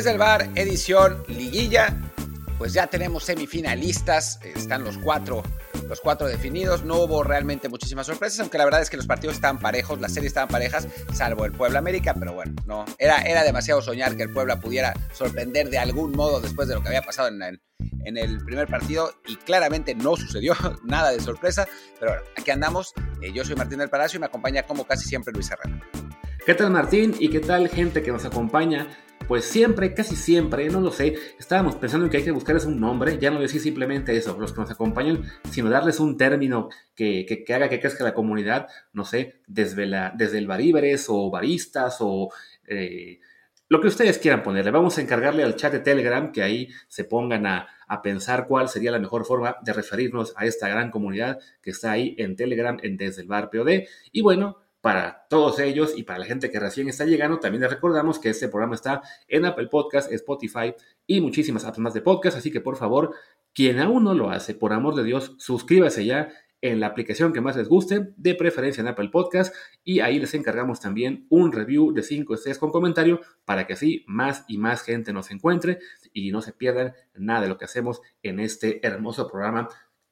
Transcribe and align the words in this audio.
Desde 0.00 0.12
el 0.12 0.16
bar, 0.16 0.48
edición 0.54 1.22
liguilla, 1.28 1.94
pues 2.56 2.72
ya 2.72 2.86
tenemos 2.86 3.24
semifinalistas, 3.24 4.40
están 4.42 4.82
los 4.82 4.96
cuatro, 4.96 5.42
los 5.90 6.00
cuatro 6.00 6.26
definidos, 6.26 6.84
no 6.84 7.00
hubo 7.00 7.22
realmente 7.22 7.68
muchísimas 7.68 8.06
sorpresas, 8.06 8.40
aunque 8.40 8.56
la 8.56 8.64
verdad 8.64 8.80
es 8.80 8.88
que 8.88 8.96
los 8.96 9.06
partidos 9.06 9.34
estaban 9.34 9.58
parejos, 9.58 10.00
las 10.00 10.14
series 10.14 10.30
estaban 10.30 10.48
parejas, 10.48 10.88
salvo 11.12 11.44
el 11.44 11.52
Puebla 11.52 11.80
América, 11.80 12.14
pero 12.18 12.32
bueno, 12.32 12.54
no, 12.64 12.86
era, 12.96 13.20
era 13.24 13.44
demasiado 13.44 13.82
soñar 13.82 14.16
que 14.16 14.22
el 14.22 14.32
Puebla 14.32 14.58
pudiera 14.58 14.94
sorprender 15.12 15.68
de 15.68 15.76
algún 15.76 16.12
modo 16.12 16.40
después 16.40 16.66
de 16.66 16.76
lo 16.76 16.80
que 16.80 16.88
había 16.88 17.02
pasado 17.02 17.28
en 17.28 17.42
el, 17.42 17.60
en 18.06 18.16
el 18.16 18.42
primer 18.42 18.68
partido 18.68 19.12
y 19.28 19.36
claramente 19.36 19.94
no 19.94 20.16
sucedió 20.16 20.54
nada 20.82 21.10
de 21.10 21.20
sorpresa, 21.20 21.68
pero 21.98 22.12
bueno, 22.12 22.26
aquí 22.38 22.50
andamos, 22.50 22.94
eh, 23.20 23.32
yo 23.34 23.44
soy 23.44 23.54
Martín 23.54 23.80
del 23.80 23.90
Palacio 23.90 24.16
y 24.16 24.20
me 24.20 24.26
acompaña 24.28 24.62
como 24.62 24.84
casi 24.84 25.06
siempre 25.06 25.34
Luis 25.34 25.50
Herrera. 25.50 25.78
¿Qué 26.46 26.54
tal 26.54 26.70
Martín? 26.70 27.14
¿Y 27.18 27.28
qué 27.28 27.40
tal 27.40 27.68
gente 27.68 28.02
que 28.02 28.10
nos 28.10 28.24
acompaña? 28.24 28.88
Pues 29.30 29.44
siempre, 29.44 29.94
casi 29.94 30.16
siempre, 30.16 30.68
no 30.70 30.80
lo 30.80 30.90
sé, 30.90 31.14
estábamos 31.38 31.76
pensando 31.76 32.04
en 32.04 32.10
que 32.10 32.16
hay 32.16 32.24
que 32.24 32.32
buscarles 32.32 32.64
un 32.64 32.80
nombre, 32.80 33.16
ya 33.16 33.30
no 33.30 33.38
decir 33.38 33.60
simplemente 33.60 34.16
eso, 34.16 34.36
los 34.36 34.52
que 34.52 34.60
nos 34.60 34.72
acompañan, 34.72 35.22
sino 35.52 35.70
darles 35.70 36.00
un 36.00 36.16
término 36.16 36.68
que, 36.96 37.24
que, 37.46 37.54
haga 37.54 37.68
que 37.68 37.78
crezca 37.78 38.02
la 38.02 38.12
comunidad, 38.12 38.66
no 38.92 39.04
sé, 39.04 39.40
desde, 39.46 39.84
el 39.84 40.46
baríberes 40.48 41.06
o 41.08 41.30
baristas 41.30 41.98
o 42.00 42.32
eh, 42.66 43.20
lo 43.68 43.80
que 43.80 43.86
ustedes 43.86 44.18
quieran 44.18 44.42
ponerle. 44.42 44.72
Vamos 44.72 44.98
a 44.98 45.00
encargarle 45.00 45.44
al 45.44 45.54
chat 45.54 45.74
de 45.74 45.78
Telegram 45.78 46.32
que 46.32 46.42
ahí 46.42 46.68
se 46.88 47.04
pongan 47.04 47.46
a, 47.46 47.68
a, 47.86 48.02
pensar 48.02 48.48
cuál 48.48 48.68
sería 48.68 48.90
la 48.90 48.98
mejor 48.98 49.24
forma 49.24 49.58
de 49.62 49.72
referirnos 49.72 50.34
a 50.34 50.44
esta 50.44 50.66
gran 50.68 50.90
comunidad 50.90 51.38
que 51.62 51.70
está 51.70 51.92
ahí 51.92 52.16
en 52.18 52.34
Telegram, 52.34 52.78
en 52.82 52.96
Desde 52.96 53.22
el 53.22 53.28
Bar 53.28 53.48
POD. 53.48 53.84
Y 54.10 54.22
bueno, 54.22 54.56
para 54.80 55.26
todos 55.28 55.58
ellos 55.58 55.92
y 55.96 56.04
para 56.04 56.18
la 56.18 56.24
gente 56.24 56.50
que 56.50 56.58
recién 56.58 56.88
está 56.88 57.04
llegando, 57.04 57.38
también 57.38 57.62
les 57.62 57.70
recordamos 57.70 58.18
que 58.18 58.30
este 58.30 58.48
programa 58.48 58.74
está 58.74 59.02
en 59.28 59.44
Apple 59.44 59.68
Podcast, 59.68 60.10
Spotify 60.12 60.74
y 61.06 61.20
muchísimas 61.20 61.64
apps 61.64 61.78
más 61.78 61.94
de 61.94 62.00
podcast, 62.00 62.38
así 62.38 62.50
que 62.50 62.60
por 62.60 62.76
favor, 62.76 63.14
quien 63.52 63.78
aún 63.78 64.04
no 64.04 64.14
lo 64.14 64.30
hace, 64.30 64.54
por 64.54 64.72
amor 64.72 64.94
de 64.94 65.04
Dios, 65.04 65.34
suscríbase 65.38 66.04
ya 66.04 66.30
en 66.62 66.80
la 66.80 66.88
aplicación 66.88 67.32
que 67.32 67.40
más 67.40 67.56
les 67.56 67.68
guste, 67.68 68.12
de 68.16 68.34
preferencia 68.34 68.80
en 68.80 68.88
Apple 68.88 69.08
Podcast, 69.10 69.54
y 69.82 70.00
ahí 70.00 70.18
les 70.18 70.34
encargamos 70.34 70.80
también 70.80 71.26
un 71.30 71.52
review 71.52 71.92
de 71.92 72.02
5 72.02 72.34
estrellas 72.34 72.58
con 72.58 72.70
comentario 72.70 73.20
para 73.44 73.66
que 73.66 73.74
así 73.74 74.04
más 74.06 74.44
y 74.46 74.58
más 74.58 74.82
gente 74.82 75.12
nos 75.12 75.30
encuentre 75.30 75.78
y 76.12 76.30
no 76.32 76.42
se 76.42 76.52
pierdan 76.52 76.94
nada 77.14 77.42
de 77.42 77.48
lo 77.48 77.56
que 77.56 77.64
hacemos 77.64 78.02
en 78.22 78.40
este 78.40 78.86
hermoso 78.86 79.28
programa. 79.28 79.68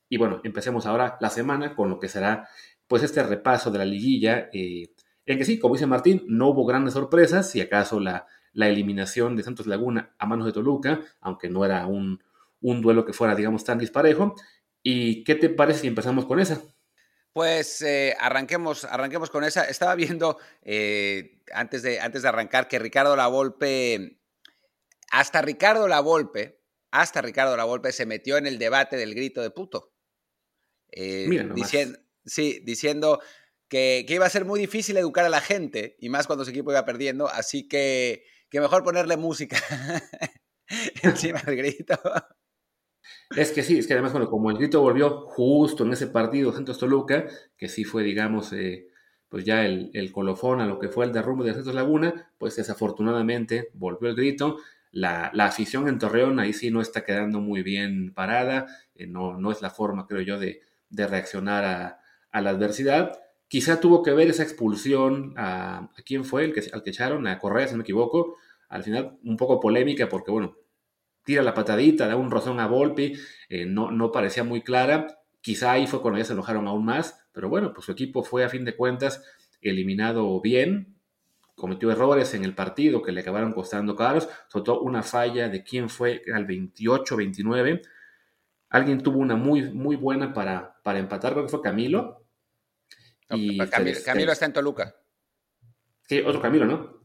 Y 0.09 0.17
bueno, 0.17 0.41
empecemos 0.43 0.87
ahora 0.87 1.19
la 1.21 1.29
semana 1.29 1.75
con 1.75 1.91
lo 1.91 1.99
que 2.01 2.09
será 2.09 2.49
pues 2.89 3.03
este 3.03 3.23
repaso 3.23 3.71
de 3.71 3.79
la 3.79 3.85
liguilla, 3.85 4.49
eh, 4.53 4.91
en 5.27 5.39
que 5.39 5.45
sí, 5.45 5.59
como 5.59 5.75
dice 5.75 5.87
Martín, 5.87 6.25
no 6.27 6.49
hubo 6.49 6.65
grandes 6.65 6.95
sorpresas, 6.95 7.51
si 7.51 7.61
acaso 7.61 8.01
la, 8.01 8.27
la 8.53 8.69
eliminación 8.69 9.37
de 9.37 9.43
Santos 9.43 9.67
Laguna 9.67 10.15
a 10.19 10.27
manos 10.27 10.47
de 10.47 10.53
Toluca, 10.53 11.01
aunque 11.21 11.51
no 11.51 11.65
era 11.65 11.87
un, 11.87 12.23
un 12.61 12.81
duelo 12.81 13.05
que 13.05 13.13
fuera, 13.13 13.35
digamos, 13.35 13.63
tan 13.63 13.79
disparejo. 13.79 14.35
¿Y 14.83 15.23
qué 15.25 15.35
te 15.35 15.51
parece 15.51 15.81
si 15.81 15.87
empezamos 15.87 16.25
con 16.25 16.41
esa? 16.41 16.63
Pues 17.33 17.83
eh, 17.83 18.17
arranquemos, 18.19 18.85
arranquemos 18.85 19.29
con 19.31 19.45
esa. 19.45 19.65
Estaba 19.65 19.95
viendo 19.95 20.39
eh, 20.63 21.43
antes, 21.53 21.83
de, 21.83 22.01
antes 22.01 22.23
de 22.23 22.29
arrancar 22.29 22.67
que 22.67 22.79
Ricardo 22.79 23.15
Lavolpe, 23.15 24.19
hasta 25.11 25.43
Ricardo 25.43 25.87
Lavolpe, 25.89 26.63
hasta 26.91 27.21
Ricardo 27.21 27.57
Lavolpe 27.57 27.93
se 27.93 28.07
metió 28.07 28.39
en 28.39 28.47
el 28.47 28.59
debate 28.59 28.97
del 28.97 29.15
grito 29.15 29.43
de 29.43 29.51
puto. 29.51 29.93
diciendo, 30.91 31.99
Sí, 32.29 32.61
diciendo 32.65 33.21
que, 33.69 34.05
iba 34.09 34.27
a 34.27 34.31
ser 34.31 34.45
muy 34.45 34.61
difícil 34.61 34.97
educar 34.97 35.25
a 35.25 35.31
la 35.31 35.41
gente, 35.41 35.97
y 35.99 36.09
más 36.09 36.27
cuando 36.27 36.45
su 36.45 36.51
equipo 36.51 36.71
iba 36.71 36.85
perdiendo, 36.85 37.29
así 37.29 37.69
que, 37.69 38.25
que 38.49 38.61
mejor 38.61 38.83
ponerle 38.83 39.17
música 39.17 39.59
encima 41.03 41.41
del 41.43 41.57
grito. 41.57 41.99
Es 43.37 43.53
que 43.53 43.63
sí, 43.63 43.79
es 43.79 43.87
que 43.87 43.93
además, 43.93 44.13
bueno, 44.13 44.29
como 44.29 44.51
el 44.51 44.59
grito 44.59 44.81
volvió 44.81 45.23
justo 45.27 45.85
en 45.85 45.93
ese 45.93 46.07
partido 46.07 46.53
Santos 46.53 46.79
Toluca, 46.79 47.27
que 47.57 47.69
sí 47.69 47.85
fue, 47.85 48.03
digamos, 48.03 48.53
eh, 48.53 48.89
pues 49.29 49.45
ya 49.45 49.67
el, 49.67 50.13
colofón 50.13 50.61
a 50.61 50.67
lo 50.67 50.79
que 50.79 50.89
fue 50.89 51.05
el 51.05 51.13
derrumbe 51.13 51.45
de 51.45 51.55
Santos 51.55 51.75
Laguna, 51.75 52.33
pues 52.39 52.57
desafortunadamente 52.57 53.71
volvió 53.75 54.09
el 54.09 54.17
grito. 54.17 54.59
La, 54.91 55.27
afición 55.39 55.89
en 55.89 55.99
Torreón 55.99 56.41
ahí 56.41 56.55
sí 56.55 56.71
no 56.71 56.81
está 56.81 57.05
quedando 57.05 57.41
muy 57.41 57.63
bien 57.63 58.15
parada, 58.15 58.67
eh, 58.95 59.07
no, 59.07 59.39
no 59.39 59.53
es 59.53 59.61
la 59.61 59.71
forma, 59.71 60.07
creo 60.07 60.23
yo, 60.23 60.39
de, 60.39 60.63
de 60.89 61.07
reaccionar 61.07 61.65
a, 61.65 61.98
a 62.31 62.41
la 62.41 62.51
adversidad. 62.51 63.19
Quizá 63.49 63.81
tuvo 63.81 64.03
que 64.03 64.13
ver 64.13 64.29
esa 64.29 64.43
expulsión 64.43 65.35
a, 65.37 65.91
¿a 65.97 66.03
quién 66.05 66.25
fue 66.25 66.45
el 66.45 66.53
que, 66.53 66.63
al 66.73 66.83
que 66.83 66.91
echaron, 66.91 67.27
a 67.27 67.39
Correa, 67.39 67.67
si 67.67 67.73
no 67.73 67.79
me 67.79 67.83
equivoco. 67.83 68.37
Al 68.69 68.83
final, 68.83 69.19
un 69.25 69.37
poco 69.37 69.61
polémica 69.61 70.09
porque, 70.09 70.31
bueno, 70.31 70.57
tira 71.25 71.43
la 71.43 71.55
patadita, 71.55 72.07
da 72.07 72.17
un 72.17 72.31
rozón 72.31 72.61
a 72.61 72.67
Volpi, 72.67 73.15
eh, 73.49 73.67
no, 73.67 73.91
no 73.91 74.13
parecía 74.13 74.45
muy 74.45 74.63
clara. 74.63 75.07
Quizá 75.41 75.73
ahí 75.73 75.87
fue 75.87 76.03
cuando 76.03 76.19
ya 76.19 76.25
se 76.25 76.33
enojaron 76.33 76.67
aún 76.69 76.85
más, 76.85 77.27
pero 77.33 77.49
bueno, 77.49 77.73
pues 77.73 77.87
su 77.87 77.93
equipo 77.93 78.23
fue 78.23 78.45
a 78.45 78.49
fin 78.49 78.65
de 78.65 78.77
cuentas 78.77 79.23
eliminado 79.61 80.41
bien, 80.41 80.97
cometió 81.55 81.91
errores 81.91 82.35
en 82.35 82.45
el 82.45 82.55
partido 82.55 83.03
que 83.03 83.13
le 83.13 83.21
acabaron 83.21 83.53
costando 83.53 83.97
caros, 83.97 84.29
soltó 84.49 84.81
una 84.81 85.03
falla 85.03 85.49
de 85.49 85.65
quién 85.65 85.89
fue 85.89 86.23
al 86.33 86.47
28-29. 86.47 87.83
Alguien 88.71 89.03
tuvo 89.03 89.19
una 89.19 89.37
muy, 89.37 89.71
muy 89.73 89.97
buena 89.97 90.33
para, 90.33 90.81
para 90.83 90.99
empatar, 90.99 91.33
creo 91.33 91.45
que 91.45 91.51
fue 91.51 91.63
Camilo, 91.63 92.29
Camilo, 93.29 94.33
está 94.33 94.47
en 94.47 94.53
Toluca. 94.53 94.95
Sí, 96.03 96.21
otro 96.25 96.41
Camilo, 96.41 96.65
¿no? 96.65 96.99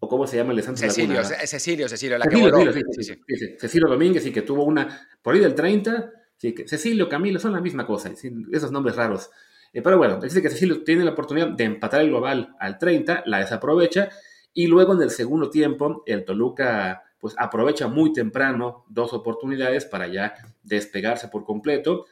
¿O 0.00 0.08
cómo 0.08 0.26
se 0.26 0.36
llama 0.36 0.50
el 0.50 0.56
de 0.56 0.62
Santos 0.64 0.80
Cecilio, 0.80 1.22
Cecilio, 1.22 1.88
Cecilio, 1.88 2.18
la 2.18 2.24
Cecilio, 2.24 2.72
que 2.72 3.04
sí, 3.04 3.14
sí, 3.36 3.56
Cecilio 3.58 3.88
Domínguez 3.88 4.26
y 4.26 4.32
que 4.32 4.42
tuvo 4.42 4.64
una, 4.64 5.08
por 5.22 5.34
ahí 5.34 5.40
del 5.40 5.54
30, 5.54 6.10
sí, 6.36 6.52
que 6.52 6.66
Cecilio, 6.66 7.08
Camilo, 7.08 7.38
son 7.38 7.52
la 7.52 7.60
misma 7.60 7.86
cosa, 7.86 8.10
esos 8.10 8.72
nombres 8.72 8.96
raros. 8.96 9.30
Eh, 9.72 9.80
pero 9.80 9.96
bueno, 9.96 10.18
dice 10.20 10.42
que 10.42 10.50
Cecilio 10.50 10.82
tiene 10.82 11.04
la 11.04 11.12
oportunidad 11.12 11.48
de 11.50 11.64
empatar 11.64 12.00
el 12.00 12.08
global 12.08 12.56
al 12.58 12.78
30, 12.78 13.22
la 13.26 13.38
desaprovecha, 13.38 14.10
y 14.52 14.66
luego 14.66 14.94
en 14.94 15.02
el 15.02 15.10
segundo 15.10 15.48
tiempo 15.48 16.02
el 16.06 16.24
Toluca 16.24 17.04
pues 17.20 17.36
aprovecha 17.38 17.86
muy 17.86 18.12
temprano 18.12 18.84
dos 18.88 19.12
oportunidades 19.12 19.84
para 19.84 20.08
ya 20.08 20.34
despegarse 20.62 21.28
por 21.28 21.44
completo 21.44 22.06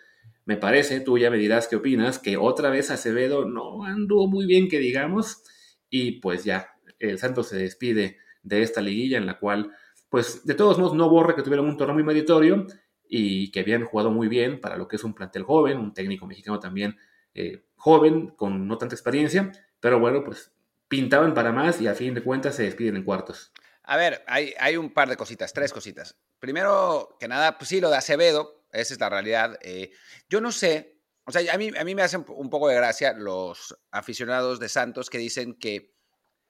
me 0.50 0.56
parece, 0.56 0.98
tú 1.00 1.16
ya 1.16 1.30
me 1.30 1.36
dirás 1.36 1.68
qué 1.68 1.76
opinas, 1.76 2.18
que 2.18 2.36
otra 2.36 2.70
vez 2.70 2.90
Acevedo 2.90 3.44
no 3.44 3.84
anduvo 3.84 4.26
muy 4.26 4.46
bien, 4.46 4.68
que 4.68 4.80
digamos, 4.80 5.44
y 5.88 6.20
pues 6.20 6.42
ya, 6.42 6.70
el 6.98 7.18
Santos 7.18 7.48
se 7.48 7.56
despide 7.56 8.18
de 8.42 8.62
esta 8.62 8.80
liguilla 8.80 9.18
en 9.18 9.26
la 9.26 9.38
cual, 9.38 9.70
pues 10.08 10.44
de 10.44 10.54
todos 10.54 10.76
modos, 10.76 10.94
no 10.94 11.08
borra 11.08 11.36
que 11.36 11.42
tuvieron 11.42 11.66
un 11.66 11.76
torneo 11.76 11.94
muy 11.94 12.02
meritorio 12.02 12.66
y 13.08 13.52
que 13.52 13.60
habían 13.60 13.84
jugado 13.84 14.10
muy 14.10 14.26
bien 14.26 14.60
para 14.60 14.76
lo 14.76 14.88
que 14.88 14.96
es 14.96 15.04
un 15.04 15.14
plantel 15.14 15.44
joven, 15.44 15.78
un 15.78 15.94
técnico 15.94 16.26
mexicano 16.26 16.58
también 16.58 16.96
eh, 17.34 17.62
joven, 17.76 18.28
con 18.28 18.66
no 18.66 18.76
tanta 18.76 18.96
experiencia, 18.96 19.52
pero 19.78 20.00
bueno, 20.00 20.24
pues 20.24 20.52
pintaban 20.88 21.32
para 21.32 21.52
más 21.52 21.80
y 21.80 21.86
a 21.86 21.94
fin 21.94 22.14
de 22.14 22.24
cuentas 22.24 22.56
se 22.56 22.64
despiden 22.64 22.96
en 22.96 23.04
cuartos. 23.04 23.52
A 23.90 23.96
ver, 23.96 24.22
hay, 24.28 24.54
hay 24.60 24.76
un 24.76 24.94
par 24.94 25.08
de 25.08 25.16
cositas, 25.16 25.52
tres 25.52 25.72
cositas. 25.72 26.14
Primero 26.38 27.16
que 27.18 27.26
nada, 27.26 27.58
pues 27.58 27.70
sí, 27.70 27.80
lo 27.80 27.90
de 27.90 27.96
Acevedo, 27.96 28.62
esa 28.70 28.94
es 28.94 29.00
la 29.00 29.08
realidad. 29.08 29.58
Eh, 29.62 29.90
yo 30.28 30.40
no 30.40 30.52
sé, 30.52 31.00
o 31.24 31.32
sea, 31.32 31.52
a 31.52 31.58
mí, 31.58 31.72
a 31.76 31.82
mí 31.82 31.96
me 31.96 32.02
hacen 32.02 32.24
un 32.28 32.50
poco 32.50 32.68
de 32.68 32.76
gracia 32.76 33.14
los 33.14 33.76
aficionados 33.90 34.60
de 34.60 34.68
Santos 34.68 35.10
que 35.10 35.18
dicen 35.18 35.58
que 35.58 35.92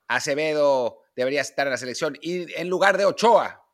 Acevedo 0.06 1.00
debería 1.16 1.40
estar 1.40 1.66
en 1.66 1.70
la 1.70 1.78
selección 1.78 2.18
y 2.20 2.52
en 2.60 2.68
lugar 2.68 2.98
de 2.98 3.06
Ochoa, 3.06 3.66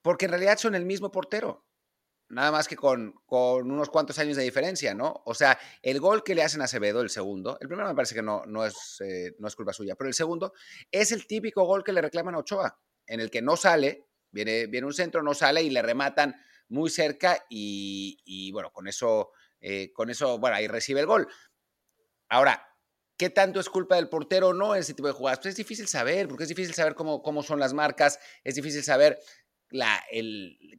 porque 0.00 0.24
en 0.24 0.30
realidad 0.30 0.56
son 0.56 0.74
el 0.74 0.86
mismo 0.86 1.12
portero, 1.12 1.66
nada 2.28 2.50
más 2.50 2.68
que 2.68 2.76
con, 2.76 3.14
con 3.26 3.70
unos 3.70 3.90
cuantos 3.90 4.18
años 4.18 4.36
de 4.36 4.42
diferencia, 4.42 4.94
¿no? 4.94 5.22
O 5.26 5.34
sea, 5.34 5.58
el 5.82 6.00
gol 6.00 6.22
que 6.24 6.34
le 6.34 6.42
hacen 6.42 6.60
a 6.60 6.64
Acevedo, 6.64 7.00
el 7.00 7.10
segundo, 7.10 7.58
el 7.60 7.68
primero 7.68 7.88
me 7.88 7.94
parece 7.94 8.14
que 8.14 8.22
no, 8.22 8.44
no, 8.46 8.64
es, 8.64 9.00
eh, 9.00 9.34
no 9.38 9.48
es 9.48 9.56
culpa 9.56 9.72
suya, 9.72 9.94
pero 9.96 10.08
el 10.08 10.14
segundo 10.14 10.52
es 10.90 11.12
el 11.12 11.26
típico 11.26 11.64
gol 11.64 11.84
que 11.84 11.92
le 11.92 12.00
reclaman 12.00 12.34
a 12.34 12.38
Ochoa, 12.38 12.78
en 13.06 13.20
el 13.20 13.30
que 13.30 13.42
no 13.42 13.56
sale, 13.56 14.06
viene, 14.30 14.66
viene 14.66 14.86
un 14.86 14.94
centro, 14.94 15.22
no 15.22 15.34
sale 15.34 15.62
y 15.62 15.70
le 15.70 15.82
rematan 15.82 16.34
muy 16.68 16.90
cerca 16.90 17.44
y, 17.48 18.50
bueno, 18.52 18.72
con 18.72 18.88
eso, 18.88 19.30
eh, 19.60 19.92
con 19.92 20.10
eso, 20.10 20.38
bueno, 20.38 20.56
ahí 20.56 20.66
recibe 20.66 21.00
el 21.00 21.06
gol. 21.06 21.28
Ahora, 22.28 22.66
¿qué 23.16 23.30
tanto 23.30 23.60
es 23.60 23.68
culpa 23.68 23.96
del 23.96 24.08
portero 24.08 24.48
o 24.48 24.54
no 24.54 24.74
en 24.74 24.80
ese 24.80 24.94
tipo 24.94 25.08
de 25.08 25.14
jugadas? 25.14 25.38
Pues 25.38 25.52
es 25.52 25.56
difícil 25.56 25.86
saber, 25.86 26.26
porque 26.26 26.44
es 26.44 26.48
difícil 26.48 26.74
saber 26.74 26.94
cómo, 26.94 27.22
cómo 27.22 27.42
son 27.42 27.60
las 27.60 27.74
marcas, 27.74 28.18
es 28.42 28.54
difícil 28.54 28.82
saber 28.82 29.20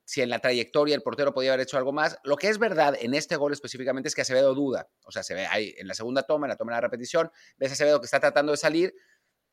si 0.06 0.22
en 0.22 0.30
la 0.30 0.40
trayectoria 0.40 0.96
el 0.96 1.02
portero 1.02 1.34
podía 1.34 1.52
haber 1.52 1.64
hecho 1.64 1.78
algo 1.78 1.92
más. 1.92 2.18
Lo 2.24 2.38
que 2.38 2.48
es 2.48 2.58
verdad 2.58 2.96
en 3.00 3.14
este 3.14 3.36
gol 3.36 3.54
específicamente 3.54 4.08
es 4.08 4.16
que 4.16 4.22
Acevedo 4.22 4.54
duda. 4.54 4.88
O 5.04 5.12
sea, 5.12 5.24
se 5.24 5.34
ve 5.34 5.46
ahí 5.48 5.74
en 5.78 5.88
la 5.88 5.94
segunda 5.94 6.24
toma, 6.24 6.48
en 6.48 6.50
la 6.50 6.56
toma 6.56 6.72
de 6.72 6.78
la 6.78 6.82
repetición, 6.82 7.32
ves 7.58 7.72
a 7.72 7.74
Acevedo 7.74 8.00
que 8.00 8.06
está 8.06 8.20
tratando 8.20 8.52
de 8.52 8.58
salir, 8.58 8.96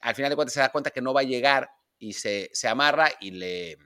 al 0.01 0.15
final 0.15 0.31
de 0.31 0.37
cuentas 0.37 0.55
se 0.55 0.61
da 0.61 0.71
cuenta 0.71 0.91
que 0.91 1.01
no 1.01 1.15
va 1.15 1.21
a 1.21 1.25
llegar 1.25 1.71
y 1.99 2.15
se, 2.15 2.51
se 2.53 2.69
amarra 2.69 3.09
y 3.21 3.33
le, 3.33 3.79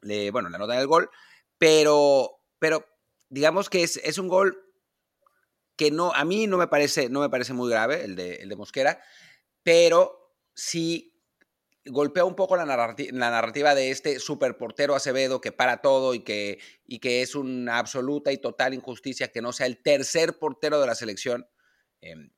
le, 0.00 0.30
bueno, 0.30 0.48
le 0.48 0.56
anotan 0.56 0.78
el 0.78 0.86
gol. 0.86 1.10
Pero, 1.58 2.40
pero 2.58 2.86
digamos 3.28 3.70
que 3.70 3.82
es, 3.82 3.96
es 3.98 4.18
un 4.18 4.28
gol 4.28 4.60
que 5.76 5.90
no, 5.90 6.12
a 6.12 6.24
mí 6.24 6.46
no 6.46 6.56
me 6.56 6.68
parece, 6.68 7.08
no 7.08 7.20
me 7.20 7.30
parece 7.30 7.52
muy 7.52 7.70
grave, 7.70 8.04
el 8.04 8.14
de, 8.14 8.36
el 8.36 8.48
de 8.48 8.56
Mosquera, 8.56 9.00
pero 9.62 10.36
sí 10.54 11.13
golpea 11.86 12.24
un 12.24 12.34
poco 12.34 12.56
la, 12.56 12.64
narrativa, 12.64 13.74
de 13.74 13.90
este 13.90 14.18
superportero 14.18 14.94
Acevedo 14.94 15.40
que 15.40 15.52
para 15.52 15.82
todo 15.82 16.14
y 16.14 16.20
que, 16.20 16.58
y 16.86 16.98
que 16.98 17.22
es 17.22 17.34
una 17.34 17.78
absoluta 17.78 18.32
y 18.32 18.38
total 18.38 18.74
injusticia 18.74 19.28
que 19.28 19.42
no 19.42 19.52
sea 19.52 19.66
el 19.66 19.82
tercer 19.82 20.38
portero 20.38 20.80
de 20.80 20.86
la 20.86 20.94
selección. 20.94 21.46
Em, 22.00 22.30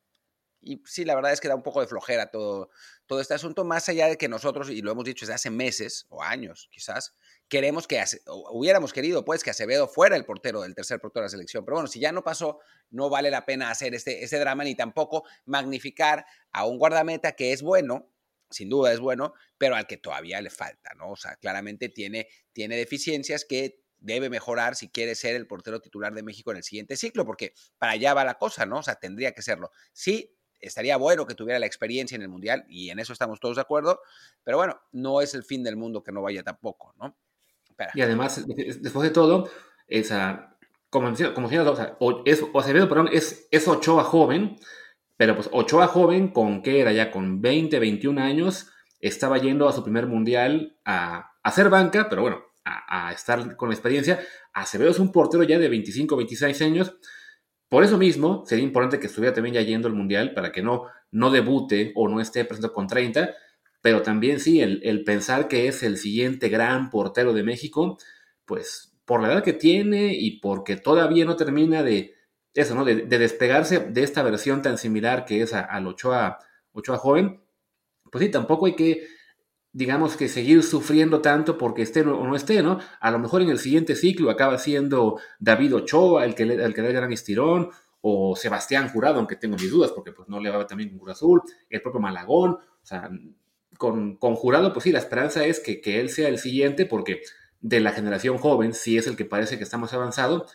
y 0.59 0.81
sí, 0.85 1.05
la 1.05 1.15
verdad 1.15 1.31
es 1.31 1.39
que 1.39 1.47
da 1.47 1.55
un 1.55 1.63
poco 1.63 1.79
de 1.81 1.87
flojera 1.87 2.29
todo, 2.29 2.69
todo 3.05 3.21
este 3.21 3.33
asunto, 3.33 3.63
más 3.63 3.87
allá 3.87 4.07
de 4.07 4.17
que 4.17 4.27
nosotros, 4.27 4.69
y 4.69 4.81
lo 4.81 4.91
hemos 4.91 5.05
dicho 5.05 5.25
desde 5.25 5.35
hace 5.35 5.49
meses 5.49 6.07
o 6.09 6.21
años 6.21 6.67
quizás, 6.71 7.15
queremos 7.47 7.87
que, 7.87 8.03
hubiéramos 8.25 8.91
querido 8.91 9.23
pues 9.23 9.43
que 9.43 9.51
Acevedo 9.51 9.87
fuera 9.87 10.17
el 10.17 10.25
portero, 10.25 10.65
el 10.65 10.75
tercer 10.75 10.99
portero 10.99 11.21
de 11.21 11.27
la 11.27 11.29
selección. 11.29 11.63
Pero 11.63 11.75
bueno, 11.75 11.87
si 11.87 11.99
ya 11.99 12.11
no 12.11 12.23
pasó, 12.23 12.59
no 12.89 13.09
vale 13.09 13.31
la 13.31 13.45
pena 13.45 13.69
hacer 13.69 13.95
este, 13.95 14.23
este 14.23 14.39
drama 14.39 14.65
ni 14.65 14.75
tampoco 14.75 15.23
magnificar 15.45 16.25
a 16.51 16.65
un 16.65 16.77
guardameta 16.77 17.33
que 17.33 17.53
es 17.53 17.61
bueno, 17.61 18.09
sin 18.49 18.69
duda 18.69 18.93
es 18.93 18.99
bueno, 18.99 19.33
pero 19.57 19.75
al 19.75 19.87
que 19.87 19.97
todavía 19.97 20.41
le 20.41 20.49
falta, 20.49 20.93
¿no? 20.95 21.11
O 21.11 21.15
sea, 21.15 21.35
claramente 21.35 21.89
tiene, 21.89 22.27
tiene 22.53 22.77
deficiencias 22.77 23.45
que 23.45 23.81
debe 23.99 24.29
mejorar 24.29 24.75
si 24.75 24.89
quiere 24.89 25.15
ser 25.15 25.35
el 25.35 25.47
portero 25.47 25.79
titular 25.79 26.13
de 26.13 26.23
México 26.23 26.51
en 26.51 26.57
el 26.57 26.63
siguiente 26.63 26.95
ciclo, 26.97 27.25
porque 27.25 27.53
para 27.77 27.93
allá 27.93 28.13
va 28.13 28.23
la 28.23 28.35
cosa, 28.35 28.65
¿no? 28.65 28.79
O 28.79 28.83
sea, 28.83 28.95
tendría 28.95 29.31
que 29.31 29.41
serlo. 29.41 29.71
Sí, 29.93 30.35
estaría 30.59 30.97
bueno 30.97 31.25
que 31.25 31.35
tuviera 31.35 31.59
la 31.59 31.65
experiencia 31.65 32.15
en 32.15 32.21
el 32.21 32.29
Mundial 32.29 32.65
y 32.67 32.89
en 32.89 32.99
eso 32.99 33.13
estamos 33.13 33.39
todos 33.39 33.55
de 33.55 33.61
acuerdo, 33.61 34.01
pero 34.43 34.57
bueno, 34.57 34.79
no 34.91 35.21
es 35.21 35.33
el 35.33 35.43
fin 35.43 35.63
del 35.63 35.77
mundo 35.77 36.03
que 36.03 36.11
no 36.11 36.21
vaya 36.21 36.43
tampoco, 36.43 36.93
¿no? 36.97 37.17
Y 37.93 38.01
además, 38.01 38.43
después 38.47 39.07
de 39.07 39.13
todo, 39.13 39.51
esa, 39.87 40.57
como, 40.89 41.13
como 41.35 41.47
o 41.47 41.75
sea, 41.75 41.97
es, 42.25 42.41
perdón, 42.87 43.09
es, 43.11 43.47
es 43.51 43.67
Ochoa 43.67 44.03
joven, 44.03 44.57
pero 45.17 45.35
pues 45.35 45.49
Ochoa 45.51 45.87
joven, 45.87 46.29
con 46.29 46.61
que 46.61 46.79
era 46.79 46.93
ya 46.93 47.11
con 47.11 47.41
20, 47.41 47.79
21 47.79 48.21
años, 48.21 48.69
estaba 48.99 49.39
yendo 49.39 49.67
a 49.67 49.73
su 49.73 49.83
primer 49.83 50.05
mundial 50.05 50.77
a, 50.85 51.31
hacer 51.43 51.69
banca, 51.69 52.07
pero 52.09 52.21
bueno, 52.21 52.43
a, 52.63 53.11
estar 53.11 53.55
con 53.55 53.69
la 53.69 53.75
experiencia. 53.75 54.19
Acevedo 54.53 54.91
es 54.91 54.99
un 54.99 55.11
portero 55.11 55.43
ya 55.43 55.57
de 55.57 55.69
25, 55.69 56.15
26 56.15 56.61
años. 56.61 56.95
Por 57.67 57.83
eso 57.83 57.97
mismo, 57.97 58.43
sería 58.45 58.63
importante 58.63 58.99
que 58.99 59.07
estuviera 59.07 59.33
también 59.33 59.55
ya 59.55 59.61
yendo 59.61 59.87
al 59.87 59.93
mundial 59.95 60.33
para 60.33 60.51
que 60.51 60.61
no, 60.61 60.85
no 61.11 61.31
debute 61.31 61.91
o 61.95 62.07
no 62.07 62.21
esté 62.21 62.45
presente 62.45 62.71
con 62.71 62.87
30. 62.87 63.33
Pero 63.81 64.03
también 64.03 64.39
sí, 64.39 64.61
el 64.61 65.03
pensar 65.03 65.47
que 65.47 65.67
es 65.67 65.83
el 65.83 65.97
siguiente 65.97 66.49
gran 66.49 66.89
portero 66.89 67.33
de 67.33 67.43
México, 67.43 67.97
pues 68.45 68.97
por 69.05 69.21
la 69.21 69.31
edad 69.31 69.43
que 69.43 69.53
tiene 69.53 70.13
y 70.13 70.39
porque 70.39 70.75
todavía 70.75 71.25
no 71.25 71.37
termina 71.37 71.81
de, 71.81 72.16
eso, 72.53 72.75
¿no? 72.75 72.85
De, 72.85 72.95
despegarse 73.05 73.79
de 73.79 74.03
esta 74.03 74.23
versión 74.23 74.61
tan 74.61 74.77
similar 74.77 75.25
que 75.25 75.41
es 75.41 75.53
al 75.53 75.87
Ochoa, 75.87 76.39
Ochoa 76.73 76.97
joven, 76.97 77.41
pues 78.11 78.23
sí, 78.23 78.31
tampoco 78.31 78.65
hay 78.65 78.75
que, 78.75 79.07
digamos 79.71 80.15
que 80.17 80.27
seguir 80.27 80.63
sufriendo 80.63 81.21
tanto 81.21 81.57
porque 81.57 81.81
esté 81.81 82.01
o 82.01 82.25
no 82.25 82.35
esté, 82.35 82.63
¿no? 82.63 82.79
A 82.99 83.11
lo 83.11 83.19
mejor 83.19 83.41
en 83.41 83.49
el 83.49 83.59
siguiente 83.59 83.95
ciclo 83.95 84.31
acaba 84.31 84.57
siendo 84.57 85.19
David 85.39 85.75
Ochoa 85.75 86.25
el 86.25 86.35
que 86.35 86.45
le, 86.45 86.55
el 86.55 86.73
que 86.73 86.81
da 86.81 86.87
el 86.87 86.93
gran 86.93 87.11
estirón, 87.11 87.69
o 88.01 88.35
Sebastián 88.35 88.89
Jurado, 88.89 89.17
aunque 89.17 89.35
tengo 89.35 89.57
mis 89.57 89.71
dudas 89.71 89.91
porque 89.91 90.11
pues 90.11 90.29
no 90.29 90.39
le 90.39 90.49
va 90.49 90.65
también 90.67 90.89
con 90.89 90.99
Cruz 90.99 91.11
Azul, 91.11 91.41
el 91.69 91.81
propio 91.81 91.99
Malagón, 91.99 92.51
o 92.51 92.85
sea, 92.85 93.09
con, 93.77 94.15
con 94.17 94.35
Jurado, 94.35 94.71
pues 94.73 94.83
sí, 94.83 94.91
la 94.91 94.99
esperanza 94.99 95.45
es 95.45 95.59
que, 95.59 95.81
que 95.81 95.99
él 95.99 96.09
sea 96.09 96.29
el 96.29 96.37
siguiente 96.37 96.85
porque 96.85 97.21
de 97.59 97.79
la 97.79 97.91
generación 97.91 98.37
joven 98.37 98.73
sí 98.73 98.97
es 98.97 99.07
el 99.07 99.17
que 99.17 99.25
parece 99.25 99.57
que 99.57 99.63
está 99.63 99.77
más 99.77 99.93
avanzado, 99.93 100.45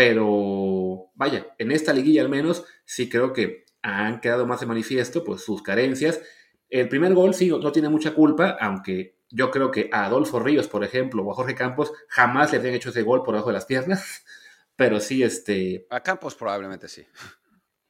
pero 0.00 1.10
vaya, 1.14 1.54
en 1.58 1.72
esta 1.72 1.92
liguilla 1.92 2.22
al 2.22 2.30
menos 2.30 2.64
sí 2.86 3.10
creo 3.10 3.34
que 3.34 3.66
han 3.82 4.22
quedado 4.22 4.46
más 4.46 4.60
de 4.60 4.64
manifiesto 4.64 5.22
pues 5.22 5.42
sus 5.42 5.60
carencias. 5.60 6.22
El 6.70 6.88
primer 6.88 7.12
gol 7.12 7.34
sí 7.34 7.50
no, 7.50 7.70
tiene 7.70 7.90
mucha 7.90 8.14
culpa, 8.14 8.56
aunque 8.62 9.18
yo 9.28 9.50
creo 9.50 9.70
que 9.70 9.90
a 9.92 10.06
Adolfo 10.06 10.40
Ríos, 10.40 10.68
por 10.68 10.84
ejemplo, 10.84 11.22
o 11.22 11.30
a 11.30 11.34
Jorge 11.34 11.54
Campos 11.54 11.92
jamás 12.08 12.50
le 12.50 12.56
habían 12.56 12.72
hecho 12.72 12.88
ese 12.88 13.02
gol 13.02 13.22
por 13.22 13.34
debajo 13.34 13.50
de 13.50 13.52
las 13.52 13.66
piernas, 13.66 14.24
pero 14.74 15.00
sí 15.00 15.22
este... 15.22 15.86
A 15.90 16.00
Campos 16.00 16.34
probablemente 16.34 16.88
sí. 16.88 17.04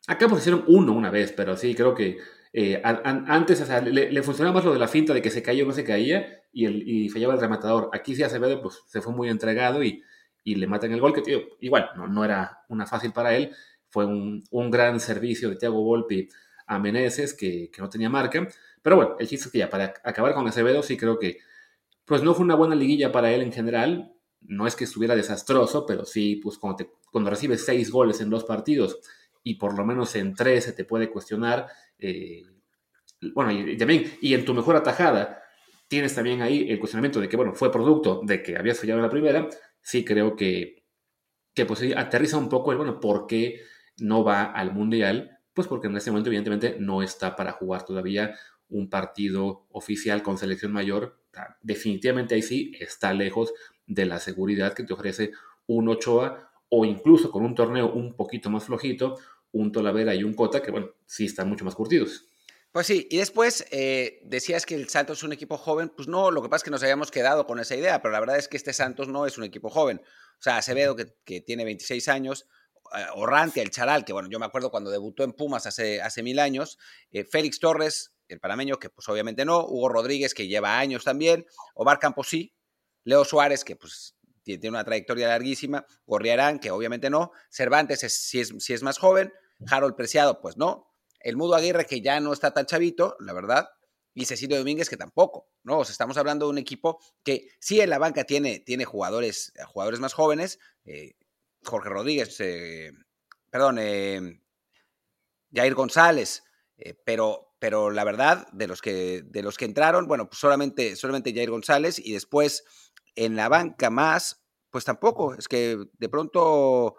A 0.08 0.18
Campos 0.18 0.40
hicieron 0.40 0.64
uno 0.66 0.92
una 0.92 1.12
vez, 1.12 1.30
pero 1.30 1.56
sí 1.56 1.76
creo 1.76 1.94
que 1.94 2.18
eh, 2.52 2.82
antes 2.82 3.64
le, 3.84 4.22
funcionaba 4.24 4.56
más 4.56 4.64
lo 4.64 4.72
de 4.72 4.80
la 4.80 4.88
finta 4.88 5.14
de 5.14 5.22
que 5.22 5.30
se 5.30 5.44
caía 5.44 5.62
o 5.62 5.68
no 5.68 5.72
se 5.72 5.84
caía 5.84 6.42
y, 6.52 6.64
el, 6.64 6.88
y 6.88 7.08
fallaba 7.08 7.34
el 7.34 7.40
rematador. 7.40 7.88
Aquí 7.92 8.16
sí 8.16 8.24
Acevedo 8.24 8.60
pues 8.60 8.80
se 8.88 9.00
fue 9.00 9.12
muy 9.12 9.28
entregado 9.28 9.84
y 9.84 10.02
y 10.44 10.54
le 10.54 10.66
matan 10.66 10.92
el 10.92 11.00
gol, 11.00 11.12
que 11.12 11.22
tío, 11.22 11.40
igual 11.60 11.90
no, 11.96 12.06
no 12.06 12.24
era 12.24 12.64
una 12.68 12.86
fácil 12.86 13.12
para 13.12 13.34
él, 13.34 13.54
fue 13.88 14.06
un, 14.06 14.42
un 14.50 14.70
gran 14.70 15.00
servicio 15.00 15.50
de 15.50 15.56
Thiago 15.56 15.82
Volpi 15.82 16.28
a 16.66 16.78
Meneses 16.78 17.34
que, 17.34 17.70
que, 17.70 17.82
no 17.82 17.88
tenía 17.88 18.08
marca, 18.08 18.46
pero 18.82 18.96
bueno, 18.96 19.16
el 19.18 19.28
chiste 19.28 19.46
es 19.46 19.52
que 19.52 19.58
ya 19.58 19.68
para 19.68 19.94
acabar 20.04 20.34
con 20.34 20.46
Acevedo 20.46 20.82
sí 20.82 20.96
creo 20.96 21.18
que 21.18 21.38
pues 22.04 22.22
no 22.22 22.34
fue 22.34 22.44
una 22.44 22.54
buena 22.54 22.74
liguilla 22.74 23.12
para 23.12 23.32
él 23.32 23.42
en 23.42 23.52
general, 23.52 24.12
no 24.40 24.66
es 24.66 24.74
que 24.74 24.84
estuviera 24.84 25.14
desastroso, 25.14 25.86
pero 25.86 26.04
sí, 26.04 26.36
pues 26.42 26.58
cuando, 26.58 26.90
cuando 27.10 27.30
recibes 27.30 27.64
seis 27.64 27.90
goles 27.90 28.20
en 28.20 28.30
dos 28.30 28.44
partidos 28.44 28.98
y 29.42 29.54
por 29.54 29.76
lo 29.76 29.84
menos 29.84 30.14
en 30.16 30.34
tres 30.34 30.64
se 30.64 30.72
te 30.72 30.84
puede 30.84 31.10
cuestionar, 31.10 31.66
eh, 31.98 32.42
bueno, 33.34 33.52
y, 33.52 33.76
también, 33.76 34.12
y 34.20 34.34
en 34.34 34.44
tu 34.44 34.54
mejor 34.54 34.76
atajada, 34.76 35.42
tienes 35.88 36.14
también 36.14 36.42
ahí 36.42 36.70
el 36.70 36.78
cuestionamiento 36.78 37.20
de 37.20 37.28
que, 37.28 37.36
bueno, 37.36 37.54
fue 37.54 37.70
producto 37.70 38.22
de 38.24 38.42
que 38.42 38.56
habías 38.56 38.78
fallado 38.78 38.98
en 38.98 39.04
la 39.04 39.10
primera, 39.10 39.48
sí 39.90 40.04
creo 40.04 40.36
que, 40.36 40.84
que 41.52 41.66
pues 41.66 41.82
aterriza 41.96 42.36
un 42.36 42.48
poco 42.48 42.70
el, 42.70 42.78
bueno, 42.78 43.00
¿por 43.00 43.26
qué 43.26 43.62
no 43.98 44.22
va 44.22 44.44
al 44.44 44.72
Mundial? 44.72 45.40
Pues 45.52 45.66
porque 45.66 45.88
en 45.88 45.96
este 45.96 46.12
momento 46.12 46.30
evidentemente 46.30 46.76
no 46.78 47.02
está 47.02 47.34
para 47.34 47.52
jugar 47.52 47.84
todavía 47.84 48.34
un 48.68 48.88
partido 48.88 49.66
oficial 49.70 50.22
con 50.22 50.38
selección 50.38 50.72
mayor. 50.72 51.20
Definitivamente 51.60 52.36
ahí 52.36 52.42
sí 52.42 52.72
está 52.78 53.12
lejos 53.12 53.52
de 53.86 54.06
la 54.06 54.20
seguridad 54.20 54.74
que 54.74 54.84
te 54.84 54.92
ofrece 54.92 55.32
un 55.66 55.88
Ochoa 55.88 56.52
o 56.68 56.84
incluso 56.84 57.32
con 57.32 57.44
un 57.44 57.56
torneo 57.56 57.92
un 57.92 58.14
poquito 58.14 58.48
más 58.48 58.66
flojito, 58.66 59.18
un 59.50 59.72
Tolavera 59.72 60.14
y 60.14 60.22
un 60.22 60.34
Cota 60.34 60.62
que, 60.62 60.70
bueno, 60.70 60.90
sí 61.04 61.24
están 61.24 61.48
mucho 61.48 61.64
más 61.64 61.74
curtidos. 61.74 62.29
Pues 62.72 62.86
sí, 62.86 63.08
y 63.10 63.16
después 63.16 63.66
eh, 63.72 64.20
decías 64.22 64.64
que 64.64 64.76
el 64.76 64.88
Santos 64.88 65.18
es 65.18 65.24
un 65.24 65.32
equipo 65.32 65.56
joven. 65.56 65.88
Pues 65.88 66.06
no, 66.06 66.30
lo 66.30 66.40
que 66.40 66.48
pasa 66.48 66.58
es 66.58 66.64
que 66.64 66.70
nos 66.70 66.82
habíamos 66.82 67.10
quedado 67.10 67.46
con 67.46 67.58
esa 67.58 67.74
idea, 67.74 68.00
pero 68.00 68.12
la 68.12 68.20
verdad 68.20 68.38
es 68.38 68.46
que 68.46 68.56
este 68.56 68.72
Santos 68.72 69.08
no 69.08 69.26
es 69.26 69.38
un 69.38 69.44
equipo 69.44 69.70
joven. 69.70 70.00
O 70.00 70.42
sea, 70.42 70.58
Acevedo, 70.58 70.94
que, 70.94 71.12
que 71.24 71.40
tiene 71.40 71.64
26 71.64 72.08
años, 72.08 72.46
eh, 72.96 73.06
Orrante, 73.14 73.60
el 73.60 73.70
Charal, 73.70 74.04
que 74.04 74.12
bueno, 74.12 74.28
yo 74.30 74.38
me 74.38 74.46
acuerdo 74.46 74.70
cuando 74.70 74.90
debutó 74.90 75.24
en 75.24 75.32
Pumas 75.32 75.66
hace, 75.66 76.00
hace 76.00 76.22
mil 76.22 76.38
años, 76.38 76.78
eh, 77.10 77.24
Félix 77.24 77.60
Torres, 77.60 78.14
el 78.28 78.40
panameño, 78.40 78.78
que 78.78 78.90
pues 78.90 79.08
obviamente 79.08 79.44
no, 79.44 79.64
Hugo 79.64 79.88
Rodríguez, 79.88 80.34
que 80.34 80.46
lleva 80.46 80.78
años 80.78 81.04
también, 81.04 81.46
Omar 81.74 81.98
Campos 81.98 82.28
sí, 82.28 82.54
Leo 83.04 83.24
Suárez, 83.24 83.64
que 83.64 83.76
pues 83.76 84.16
tiene 84.42 84.70
una 84.70 84.84
trayectoria 84.84 85.28
larguísima, 85.28 85.86
Gorriarán, 86.06 86.58
que 86.58 86.70
obviamente 86.70 87.10
no, 87.10 87.32
Cervantes 87.50 88.02
es, 88.02 88.14
si, 88.14 88.40
es, 88.40 88.52
si 88.58 88.72
es 88.72 88.82
más 88.82 88.98
joven, 88.98 89.32
Harold 89.68 89.94
Preciado, 89.94 90.40
pues 90.40 90.56
no, 90.56 90.89
el 91.20 91.36
Mudo 91.36 91.54
Aguirre, 91.54 91.86
que 91.86 92.00
ya 92.00 92.20
no 92.20 92.32
está 92.32 92.52
tan 92.52 92.66
chavito, 92.66 93.16
la 93.20 93.32
verdad, 93.32 93.70
y 94.14 94.24
Cecilio 94.24 94.58
Domínguez, 94.58 94.88
que 94.88 94.96
tampoco, 94.96 95.48
¿no? 95.62 95.78
O 95.78 95.84
sea, 95.84 95.92
estamos 95.92 96.16
hablando 96.16 96.46
de 96.46 96.50
un 96.50 96.58
equipo 96.58 97.00
que 97.22 97.48
sí 97.60 97.80
en 97.80 97.90
la 97.90 97.98
banca 97.98 98.24
tiene, 98.24 98.58
tiene 98.60 98.84
jugadores, 98.84 99.52
jugadores 99.66 100.00
más 100.00 100.12
jóvenes, 100.12 100.58
eh, 100.84 101.14
Jorge 101.64 101.88
Rodríguez, 101.88 102.40
eh, 102.40 102.92
perdón, 103.50 103.78
eh, 103.80 104.40
Jair 105.52 105.74
González, 105.74 106.42
pero, 107.04 107.54
pero 107.58 107.90
la 107.90 108.04
verdad, 108.04 108.48
de 108.52 108.66
los 108.66 108.80
que, 108.80 109.22
de 109.22 109.42
los 109.42 109.58
que 109.58 109.66
entraron, 109.66 110.08
bueno, 110.08 110.28
pues 110.28 110.40
solamente, 110.40 110.96
solamente 110.96 111.34
Jair 111.34 111.50
González 111.50 111.98
y 111.98 112.12
después 112.12 112.64
en 113.14 113.36
la 113.36 113.48
banca 113.48 113.90
más, 113.90 114.42
pues 114.70 114.84
tampoco, 114.84 115.34
es 115.34 115.46
que 115.48 115.76
de 115.92 116.08
pronto, 116.08 116.96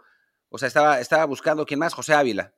o 0.49 0.57
sea, 0.57 0.67
estaba, 0.67 0.99
estaba 0.99 1.25
buscando 1.25 1.65
quién 1.65 1.79
más, 1.79 1.93
José 1.93 2.13
Ávila, 2.13 2.53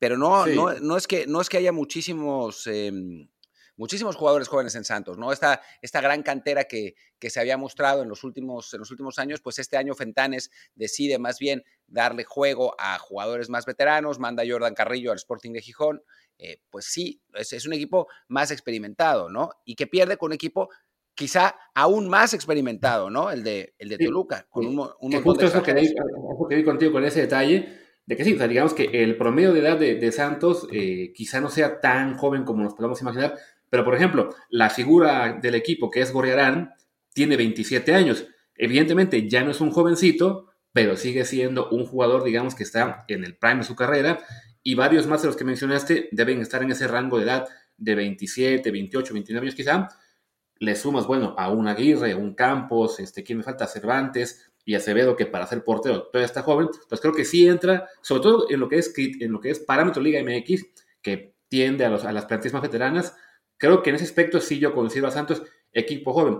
pero 0.00 0.16
no, 0.16 0.46
no, 0.46 0.72
no, 0.80 0.96
es 0.96 1.06
que, 1.06 1.26
no 1.26 1.42
es 1.42 1.50
que 1.50 1.58
haya 1.58 1.72
muchísimos, 1.72 2.66
em, 2.66 3.28
muchísimos 3.76 4.16
jugadores 4.16 4.48
jóvenes 4.48 4.74
en 4.74 4.84
Santos, 4.84 5.18
¿no? 5.18 5.30
Esta, 5.30 5.60
esta 5.82 6.00
gran 6.00 6.22
cantera 6.22 6.64
que, 6.64 6.94
que, 7.18 7.28
se 7.28 7.38
había 7.38 7.58
mostrado 7.58 8.02
en 8.02 8.08
los, 8.08 8.24
últimos, 8.24 8.72
en 8.72 8.80
los 8.80 8.90
últimos 8.90 9.18
años, 9.18 9.42
pues 9.42 9.58
este 9.58 9.76
año 9.76 9.94
Fentanes 9.94 10.50
decide 10.74 11.18
más 11.18 11.38
bien 11.38 11.64
darle 11.86 12.24
juego 12.24 12.74
a 12.78 12.98
jugadores 12.98 13.50
más 13.50 13.66
veteranos, 13.66 14.18
manda 14.18 14.42
a 14.42 14.46
Jordan 14.48 14.74
Carrillo 14.74 15.12
al 15.12 15.18
Sporting 15.18 15.52
de 15.52 15.60
Gijón, 15.60 16.02
eh, 16.38 16.62
pues 16.70 16.86
sí, 16.86 17.20
es, 17.34 17.66
un 17.66 17.74
equipo 17.74 18.08
más 18.28 18.50
experimentado, 18.50 19.28
¿no? 19.28 19.50
Y 19.66 19.74
que 19.74 19.86
pierde 19.86 20.16
con 20.16 20.28
un 20.28 20.32
equipo 20.32 20.70
quizá 21.14 21.56
aún 21.74 22.08
más 22.08 22.32
experimentado, 22.32 23.10
¿no? 23.10 23.30
El 23.30 23.44
de, 23.44 23.74
el 23.78 23.90
de 23.90 23.98
Toluca, 23.98 24.46
con 24.48 24.66
un, 24.66 24.90
un 24.98 25.22
justo 25.22 25.44
eso 25.44 25.62
que, 25.62 25.74
vi 25.74 26.64
contigo 26.64 26.92
con 26.92 27.04
ese 27.04 27.20
detalle, 27.20 27.79
de 28.10 28.16
que 28.16 28.24
sí, 28.24 28.34
o 28.34 28.38
sea, 28.38 28.48
digamos 28.48 28.74
que 28.74 28.86
el 29.04 29.16
promedio 29.16 29.52
de 29.52 29.60
edad 29.60 29.78
de, 29.78 30.10
Santos 30.10 30.66
eh, 30.72 31.12
quizá 31.14 31.40
no 31.40 31.48
sea 31.48 31.80
tan 31.80 32.16
joven 32.16 32.42
como 32.42 32.64
nos 32.64 32.74
podemos 32.74 33.00
imaginar, 33.00 33.36
pero 33.68 33.84
por 33.84 33.94
ejemplo, 33.94 34.34
la 34.48 34.68
figura 34.68 35.38
del 35.40 35.54
equipo 35.54 35.92
que 35.92 36.00
es 36.00 36.12
Gorriarán 36.12 36.72
tiene 37.14 37.36
27 37.36 37.94
años. 37.94 38.26
Evidentemente 38.56 39.28
ya 39.28 39.44
no 39.44 39.52
es 39.52 39.60
un 39.60 39.70
jovencito, 39.70 40.48
pero 40.72 40.96
sigue 40.96 41.24
siendo 41.24 41.68
un 41.70 41.86
jugador, 41.86 42.24
digamos, 42.24 42.56
que 42.56 42.64
está 42.64 43.04
en 43.06 43.22
el 43.22 43.36
prime 43.36 43.58
de 43.58 43.62
su 43.62 43.76
carrera 43.76 44.18
y 44.64 44.74
varios 44.74 45.06
más 45.06 45.22
de 45.22 45.28
los 45.28 45.36
que 45.36 45.44
mencionaste 45.44 46.08
deben 46.10 46.40
estar 46.40 46.64
en 46.64 46.72
ese 46.72 46.88
rango 46.88 47.16
de 47.16 47.22
edad 47.22 47.46
de 47.76 47.94
27, 47.94 48.72
28, 48.72 49.14
29 49.14 49.46
años 49.46 49.54
quizá, 49.54 49.88
le 50.58 50.74
sumas, 50.74 51.06
bueno, 51.06 51.36
a 51.38 51.48
un 51.48 51.68
Aguirre, 51.68 52.16
un 52.16 52.34
Campos, 52.34 52.98
este, 52.98 53.22
¿quién 53.22 53.38
me 53.38 53.44
falta? 53.44 53.68
Cervantes 53.68 54.49
y 54.64 54.74
Acevedo, 54.74 55.16
que 55.16 55.26
para 55.26 55.46
ser 55.46 55.64
portero 55.64 56.02
todavía 56.04 56.26
está 56.26 56.42
joven, 56.42 56.68
pues 56.88 57.00
creo 57.00 57.12
que 57.14 57.24
sí 57.24 57.46
entra, 57.48 57.88
sobre 58.02 58.22
todo 58.22 58.50
en 58.50 58.60
lo 58.60 58.68
que 58.68 58.78
es, 58.78 58.92
en 58.96 59.32
lo 59.32 59.40
que 59.40 59.50
es 59.50 59.60
parámetro 59.60 60.02
Liga 60.02 60.22
MX, 60.22 60.66
que 61.02 61.34
tiende 61.48 61.84
a, 61.84 61.88
los, 61.90 62.04
a 62.04 62.12
las 62.12 62.26
plantillas 62.26 62.54
más 62.54 62.62
veteranas. 62.62 63.16
Creo 63.56 63.82
que 63.82 63.90
en 63.90 63.96
ese 63.96 64.04
aspecto 64.04 64.40
sí 64.40 64.58
yo 64.58 64.72
considero 64.74 65.08
a 65.08 65.10
Santos 65.10 65.42
equipo 65.72 66.12
joven. 66.12 66.38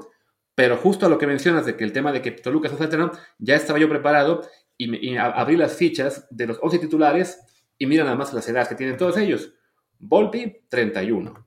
Pero 0.54 0.76
justo 0.76 1.06
a 1.06 1.08
lo 1.08 1.18
que 1.18 1.26
mencionas 1.26 1.66
de 1.66 1.76
que 1.76 1.84
el 1.84 1.92
tema 1.92 2.12
de 2.12 2.22
que 2.22 2.32
Toluca 2.32 2.68
es 2.68 2.78
veterano, 2.78 3.12
ya 3.38 3.54
estaba 3.56 3.78
yo 3.78 3.88
preparado 3.88 4.42
y, 4.76 5.16
abrí 5.16 5.56
las 5.56 5.76
fichas 5.76 6.26
de 6.30 6.46
los 6.46 6.58
11 6.62 6.78
titulares 6.78 7.40
y 7.78 7.86
mira 7.86 8.04
nada 8.04 8.16
más 8.16 8.32
las 8.32 8.48
edades 8.48 8.68
que 8.68 8.74
tienen 8.74 8.96
todos 8.96 9.16
ellos. 9.16 9.52
Volpi, 9.98 10.64
31. 10.68 11.46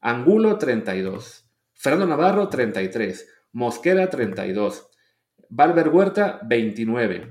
Angulo, 0.00 0.58
32. 0.58 1.46
Fernando 1.74 2.06
Navarro, 2.06 2.48
33. 2.48 3.28
Mosquera, 3.52 4.10
32. 4.10 4.88
Valver 5.54 5.90
Huerta, 5.90 6.40
29. 6.44 7.28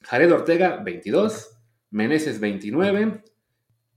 Jared 0.00 0.32
Ortega, 0.32 0.78
22. 0.82 1.56
Meneses, 1.90 2.40
29. 2.40 3.22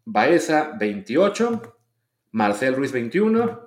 Baeza, 0.06 0.74
28. 0.80 1.80
Marcel 2.34 2.76
Ruiz, 2.76 2.92
21. 2.92 3.60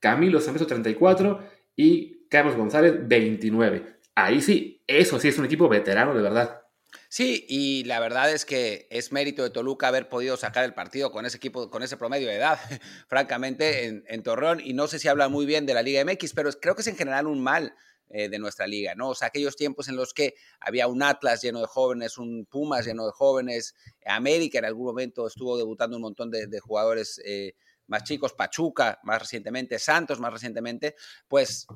Camilo 0.00 0.42
Sambeso, 0.42 0.66
34. 0.66 1.40
Y 1.76 2.28
Carlos 2.28 2.56
González, 2.56 3.08
29. 3.08 4.00
Ahí 4.14 4.42
sí, 4.42 4.82
eso 4.86 5.18
sí 5.18 5.28
es 5.28 5.38
un 5.38 5.46
equipo 5.46 5.66
veterano 5.66 6.14
de 6.14 6.22
verdad. 6.22 6.60
Sí, 7.08 7.46
y 7.48 7.84
la 7.84 8.00
verdad 8.00 8.30
es 8.30 8.44
que 8.44 8.86
es 8.90 9.12
mérito 9.12 9.42
de 9.42 9.48
Toluca 9.48 9.88
haber 9.88 10.10
podido 10.10 10.36
sacar 10.36 10.64
el 10.64 10.74
partido 10.74 11.10
con 11.10 11.24
ese 11.24 11.38
equipo, 11.38 11.70
con 11.70 11.82
ese 11.82 11.96
promedio 11.96 12.28
de 12.28 12.36
edad, 12.36 12.58
francamente, 13.08 14.04
en, 14.06 14.22
Torreón. 14.22 14.60
Y 14.62 14.74
no 14.74 14.88
sé 14.88 14.98
si 14.98 15.08
habla 15.08 15.28
muy 15.28 15.46
bien 15.46 15.64
de 15.64 15.72
la 15.72 15.82
Liga 15.82 16.04
MX, 16.04 16.34
pero 16.34 16.50
creo 16.52 16.74
que 16.74 16.82
es 16.82 16.86
en 16.88 16.98
general 16.98 17.26
un 17.26 17.42
mal 17.42 17.74
eh, 18.10 18.28
de 18.28 18.38
nuestra 18.38 18.66
liga, 18.66 18.94
¿no? 18.94 19.10
O 19.10 19.14
sea, 19.14 19.28
aquellos 19.28 19.56
tiempos 19.56 19.88
en 19.88 19.96
los 19.96 20.14
que 20.14 20.34
había 20.60 20.86
un 20.86 21.02
Atlas 21.02 21.42
lleno 21.42 21.60
de 21.60 21.66
jóvenes, 21.66 22.16
un 22.16 22.46
Pumas 22.46 22.86
lleno 22.86 23.04
de 23.04 23.12
jóvenes, 23.12 23.74
América 24.06 24.58
en 24.58 24.64
algún 24.64 24.86
momento 24.86 25.26
estuvo 25.26 25.58
debutando 25.58 25.96
un 25.96 26.02
montón 26.02 26.30
de, 26.30 26.60
jugadores 26.60 27.20
eh, 27.24 27.54
más 27.86 28.04
chicos, 28.04 28.32
Pachuca 28.32 28.98
más 29.02 29.20
recientemente, 29.20 29.78
Santos 29.78 30.20
más 30.20 30.32
recientemente, 30.32 30.94
pues 31.28 31.66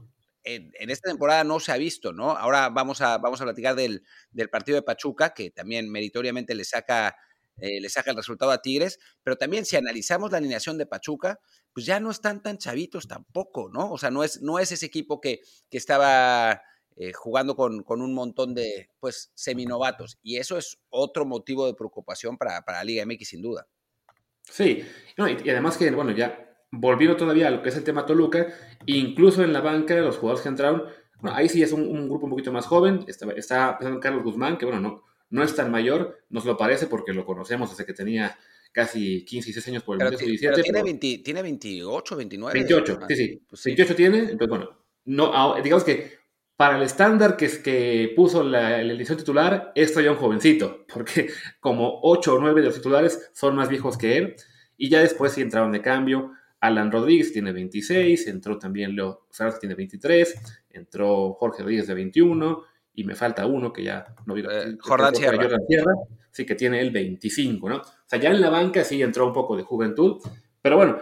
en, 0.44 0.90
esta 0.90 1.10
temporada 1.10 1.44
no 1.44 1.60
se 1.60 1.72
ha 1.72 1.76
visto, 1.76 2.12
¿no? 2.12 2.30
Ahora 2.30 2.68
vamos 2.68 3.00
a, 3.00 3.18
vamos 3.18 3.40
a 3.40 3.44
platicar 3.44 3.74
del, 3.74 4.02
partido 4.50 4.76
de 4.76 4.82
Pachuca, 4.82 5.34
que 5.34 5.50
también 5.50 5.90
meritoriamente 5.90 6.54
le 6.54 6.64
saca, 6.64 7.16
eh, 7.58 7.80
le 7.80 7.88
saca 7.88 8.10
el 8.10 8.16
resultado 8.16 8.50
a 8.50 8.60
Tigres, 8.60 8.98
pero 9.22 9.36
también 9.36 9.64
si 9.64 9.76
analizamos 9.76 10.30
la 10.32 10.38
alineación 10.38 10.78
de 10.78 10.86
Pachuca, 10.86 11.38
pues 11.72 11.86
ya 11.86 12.00
no 12.00 12.10
están 12.10 12.42
tan 12.42 12.58
chavitos 12.58 13.08
tampoco, 13.08 13.70
¿no? 13.72 13.90
O 13.90 13.98
sea, 13.98 14.10
no 14.10 14.24
es, 14.24 14.42
no 14.42 14.58
es 14.58 14.72
ese 14.72 14.86
equipo 14.86 15.20
que, 15.20 15.40
que 15.70 15.78
estaba 15.78 16.62
eh, 16.96 17.12
jugando 17.12 17.56
con, 17.56 17.82
con, 17.82 18.02
un 18.02 18.14
montón 18.14 18.54
de, 18.54 18.90
pues, 19.00 19.30
seminovatos, 19.34 20.18
y 20.22 20.36
eso 20.36 20.58
es 20.58 20.78
otro 20.90 21.24
motivo 21.24 21.66
de 21.66 21.74
preocupación 21.74 22.36
para, 22.36 22.62
para 22.62 22.78
la 22.78 22.84
Liga 22.84 23.06
MX, 23.06 23.28
sin 23.28 23.42
duda. 23.42 23.66
Sí, 24.42 24.84
y, 25.16 25.46
y 25.46 25.50
además 25.50 25.76
que, 25.78 25.90
bueno, 25.90 26.12
ya 26.12 26.52
volviendo 26.72 27.16
todavía 27.16 27.48
a 27.48 27.50
lo 27.50 27.62
que 27.62 27.68
es 27.68 27.76
el 27.76 27.84
tema 27.84 28.06
Toluca, 28.06 28.46
incluso 28.86 29.44
en 29.44 29.52
la 29.52 29.60
banca, 29.60 29.94
los 29.96 30.16
jugadores 30.16 30.42
que 30.42 30.48
entraron, 30.48 30.84
bueno, 31.20 31.36
ahí 31.36 31.48
sí 31.48 31.62
es 31.62 31.72
un, 31.72 32.08
grupo 32.08 32.24
un 32.24 32.30
poquito 32.30 32.50
más 32.50 32.66
joven, 32.66 33.04
está, 33.06 33.30
está 33.32 33.78
pensando 33.78 33.98
en 33.98 34.02
Carlos 34.02 34.24
Guzmán, 34.24 34.58
que 34.58 34.64
bueno, 34.64 34.80
no, 34.80 35.04
no 35.30 35.44
es 35.44 35.54
tan 35.54 35.70
mayor, 35.70 36.24
nos 36.30 36.44
lo 36.44 36.56
parece 36.56 36.86
porque 36.86 37.12
lo 37.12 37.24
conocemos 37.24 37.70
desde 37.70 37.86
que 37.86 37.92
tenía 37.92 38.36
casi 38.72 39.24
15 39.24 39.50
y 39.50 39.52
16 39.52 39.68
años 39.68 39.82
por 39.82 39.94
el 39.94 40.08
pero, 40.08 40.18
17. 40.18 40.62
tiene, 40.62 40.82
20, 40.82 41.18
tiene 41.18 41.42
28, 41.42 42.16
29. 42.16 42.54
28, 42.54 42.98
sí, 43.08 43.16
sí. 43.16 43.40
28 43.66 43.86
pues 43.86 43.96
tiene, 43.96 44.18
entonces 44.18 44.48
bueno, 44.48 44.70
no, 45.04 45.54
digamos 45.62 45.84
que 45.84 46.22
para 46.56 46.76
el 46.76 46.82
estándar 46.82 47.36
que, 47.36 47.48
que 47.62 48.12
puso 48.14 48.42
la, 48.42 48.82
la, 48.82 48.92
edición 48.92 49.18
titular, 49.18 49.72
esto 49.74 50.00
ya 50.00 50.12
un 50.12 50.16
jovencito, 50.16 50.84
porque 50.92 51.28
como 51.60 52.00
8 52.02 52.34
o 52.34 52.38
9 52.40 52.60
de 52.60 52.66
los 52.66 52.74
titulares 52.76 53.30
son 53.34 53.56
más 53.56 53.68
viejos 53.68 53.98
que 53.98 54.16
él, 54.16 54.36
y 54.76 54.88
ya 54.88 55.00
después 55.00 55.32
sí 55.32 55.40
entraron 55.40 55.72
de 55.72 55.82
cambio. 55.82 56.32
Alan 56.60 56.92
Rodríguez 56.92 57.32
tiene 57.32 57.52
26, 57.52 58.28
entró 58.28 58.58
también 58.58 58.94
Leo 58.94 59.26
Fernández 59.32 59.58
tiene 59.58 59.74
23, 59.74 60.62
entró 60.70 61.32
Jorge 61.34 61.62
Rodríguez 61.62 61.88
de 61.88 61.94
21 61.94 62.62
y 62.94 63.04
me 63.04 63.16
falta 63.16 63.46
uno 63.46 63.72
que 63.72 63.82
ya 63.82 64.14
no 64.26 64.34
vi. 64.34 64.42
Eh, 64.42 64.76
Jordan 64.78 65.14
Sierra. 65.14 65.48
Sí, 66.30 66.46
que 66.46 66.54
tiene 66.54 66.80
el 66.80 66.90
25, 66.90 67.68
¿no? 67.68 67.82
Sea, 68.12 68.20
ya 68.20 68.28
en 68.28 68.42
la 68.42 68.50
banca 68.50 68.84
sí 68.84 69.00
entró 69.00 69.26
un 69.26 69.32
poco 69.32 69.56
de 69.56 69.62
juventud, 69.62 70.20
pero 70.60 70.76
bueno, 70.76 70.98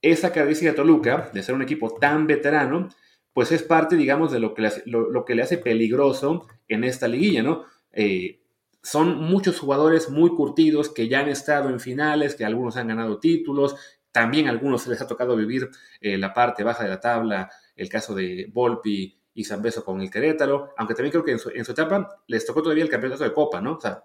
esa 0.00 0.28
característica 0.28 0.70
de 0.70 0.76
Toluca, 0.76 1.28
de 1.34 1.42
ser 1.42 1.56
un 1.56 1.62
equipo 1.62 1.90
tan 1.90 2.28
veterano, 2.28 2.88
pues 3.32 3.50
es 3.50 3.64
parte, 3.64 3.96
digamos, 3.96 4.30
de 4.30 4.38
lo 4.38 4.54
que 4.54 4.62
le 4.62 4.68
hace, 4.68 4.82
lo, 4.86 5.24
que 5.24 5.34
le 5.34 5.42
hace 5.42 5.58
peligroso 5.58 6.46
en 6.68 6.84
esta 6.84 7.08
liguilla, 7.08 7.42
¿no? 7.42 7.64
Eh, 7.90 8.42
son 8.80 9.18
muchos 9.18 9.58
jugadores 9.58 10.08
muy 10.08 10.30
curtidos 10.30 10.88
que 10.88 11.08
ya 11.08 11.18
han 11.18 11.28
estado 11.28 11.68
en 11.68 11.80
finales, 11.80 12.36
que 12.36 12.44
algunos 12.44 12.76
han 12.76 12.86
ganado 12.86 13.18
títulos, 13.18 13.74
también 14.12 14.46
a 14.46 14.50
algunos 14.50 14.86
les 14.86 15.00
ha 15.00 15.08
tocado 15.08 15.34
vivir 15.34 15.68
eh, 16.00 16.16
la 16.16 16.32
parte 16.32 16.62
baja 16.62 16.84
de 16.84 16.90
la 16.90 17.00
tabla, 17.00 17.50
el 17.74 17.88
caso 17.88 18.14
de 18.14 18.48
Volpi 18.52 19.18
y 19.34 19.42
Zambeso 19.42 19.84
con 19.84 20.00
el 20.00 20.12
Querétaro, 20.12 20.74
aunque 20.76 20.94
también 20.94 21.10
creo 21.10 21.24
que 21.24 21.32
en 21.32 21.64
su, 21.64 21.72
etapa 21.72 22.22
les 22.28 22.46
tocó 22.46 22.62
todavía 22.62 22.84
el 22.84 22.90
campeonato 22.90 23.24
de 23.24 23.32
Copa, 23.32 23.60
¿no? 23.60 23.78
O 23.78 23.80
sea, 23.80 24.04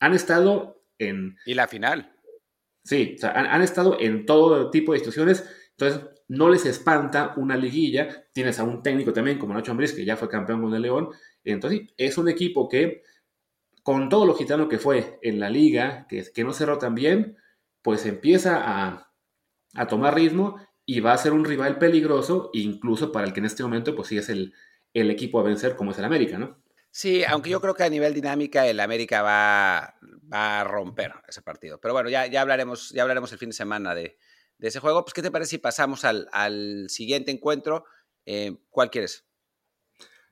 han 0.00 0.14
estado 0.14 0.77
en... 0.98 1.36
Y 1.46 1.54
la 1.54 1.68
final. 1.68 2.12
Sí, 2.84 3.14
o 3.16 3.18
sea, 3.18 3.32
han, 3.32 3.62
estado 3.62 3.98
en 4.00 4.24
todo 4.24 4.70
tipo 4.70 4.92
de 4.92 4.98
instituciones, 4.98 5.44
entonces 5.70 6.08
no 6.28 6.48
les 6.48 6.64
espanta 6.64 7.34
una 7.36 7.56
liguilla, 7.56 8.26
tienes 8.32 8.58
a 8.58 8.64
un 8.64 8.82
técnico 8.82 9.12
también 9.12 9.38
como 9.38 9.54
Nacho 9.54 9.72
Ambriz, 9.72 9.92
que 9.92 10.04
ya 10.04 10.16
fue 10.16 10.28
campeón 10.28 10.62
con 10.62 10.74
el 10.74 10.82
León, 10.82 11.10
entonces 11.44 11.82
es 11.96 12.16
un 12.16 12.28
equipo 12.28 12.68
que, 12.68 13.02
con 13.82 14.08
todo 14.08 14.24
lo 14.24 14.34
gitano 14.34 14.68
que 14.68 14.78
fue 14.78 15.18
en 15.22 15.38
la 15.38 15.50
liga, 15.50 16.06
que, 16.08 16.24
que 16.32 16.44
no 16.44 16.52
cerró 16.52 16.78
tan 16.78 16.94
bien, 16.94 17.36
pues 17.82 18.06
empieza 18.06 18.62
a, 18.64 19.12
a 19.74 19.86
tomar 19.86 20.14
ritmo 20.14 20.56
y 20.86 21.00
va 21.00 21.12
a 21.12 21.18
ser 21.18 21.32
un 21.32 21.44
rival 21.44 21.78
peligroso, 21.78 22.50
incluso 22.54 23.12
para 23.12 23.26
el 23.26 23.34
que 23.34 23.40
en 23.40 23.46
este 23.46 23.62
momento 23.62 23.94
pues 23.94 24.08
sí 24.08 24.16
es 24.16 24.30
el, 24.30 24.54
el 24.94 25.10
equipo 25.10 25.38
a 25.38 25.42
vencer 25.42 25.76
como 25.76 25.90
es 25.90 25.98
el 25.98 26.04
América, 26.06 26.38
¿no? 26.38 26.62
Sí, 26.98 27.22
aunque 27.22 27.48
yo 27.48 27.60
creo 27.60 27.74
que 27.74 27.84
a 27.84 27.88
nivel 27.88 28.12
dinámica 28.12 28.66
el 28.66 28.80
América 28.80 29.22
va, 29.22 29.94
va 30.34 30.60
a 30.60 30.64
romper 30.64 31.12
ese 31.28 31.42
partido. 31.42 31.80
Pero 31.80 31.94
bueno, 31.94 32.10
ya, 32.10 32.26
ya, 32.26 32.40
hablaremos, 32.40 32.90
ya 32.90 33.02
hablaremos 33.02 33.30
el 33.30 33.38
fin 33.38 33.50
de 33.50 33.54
semana 33.54 33.94
de, 33.94 34.18
de 34.58 34.66
ese 34.66 34.80
juego. 34.80 35.04
Pues, 35.04 35.14
¿qué 35.14 35.22
te 35.22 35.30
parece 35.30 35.50
si 35.50 35.58
pasamos 35.58 36.04
al, 36.04 36.28
al 36.32 36.86
siguiente 36.88 37.30
encuentro? 37.30 37.84
Eh, 38.26 38.56
¿Cuál 38.68 38.90
quieres? 38.90 39.24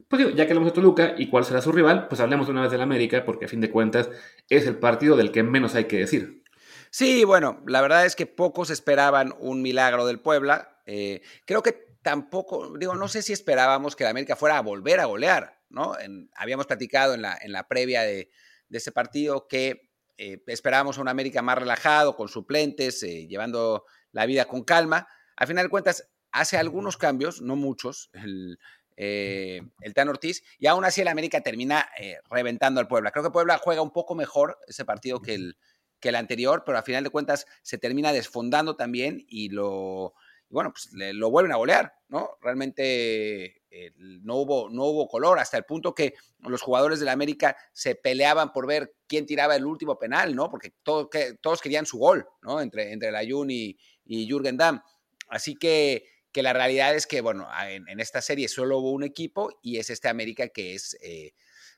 Pues 0.09 0.19
digo, 0.19 0.31
ya 0.31 0.45
que 0.45 0.55
hablamos 0.55 0.73
de 0.73 0.75
Toluca 0.75 1.15
y 1.17 1.31
cuál 1.31 1.45
será 1.45 1.63
su 1.63 1.71
rival, 1.71 2.09
pues 2.09 2.21
hablemos 2.21 2.49
de 2.49 2.53
una 2.55 2.63
vez 2.63 2.73
del 2.73 2.81
América, 2.81 3.25
porque 3.25 3.45
a 3.45 3.49
fin 3.49 3.61
de 3.61 3.71
cuentas 3.71 4.11
es 4.49 4.67
el 4.67 4.77
partido 4.81 5.17
del 5.17 5.31
que 5.31 5.45
menos 5.45 5.77
hay 5.77 5.85
que 5.85 5.99
decir. 5.99 6.43
Sí, 6.91 7.23
bueno, 7.23 7.63
la 7.69 7.81
verdad 7.81 8.07
es 8.07 8.17
que 8.17 8.27
pocos 8.27 8.71
esperaban 8.71 9.37
un 9.39 9.63
milagro 9.63 10.05
del 10.05 10.19
Puebla. 10.19 10.81
Eh, 10.85 11.23
creo 11.45 11.63
que 11.63 11.95
tampoco, 12.03 12.77
digo, 12.77 12.97
no 12.97 13.07
sé 13.07 13.23
si 13.23 13.33
esperábamos 13.33 13.95
que 13.95 14.03
la 14.03 14.11
América 14.11 14.35
fuera 14.35 14.59
a 14.59 14.63
volver 14.63 14.99
a 14.99 15.05
golear, 15.05 15.56
¿no? 15.69 15.95
habíamos 16.35 16.67
platicado 16.67 17.15
en 17.15 17.23
la, 17.23 17.39
en 17.41 17.53
la 17.53 17.69
previa 17.69 18.03
de, 18.03 18.31
de 18.69 18.79
ese 18.79 18.93
partido 18.93 19.47
que 19.49 19.91
eh, 20.19 20.43
esperábamos 20.47 20.99
a 20.99 21.03
un 21.03 21.09
América 21.09 21.43
más 21.43 21.59
relajado, 21.59 22.17
con 22.17 22.29
suplentes, 22.29 23.03
eh, 23.03 23.27
llevando 23.27 23.85
la 24.13 24.27
vida 24.27 24.47
con 24.47 24.65
calma. 24.65 25.09
Al 25.37 25.47
final 25.47 25.67
de 25.67 25.71
cuentas, 25.71 26.09
hace 26.33 26.57
algunos 26.57 26.97
cambios, 26.97 27.43
no 27.43 27.57
muchos, 27.57 28.11
el, 28.15 28.59
el 28.97 29.95
Tan 29.95 30.09
Ortiz, 30.09 30.43
y 30.59 30.67
aún 30.67 30.85
así 30.85 31.03
el 31.03 31.09
América 31.09 31.43
termina 31.43 31.87
reventando 32.31 32.81
al 32.81 32.89
Puebla. 32.89 33.11
Creo 33.11 33.25
que 33.25 33.31
Puebla 33.31 33.59
juega 33.59 33.83
un 33.83 33.93
poco 33.93 34.15
mejor 34.15 34.59
ese 34.67 34.87
partido 34.87 35.21
que 35.21 35.35
el, 35.35 35.59
que 36.01 36.09
el 36.09 36.15
anterior, 36.15 36.63
pero 36.65 36.79
al 36.79 36.85
final 36.85 37.05
de 37.05 37.11
cuentas 37.11 37.47
se 37.63 37.77
termina 37.77 38.13
desfondando 38.13 38.77
también 38.77 39.25
y 39.29 39.51
lo, 39.51 40.15
bueno, 40.49 40.73
pues 40.73 40.91
lo 40.93 41.31
vuelven 41.31 41.53
a 41.53 41.57
golear, 41.57 41.93
¿no? 42.09 42.39
Realmente 42.41 43.63
eh, 43.71 43.93
no, 43.99 44.37
hubo, 44.37 44.71
no 44.71 44.85
hubo 44.85 45.09
color, 45.09 45.39
hasta 45.39 45.57
el 45.57 45.65
punto 45.65 45.95
que 45.95 46.15
los 46.39 46.63
jugadores 46.63 47.01
de 47.01 47.07
la 47.07 47.13
América 47.13 47.57
se 47.73 47.95
peleaban 47.95 48.53
por 48.53 48.67
ver 48.67 48.95
quién 49.07 49.27
tiraba 49.27 49.57
el 49.57 49.67
último 49.67 49.99
penal, 49.99 50.35
¿no? 50.35 50.49
Porque 50.49 50.73
que, 51.11 51.35
todos 51.41 51.61
querían 51.61 51.85
su 51.85 51.99
gol, 51.99 52.27
¿no? 52.43 52.61
Entre, 52.61 52.93
entre 52.93 53.11
Layun 53.11 53.51
y, 53.51 53.77
y 54.05 54.27
Jürgen 54.27 54.57
Damm. 54.57 54.81
Así 55.29 55.57
que, 55.57 56.07
que 56.31 56.43
la 56.43 56.53
realidad 56.53 56.95
es 56.95 57.07
que, 57.07 57.21
bueno, 57.21 57.49
en, 57.69 57.99
esta 57.99 58.23
serie 58.23 58.49
solo 58.49 58.79
hubo 58.79 58.93
un 58.93 59.03
equipo 59.03 59.59
y 59.63 59.79
es 59.79 59.91
este 59.91 60.09
América 60.09 60.49
que 60.49 60.75
es, 60.75 60.97
eh, 61.03 61.33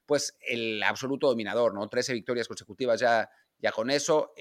pues, 0.05 0.37
el 0.41 0.83
absoluto 0.83 1.29
dominador, 1.29 1.75
¿no? 1.75 1.89
13 1.89 2.13
victorias 2.13 2.49
consecutivas 2.49 3.01
ya, 3.01 3.31
ya 3.59 3.73
con 3.73 3.91
eso, 3.91 4.35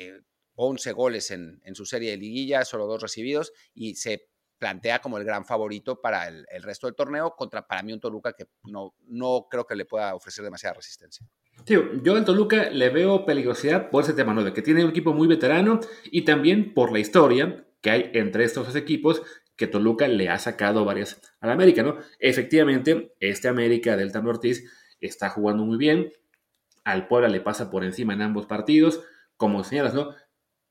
11 0.58 0.90
eh, 0.90 0.94
goles 0.94 1.32
en, 1.32 1.62
su 1.74 1.86
serie 1.86 2.12
de 2.12 2.18
liguilla, 2.18 2.66
solo 2.66 2.88
dos 2.88 3.02
recibidos, 3.02 3.54
y 3.74 3.96
se 3.96 4.28
plantea 4.58 5.00
como 5.00 5.18
el 5.18 5.24
gran 5.24 5.46
favorito 5.46 6.02
para 6.02 6.28
el, 6.28 6.46
resto 6.64 6.88
del 6.88 6.96
torneo, 6.96 7.36
contra 7.36 7.66
para 7.66 7.84
mí 7.84 7.94
un 7.94 8.00
Toluca 8.00 8.34
que 8.34 8.46
no, 8.64 8.96
no 9.08 9.48
creo 9.50 9.66
que 9.66 9.76
le 9.76 9.86
pueda 9.86 10.16
ofrecer 10.16 10.44
demasiada 10.44 10.74
resistencia. 10.74 11.28
Tío, 11.64 12.02
yo 12.02 12.16
al 12.16 12.26
Toluca 12.26 12.70
le 12.70 12.90
veo 12.90 13.26
peligrosidad 13.26 13.90
por 13.90 14.04
ese 14.04 14.14
tema, 14.14 14.34
¿no? 14.34 14.44
De 14.44 14.54
que 14.54 14.62
tiene 14.62 14.84
un 14.84 14.90
equipo 14.90 15.14
muy 15.14 15.28
veterano 15.28 15.80
y 16.06 16.24
también 16.24 16.74
por 16.74 16.92
la 16.92 17.00
historia 17.00 17.66
que 17.82 17.92
hay 17.92 18.12
entre 18.14 18.44
estos 18.44 18.66
dos 18.66 18.76
equipos 18.76 19.22
que 19.56 19.68
Toluca 19.68 20.08
le 20.08 20.30
ha 20.30 20.40
sacado 20.40 20.86
varias 20.86 21.22
al 21.40 21.52
América, 21.52 21.84
¿no? 21.84 21.98
Efectivamente, 22.20 23.16
este 23.20 23.48
América 23.48 23.96
del 23.96 24.12
Tano 24.12 24.30
Ortiz 24.30 24.72
está 25.00 25.30
jugando 25.30 25.66
muy 25.66 25.78
bien, 25.78 26.12
al 26.84 27.08
Puebla 27.08 27.28
le 27.28 27.42
pasa 27.42 27.70
por 27.70 27.84
encima 27.84 28.14
en 28.14 28.22
ambos 28.22 28.46
partidos, 28.46 29.04
como 29.36 29.64
señalas, 29.64 29.94
¿no? 29.94 30.16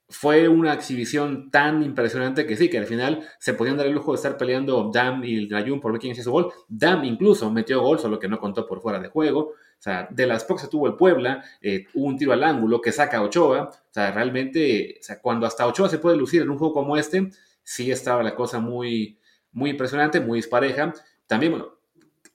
Fue 0.08 0.48
una 0.48 0.72
exhibición 0.72 1.50
tan 1.50 1.82
impresionante 1.82 2.46
que 2.46 2.56
sí, 2.56 2.70
que 2.70 2.78
al 2.78 2.86
final 2.86 3.26
se 3.40 3.54
podían 3.54 3.76
dar 3.76 3.86
el 3.86 3.92
lujo 3.92 4.12
de 4.12 4.16
estar 4.16 4.36
peleando 4.36 4.90
Dam 4.92 5.24
y 5.24 5.36
el 5.36 5.50
Rayun 5.50 5.80
por 5.80 5.92
ver 5.92 6.00
quién 6.00 6.12
hacía 6.12 6.22
su 6.22 6.30
gol. 6.30 6.52
Dam 6.68 7.04
incluso 7.04 7.50
metió 7.50 7.80
gol, 7.80 7.98
solo 7.98 8.18
que 8.18 8.28
no 8.28 8.38
contó 8.38 8.66
por 8.66 8.80
fuera 8.80 9.00
de 9.00 9.08
juego. 9.08 9.40
O 9.78 9.82
sea, 9.82 10.08
de 10.10 10.26
las 10.26 10.44
pocas 10.44 10.70
tuvo 10.70 10.86
el 10.86 10.94
Puebla, 10.94 11.44
eh, 11.60 11.86
un 11.94 12.16
tiro 12.16 12.32
al 12.32 12.44
ángulo 12.44 12.80
que 12.80 12.92
saca 12.92 13.18
a 13.18 13.22
Ochoa. 13.22 13.68
O 13.70 13.92
sea, 13.92 14.12
realmente, 14.12 14.96
o 15.00 15.02
sea, 15.02 15.20
cuando 15.20 15.46
hasta 15.46 15.66
Ochoa 15.66 15.88
se 15.88 15.98
puede 15.98 16.16
lucir 16.16 16.42
en 16.42 16.50
un 16.50 16.58
juego 16.58 16.72
como 16.72 16.96
este, 16.96 17.30
sí 17.62 17.90
estaba 17.90 18.22
la 18.22 18.34
cosa 18.34 18.60
muy, 18.60 19.18
muy 19.52 19.70
impresionante, 19.70 20.20
muy 20.20 20.38
dispareja. 20.38 20.94
También, 21.26 21.52
bueno, 21.52 21.76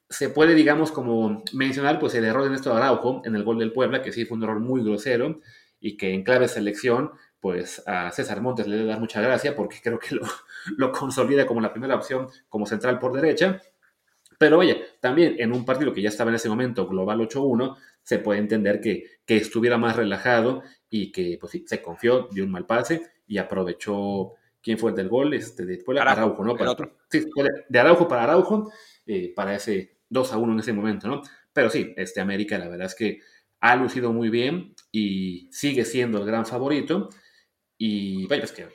se 0.10 0.30
puede, 0.30 0.54
digamos, 0.54 0.92
como 0.92 1.44
mencionar, 1.54 1.98
pues 2.00 2.14
el 2.16 2.26
error 2.26 2.44
de 2.44 2.50
Néstor 2.50 2.76
Araujo 2.76 3.22
en 3.26 3.36
el 3.36 3.44
gol 3.44 3.58
del 3.60 3.72
Puebla, 3.72 4.02
que 4.02 4.12
sí 4.12 4.26
fue 4.26 4.38
un 4.38 4.44
error 4.44 4.60
muy 4.60 4.84
grosero 4.84 5.40
y 5.80 5.98
que 5.98 6.14
en 6.14 6.24
clave 6.24 6.48
selección, 6.48 7.12
pues 7.42 7.84
a 7.88 8.12
César 8.12 8.40
Montes 8.40 8.68
le 8.68 8.78
debe 8.78 8.90
dar 8.90 9.00
mucha 9.00 9.20
gracia 9.20 9.56
porque 9.56 9.78
creo 9.84 10.00
que 10.00 10.16
lo, 10.16 10.22
lo 10.78 10.92
consolida 10.92 11.46
como 11.46 11.60
la 11.60 11.74
primera 11.74 11.96
opción 11.96 12.30
como 12.48 12.66
central 12.66 13.00
por 13.00 13.12
derecha. 13.12 13.62
Pero 14.38 14.58
vaya, 14.58 14.78
también 15.00 15.36
en 15.40 15.52
un 15.52 15.66
partido 15.66 15.94
que 15.94 16.02
ya 16.02 16.10
estaba 16.10 16.30
en 16.30 16.36
ese 16.36 16.50
momento 16.50 16.88
global 16.88 17.20
8-1, 17.20 17.78
se 18.02 18.20
puede 18.20 18.40
entender 18.40 18.80
que, 18.80 19.06
que, 19.26 19.38
estuviera 19.38 19.78
más 19.78 19.96
relajado 19.96 20.64
y 20.90 21.12
que 21.12 21.38
pues 21.40 21.52
sí, 21.52 21.66
se 21.68 21.82
confió, 21.82 22.28
dio 22.32 22.44
un 22.44 22.52
mal 22.52 22.66
pase 22.66 23.04
y 23.28 23.38
aprovechó 23.38 24.34
quién 24.62 24.78
fue 24.78 24.92
el 24.92 24.96
del 24.96 25.10
gol, 25.10 25.34
este, 25.34 25.66
de 25.66 25.84
Araujo, 26.00 26.44
¿no? 26.44 26.56
Para, 26.56 26.72
otro. 26.72 26.98
Sí, 27.10 27.26
de 27.70 27.80
Araujo 27.80 28.08
para 28.08 28.24
Araujo, 28.24 28.72
eh, 29.06 29.34
para 29.36 29.56
ese 29.56 29.98
2 30.10 30.34
a 30.34 30.38
1 30.38 30.54
en 30.54 30.60
ese 30.60 30.74
momento, 30.74 31.08
¿no? 31.08 31.22
Pero 31.54 31.70
sí, 31.70 31.94
este 31.98 32.22
América 32.22 32.58
la 32.58 32.68
verdad 32.68 32.88
es 32.88 32.96
que 32.96 33.20
ha 33.60 33.76
lucido 33.76 34.12
muy 34.12 34.30
bien 34.30 34.74
y 34.92 35.50
sigue 35.52 35.86
siendo 35.86 36.20
el 36.20 36.26
gran 36.26 36.46
favorito. 36.46 37.10
Y 37.84 38.28
vaya, 38.28 38.44
pues 38.44 38.52
que, 38.52 38.68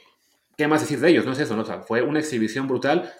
¿qué 0.57 0.67
más 0.67 0.81
decir 0.81 0.99
de 0.99 1.09
ellos? 1.11 1.25
No 1.25 1.31
es 1.31 1.39
eso, 1.39 1.55
¿no? 1.55 1.63
O 1.63 1.65
sea, 1.65 1.81
fue 1.81 2.03
una 2.03 2.19
exhibición 2.19 2.67
brutal. 2.67 3.13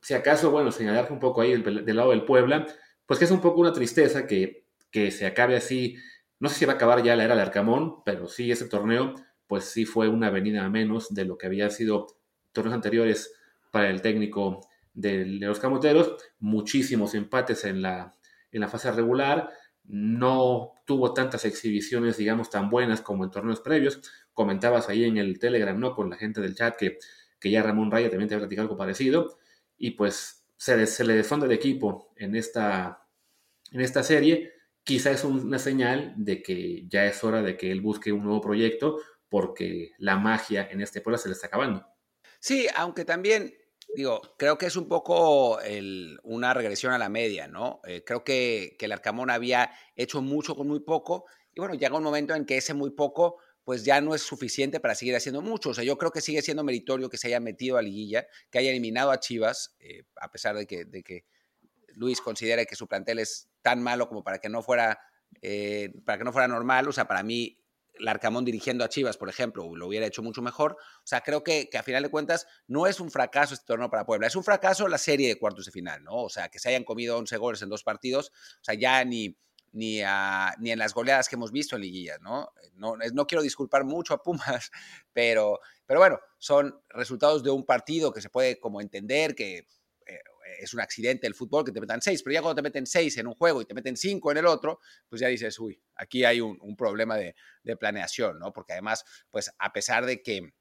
Si 0.00 0.14
acaso, 0.14 0.50
bueno, 0.50 0.72
señalar 0.72 1.12
un 1.12 1.20
poco 1.20 1.42
ahí 1.42 1.60
del, 1.60 1.94
lado 1.94 2.08
del 2.08 2.24
Puebla, 2.24 2.66
pues 3.04 3.18
que 3.18 3.26
es 3.26 3.30
un 3.30 3.42
poco 3.42 3.60
una 3.60 3.74
tristeza 3.74 4.26
que, 4.26 4.64
que 4.90 5.10
se 5.10 5.26
acabe 5.26 5.56
así. 5.56 5.96
No 6.40 6.48
sé 6.48 6.54
si 6.54 6.64
va 6.64 6.72
a 6.72 6.76
acabar 6.76 7.02
ya 7.02 7.16
la 7.16 7.24
era 7.24 7.36
de 7.36 7.42
Arcamón, 7.42 8.02
pero 8.02 8.28
sí, 8.28 8.50
ese 8.50 8.64
torneo 8.64 9.14
pues 9.46 9.64
sí 9.64 9.84
fue 9.84 10.08
una 10.08 10.30
venida 10.30 10.66
menos 10.70 11.12
de 11.12 11.26
lo 11.26 11.36
que 11.36 11.48
había 11.48 11.68
sido 11.68 12.06
torneos 12.52 12.74
anteriores 12.74 13.34
para 13.70 13.90
el 13.90 14.00
técnico 14.00 14.66
de, 14.94 15.26
los 15.26 15.60
Camoteros, 15.60 16.16
muchísimos 16.38 17.14
empates 17.14 17.66
en 17.66 17.82
la, 17.82 18.14
en 18.52 18.62
la 18.62 18.68
fase 18.68 18.90
regular, 18.90 19.50
no 19.84 20.72
tuvo 20.84 21.14
tantas 21.14 21.44
exhibiciones, 21.44 22.16
digamos, 22.16 22.50
tan 22.50 22.68
buenas 22.68 23.00
como 23.00 23.24
en 23.24 23.30
torneos 23.30 23.60
previos. 23.60 24.00
Comentabas 24.38 24.88
ahí 24.88 25.02
en 25.02 25.16
el 25.16 25.40
Telegram, 25.40 25.76
¿no? 25.76 25.96
Con 25.96 26.10
la 26.10 26.16
gente 26.16 26.40
del 26.40 26.54
chat 26.54 26.76
que, 26.76 26.96
que 27.40 27.50
ya 27.50 27.60
Ramón 27.60 27.90
Raya 27.90 28.08
también 28.08 28.28
te 28.28 28.36
había 28.36 28.44
platicado 28.44 28.66
algo 28.66 28.78
parecido. 28.78 29.36
Y 29.76 29.90
pues 29.90 30.46
se, 30.56 30.86
se 30.86 31.02
le 31.02 31.14
desfonda 31.14 31.46
el 31.46 31.50
equipo 31.50 32.12
en 32.14 32.36
esta, 32.36 33.04
en 33.72 33.80
esta 33.80 34.04
serie. 34.04 34.52
Quizá 34.84 35.10
es 35.10 35.24
una 35.24 35.58
señal 35.58 36.14
de 36.16 36.40
que 36.40 36.86
ya 36.86 37.04
es 37.06 37.24
hora 37.24 37.42
de 37.42 37.56
que 37.56 37.72
él 37.72 37.80
busque 37.80 38.12
un 38.12 38.22
nuevo 38.22 38.40
proyecto 38.40 39.00
porque 39.28 39.90
la 39.98 40.16
magia 40.18 40.68
en 40.70 40.82
este 40.82 41.00
pueblo 41.00 41.18
se 41.18 41.28
le 41.28 41.34
está 41.34 41.48
acabando. 41.48 41.84
Sí, 42.38 42.68
aunque 42.76 43.04
también, 43.04 43.52
digo, 43.96 44.22
creo 44.38 44.56
que 44.56 44.66
es 44.66 44.76
un 44.76 44.86
poco 44.86 45.58
una 46.22 46.54
regresión 46.54 46.92
a 46.92 46.98
la 46.98 47.08
media, 47.08 47.48
¿no? 47.48 47.80
Eh, 47.88 48.04
creo 48.06 48.22
que, 48.22 48.76
que 48.78 48.86
el 48.86 48.92
Arcamón 48.92 49.30
había 49.30 49.72
hecho 49.96 50.22
mucho 50.22 50.54
con 50.54 50.68
muy 50.68 50.78
poco 50.78 51.24
y 51.58 51.60
bueno, 51.60 51.74
llega 51.74 51.96
un 51.96 52.04
momento 52.04 52.36
en 52.36 52.44
que 52.44 52.56
ese 52.56 52.72
muy 52.72 52.90
poco 52.90 53.38
pues 53.68 53.84
ya 53.84 54.00
no 54.00 54.14
es 54.14 54.22
suficiente 54.22 54.80
para 54.80 54.94
seguir 54.94 55.14
haciendo 55.14 55.42
mucho. 55.42 55.68
O 55.68 55.74
sea, 55.74 55.84
yo 55.84 55.98
creo 55.98 56.10
que 56.10 56.22
sigue 56.22 56.40
siendo 56.40 56.64
meritorio 56.64 57.10
que 57.10 57.18
se 57.18 57.26
haya 57.26 57.38
metido 57.38 57.76
a 57.76 57.82
liguilla, 57.82 58.26
que 58.50 58.60
haya 58.60 58.70
eliminado 58.70 59.10
a 59.10 59.20
Chivas, 59.20 59.76
eh, 59.78 60.04
a 60.22 60.30
pesar 60.30 60.56
de 60.56 60.66
que, 60.66 61.26
Luis 61.88 62.22
considera 62.22 62.64
que 62.64 62.74
su 62.76 62.88
plantel 62.88 63.18
es 63.18 63.50
tan 63.60 63.82
malo 63.82 64.08
como 64.08 64.24
para 64.24 64.38
que 64.38 64.48
no 64.48 64.62
fuera, 64.62 64.98
eh, 65.42 65.92
para 66.06 66.16
que 66.16 66.24
no 66.24 66.32
fuera 66.32 66.48
normal. 66.48 66.88
O 66.88 66.92
sea, 66.92 67.06
para 67.06 67.22
mí 67.22 67.62
Larcamón 67.98 68.46
dirigiendo 68.46 68.86
a 68.86 68.88
Chivas, 68.88 69.18
por 69.18 69.28
ejemplo, 69.28 69.76
lo 69.76 69.86
hubiera 69.86 70.06
hecho 70.06 70.22
mucho 70.22 70.40
mejor. 70.40 70.78
O 71.04 71.06
sea, 71.06 71.20
creo 71.20 71.44
que, 71.44 71.68
que, 71.68 71.76
a 71.76 71.82
final 71.82 72.02
de 72.02 72.08
cuentas 72.08 72.46
no 72.68 72.86
es 72.86 73.00
un 73.00 73.10
fracaso 73.10 73.52
este 73.52 73.66
torneo 73.66 73.90
para 73.90 74.06
Puebla, 74.06 74.28
es 74.28 74.36
un 74.36 74.44
fracaso 74.44 74.88
la 74.88 74.96
serie 74.96 75.28
de 75.28 75.38
cuartos 75.38 75.66
de 75.66 75.72
final, 75.72 76.02
¿no? 76.02 76.14
O 76.14 76.30
sea, 76.30 76.48
que 76.48 76.58
se 76.58 76.70
hayan 76.70 76.84
comido 76.84 77.18
11 77.18 77.36
goles 77.36 77.60
en 77.60 77.68
dos 77.68 77.84
partidos, 77.84 78.30
o 78.30 78.64
sea, 78.64 78.76
ya 78.76 79.04
ni, 79.04 79.36
ni, 79.72 80.00
ni 80.58 80.70
en 80.70 80.78
las 80.78 80.94
goleadas 80.94 81.28
que 81.28 81.36
hemos 81.36 81.52
visto 81.52 81.76
en 81.76 81.82
liguillas, 81.82 82.20
¿no? 82.20 82.52
No, 82.74 82.96
no 82.96 83.26
quiero 83.26 83.42
disculpar 83.42 83.84
mucho 83.84 84.14
a 84.14 84.22
Pumas, 84.22 84.70
pero, 85.12 85.60
pero 85.86 86.00
bueno, 86.00 86.18
son 86.38 86.80
resultados 86.88 87.42
de 87.42 87.50
un 87.50 87.64
partido 87.64 88.12
que 88.12 88.20
se 88.20 88.30
puede 88.30 88.58
como 88.58 88.80
entender 88.80 89.34
que 89.34 89.66
es 90.58 90.74
un 90.74 90.80
accidente 90.80 91.26
el 91.26 91.34
fútbol 91.34 91.64
que 91.64 91.72
te 91.72 91.80
metan 91.80 92.00
seis, 92.00 92.22
pero 92.22 92.34
ya 92.34 92.42
cuando 92.42 92.56
te 92.56 92.62
meten 92.62 92.86
seis 92.86 93.16
en 93.18 93.26
un 93.26 93.34
juego 93.34 93.62
y 93.62 93.64
te 93.64 93.74
meten 93.74 93.96
cinco 93.96 94.30
en 94.30 94.38
el 94.38 94.46
otro, 94.46 94.80
pues 95.08 95.20
ya 95.20 95.28
dices, 95.28 95.58
uy, 95.58 95.80
aquí 95.94 96.24
hay 96.24 96.40
un, 96.40 96.76
problema 96.76 97.16
de, 97.16 97.34
planeación, 97.78 98.38
¿no? 98.38 98.52
Porque 98.52 98.72
además, 98.72 99.04
pues 99.30 99.50
a 99.58 99.72
pesar 99.72 100.06
de 100.06 100.22
que, 100.22 100.52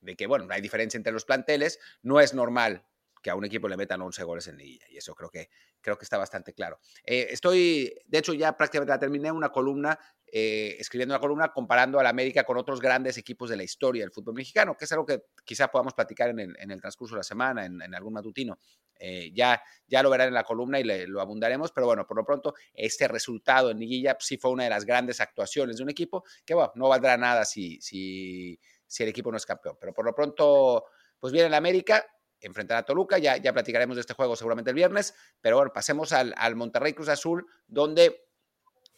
de 0.00 0.16
que, 0.16 0.26
bueno, 0.26 0.46
hay 0.50 0.60
diferencia 0.60 0.98
entre 0.98 1.12
los 1.12 1.24
planteles, 1.24 1.78
no 2.02 2.20
es 2.20 2.34
normal 2.34 2.84
que 3.26 3.30
a 3.30 3.34
un 3.34 3.44
equipo 3.44 3.66
le 3.66 3.76
metan 3.76 4.00
11 4.00 4.22
goles 4.22 4.46
en 4.46 4.56
liguilla. 4.56 4.86
Y 4.88 4.98
eso 4.98 5.12
creo 5.12 5.28
que, 5.28 5.50
creo 5.80 5.98
que 5.98 6.04
está 6.04 6.16
bastante 6.16 6.52
claro. 6.52 6.78
Eh, 7.04 7.26
estoy, 7.30 7.92
de 8.06 8.18
hecho, 8.18 8.32
ya 8.32 8.56
prácticamente 8.56 8.92
la 8.92 9.00
terminé 9.00 9.32
una 9.32 9.48
columna, 9.48 9.98
eh, 10.28 10.76
escribiendo 10.78 11.12
una 11.12 11.20
columna 11.20 11.52
comparando 11.52 11.98
a 11.98 12.04
la 12.04 12.10
América 12.10 12.44
con 12.44 12.56
otros 12.56 12.80
grandes 12.80 13.18
equipos 13.18 13.50
de 13.50 13.56
la 13.56 13.64
historia 13.64 14.04
del 14.04 14.12
fútbol 14.12 14.34
mexicano, 14.34 14.76
que 14.76 14.84
es 14.84 14.92
algo 14.92 15.04
que 15.04 15.24
quizá 15.44 15.66
podamos 15.66 15.92
platicar 15.92 16.30
en 16.30 16.70
el, 16.70 16.80
transcurso 16.80 17.16
de 17.16 17.18
la 17.18 17.24
semana, 17.24 17.66
en, 17.66 17.92
algún 17.96 18.12
matutino. 18.12 18.60
Eh, 18.96 19.32
ya, 19.34 19.60
ya 19.88 20.04
lo 20.04 20.10
verán 20.10 20.28
en 20.28 20.34
la 20.34 20.44
columna 20.44 20.78
y 20.78 20.84
lo 20.84 21.20
abundaremos, 21.20 21.72
pero 21.72 21.88
bueno, 21.88 22.06
por 22.06 22.16
lo 22.18 22.24
pronto, 22.24 22.54
este 22.72 23.08
resultado 23.08 23.72
en 23.72 23.80
liguilla 23.80 24.16
sí 24.20 24.36
fue 24.38 24.52
una 24.52 24.62
de 24.62 24.70
las 24.70 24.84
grandes 24.84 25.20
actuaciones 25.20 25.78
de 25.78 25.82
un 25.82 25.90
equipo 25.90 26.22
que, 26.44 26.54
bueno, 26.54 26.70
no 26.76 26.88
valdrá 26.88 27.16
nada 27.16 27.44
si, 27.44 27.80
si, 27.80 28.56
si 28.86 29.02
el 29.02 29.08
equipo 29.08 29.32
no 29.32 29.36
es 29.36 29.46
campeón. 29.46 29.76
Pero 29.80 29.92
por 29.92 30.04
lo 30.04 30.14
pronto, 30.14 30.84
pues 31.18 31.32
viene 31.32 31.48
la 31.48 31.56
América, 31.56 32.06
enfrentar 32.40 32.78
a 32.78 32.82
Toluca, 32.84 33.18
ya, 33.18 33.36
ya 33.36 33.52
platicaremos 33.52 33.96
de 33.96 34.00
este 34.00 34.14
juego 34.14 34.36
seguramente 34.36 34.70
el 34.70 34.76
viernes, 34.76 35.14
pero 35.40 35.56
bueno, 35.56 35.72
pasemos 35.72 36.12
al, 36.12 36.34
al 36.36 36.56
Monterrey 36.56 36.92
Cruz 36.92 37.08
Azul, 37.08 37.46
donde, 37.66 38.28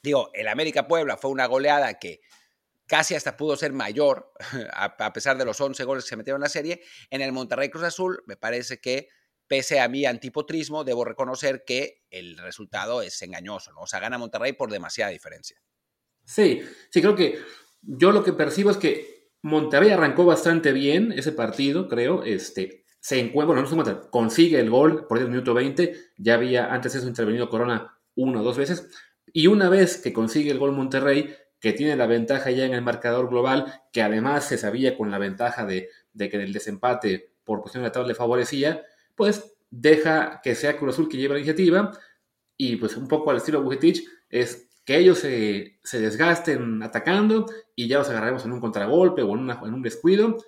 digo, 0.02 0.30
el 0.34 0.48
América 0.48 0.86
Puebla 0.86 1.16
fue 1.16 1.30
una 1.30 1.46
goleada 1.46 1.98
que 1.98 2.20
casi 2.88 3.14
hasta 3.14 3.36
pudo 3.36 3.56
ser 3.56 3.72
mayor, 3.72 4.32
a, 4.72 5.12
pesar 5.12 5.38
de 5.38 5.44
los 5.44 5.60
11 5.60 5.84
goles 5.84 6.04
que 6.04 6.08
se 6.10 6.16
metieron 6.16 6.40
en 6.40 6.44
la 6.44 6.48
serie. 6.48 6.82
En 7.10 7.20
el 7.20 7.30
Monterrey 7.30 7.68
Cruz 7.68 7.84
Azul, 7.84 8.24
me 8.26 8.36
parece 8.36 8.80
que, 8.80 9.08
pese 9.46 9.78
a 9.78 9.88
mi 9.88 10.04
antipotrismo, 10.04 10.82
debo 10.82 11.04
reconocer 11.04 11.62
que 11.64 12.02
el 12.10 12.36
resultado 12.38 13.02
es 13.02 13.20
engañoso, 13.22 13.72
¿no? 13.72 13.82
O 13.82 13.86
sea, 13.86 14.00
gana 14.00 14.18
Monterrey 14.18 14.54
por 14.54 14.70
demasiada 14.70 15.10
diferencia. 15.12 15.62
Sí, 16.24 16.62
sí, 16.90 17.00
creo 17.00 17.14
que 17.14 17.38
yo 17.82 18.10
lo 18.10 18.24
que 18.24 18.32
percibo 18.32 18.70
es 18.70 18.76
que 18.76 19.30
Monterrey 19.42 19.90
arrancó 19.90 20.24
bastante 20.24 20.72
bien 20.72 21.12
ese 21.12 21.32
partido, 21.32 21.88
creo. 21.88 22.24
Este, 22.24 22.84
se 23.00 23.20
encuentra, 23.20 23.54
bueno, 23.54 23.62
no 23.62 23.84
se 23.84 24.10
consigue 24.10 24.60
el 24.60 24.70
gol 24.70 25.06
por 25.06 25.18
el 25.18 25.28
minuto 25.28 25.54
20, 25.54 25.94
ya 26.16 26.34
había 26.34 26.72
antes 26.72 26.94
eso 26.94 27.06
intervenido 27.06 27.48
Corona 27.48 27.98
una 28.14 28.40
o 28.40 28.44
dos 28.44 28.58
veces, 28.58 28.88
y 29.32 29.46
una 29.46 29.68
vez 29.68 29.98
que 29.98 30.12
consigue 30.12 30.50
el 30.50 30.58
gol 30.58 30.72
Monterrey, 30.72 31.34
que 31.60 31.72
tiene 31.72 31.96
la 31.96 32.06
ventaja 32.06 32.50
ya 32.50 32.64
en 32.64 32.74
el 32.74 32.82
marcador 32.82 33.28
global, 33.28 33.82
que 33.92 34.02
además 34.02 34.44
se 34.44 34.58
sabía 34.58 34.96
con 34.96 35.10
la 35.10 35.18
ventaja 35.18 35.64
de, 35.64 35.88
que 36.16 36.36
el 36.36 36.52
desempate 36.52 37.32
por 37.44 37.60
cuestión 37.60 37.84
de 37.84 37.90
tabla 37.90 38.08
le 38.08 38.14
favorecía, 38.14 38.82
pues 39.14 39.56
deja 39.70 40.40
que 40.42 40.54
sea 40.54 40.76
Cruz 40.76 40.94
Azul 40.94 41.08
que 41.08 41.16
lleve 41.16 41.34
la 41.34 41.40
iniciativa, 41.40 41.92
y 42.56 42.76
pues 42.76 42.96
un 42.96 43.06
poco 43.06 43.30
al 43.30 43.36
estilo 43.36 43.62
Bujetich, 43.62 44.04
es 44.28 44.68
que 44.84 44.98
ellos 44.98 45.18
se, 45.18 45.78
desgasten 45.92 46.82
atacando 46.82 47.46
y 47.76 47.88
ya 47.88 47.98
los 47.98 48.08
agarraremos 48.08 48.44
en 48.44 48.52
un 48.52 48.60
contragolpe 48.60 49.22
o 49.22 49.36
en, 49.36 49.50
en 49.50 49.74
un 49.74 49.82
descuido, 49.82 50.38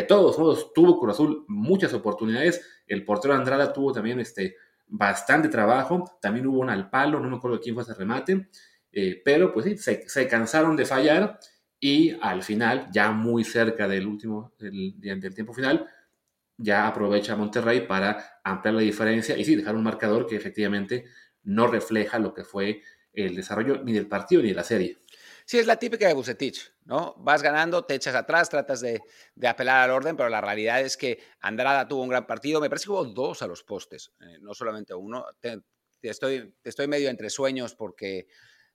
de 0.00 0.06
todos 0.06 0.38
modos, 0.38 0.72
tuvo 0.74 0.98
Cruz 1.00 1.14
Azul 1.14 1.44
muchas 1.48 1.94
oportunidades. 1.94 2.60
El 2.86 3.04
portero 3.04 3.34
Andrada 3.34 3.72
tuvo 3.72 3.92
también 3.92 4.20
este, 4.20 4.56
bastante 4.86 5.48
trabajo. 5.48 6.18
También 6.20 6.46
hubo 6.46 6.60
un 6.60 6.70
al 6.70 6.90
palo, 6.90 7.18
no 7.18 7.30
me 7.30 7.36
acuerdo 7.36 7.60
quién 7.60 7.74
fue 7.74 7.82
ese 7.82 7.94
remate. 7.94 8.48
Eh, 8.92 9.22
pero 9.24 9.52
pues 9.52 9.64
sí, 9.64 9.76
se, 9.78 10.28
cansaron 10.28 10.76
de 10.76 10.84
fallar 10.84 11.38
y 11.80 12.16
al 12.20 12.42
final, 12.42 12.88
ya 12.92 13.10
muy 13.10 13.44
cerca 13.44 13.88
del 13.88 14.06
último, 14.06 14.52
del, 14.58 14.94
del 14.98 15.34
tiempo 15.34 15.52
final, 15.52 15.86
ya 16.58 16.86
aprovecha 16.86 17.36
Monterrey 17.36 17.86
para 17.86 18.40
ampliar 18.44 18.74
la 18.74 18.80
diferencia 18.80 19.36
y 19.36 19.44
sí, 19.44 19.56
dejar 19.56 19.76
un 19.76 19.82
marcador 19.82 20.26
que 20.26 20.36
efectivamente 20.36 21.04
no 21.42 21.66
refleja 21.66 22.18
lo 22.18 22.32
que 22.32 22.44
fue 22.44 22.82
el 23.12 23.34
desarrollo 23.34 23.82
ni 23.82 23.92
del 23.92 24.08
partido 24.08 24.42
ni 24.42 24.48
de 24.48 24.54
la 24.54 24.64
serie. 24.64 24.98
Sí, 25.44 25.58
es 25.58 25.66
la 25.66 25.76
típica 25.76 26.08
de 26.08 26.14
Bucetich, 26.14 26.72
¿no? 26.86 27.14
Vas 27.18 27.42
ganando, 27.42 27.84
te 27.84 27.94
echas 27.94 28.14
atrás, 28.14 28.48
tratas 28.48 28.80
de, 28.80 29.02
apelar 29.46 29.82
al 29.82 29.90
orden, 29.90 30.16
pero 30.16 30.28
la 30.28 30.40
realidad 30.40 30.80
es 30.80 30.96
que 30.96 31.18
Andrada 31.40 31.86
tuvo 31.86 32.02
un 32.02 32.08
gran 32.08 32.26
partido. 32.26 32.60
Me 32.60 32.68
parece 32.68 32.84
que 32.84 32.92
hubo 32.92 33.04
dos 33.04 33.42
a 33.42 33.46
los 33.46 33.64
postes, 33.64 34.12
eh, 34.20 34.38
no 34.40 34.54
solamente 34.54 34.94
uno. 34.94 35.26
estoy, 36.00 36.54
estoy 36.62 36.86
medio 36.86 37.10
entre 37.10 37.28
sueños 37.28 37.74
porque, 37.74 38.28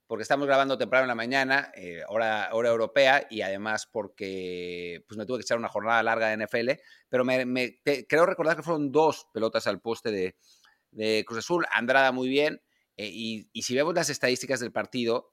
porque 0.08 0.24
estamos 0.24 0.45
grabando 0.45 0.78
temprano 0.78 1.06
en 1.06 1.08
la 1.08 1.15
mañana, 1.15 1.71
eh, 1.74 2.04
hora, 2.10 2.50
hora 2.52 2.69
europea, 2.69 3.28
y 3.30 3.41
además 3.41 3.88
porque 3.89 5.04
pues 5.08 5.17
me 5.17 5.26
tuve 5.26 5.38
que 5.38 5.43
echar 5.43 5.58
una 5.58 5.69
jornada 5.69 6.04
larga 6.04 6.28
de 6.28 6.45
NFL, 6.45 6.71
pero 7.08 7.24
me, 7.24 7.80
creo 8.08 8.26
recordar 8.26 8.58
que 8.58 8.63
fueron 8.63 8.91
dos 8.91 9.28
pelotas 9.34 9.67
al 9.67 9.80
poste 9.80 10.12
de, 10.12 10.36
de 10.91 11.24
Cruz 11.26 11.39
Azul. 11.39 11.65
Andrada 11.71 12.12
muy 12.12 12.28
bien. 12.28 12.62
Eh, 12.97 13.10
y, 13.10 13.50
y, 13.54 13.62
si 13.62 13.74
vemos 13.74 13.95
las 13.95 14.10
estadísticas 14.10 14.60
del 14.60 14.74
partido, 14.74 15.32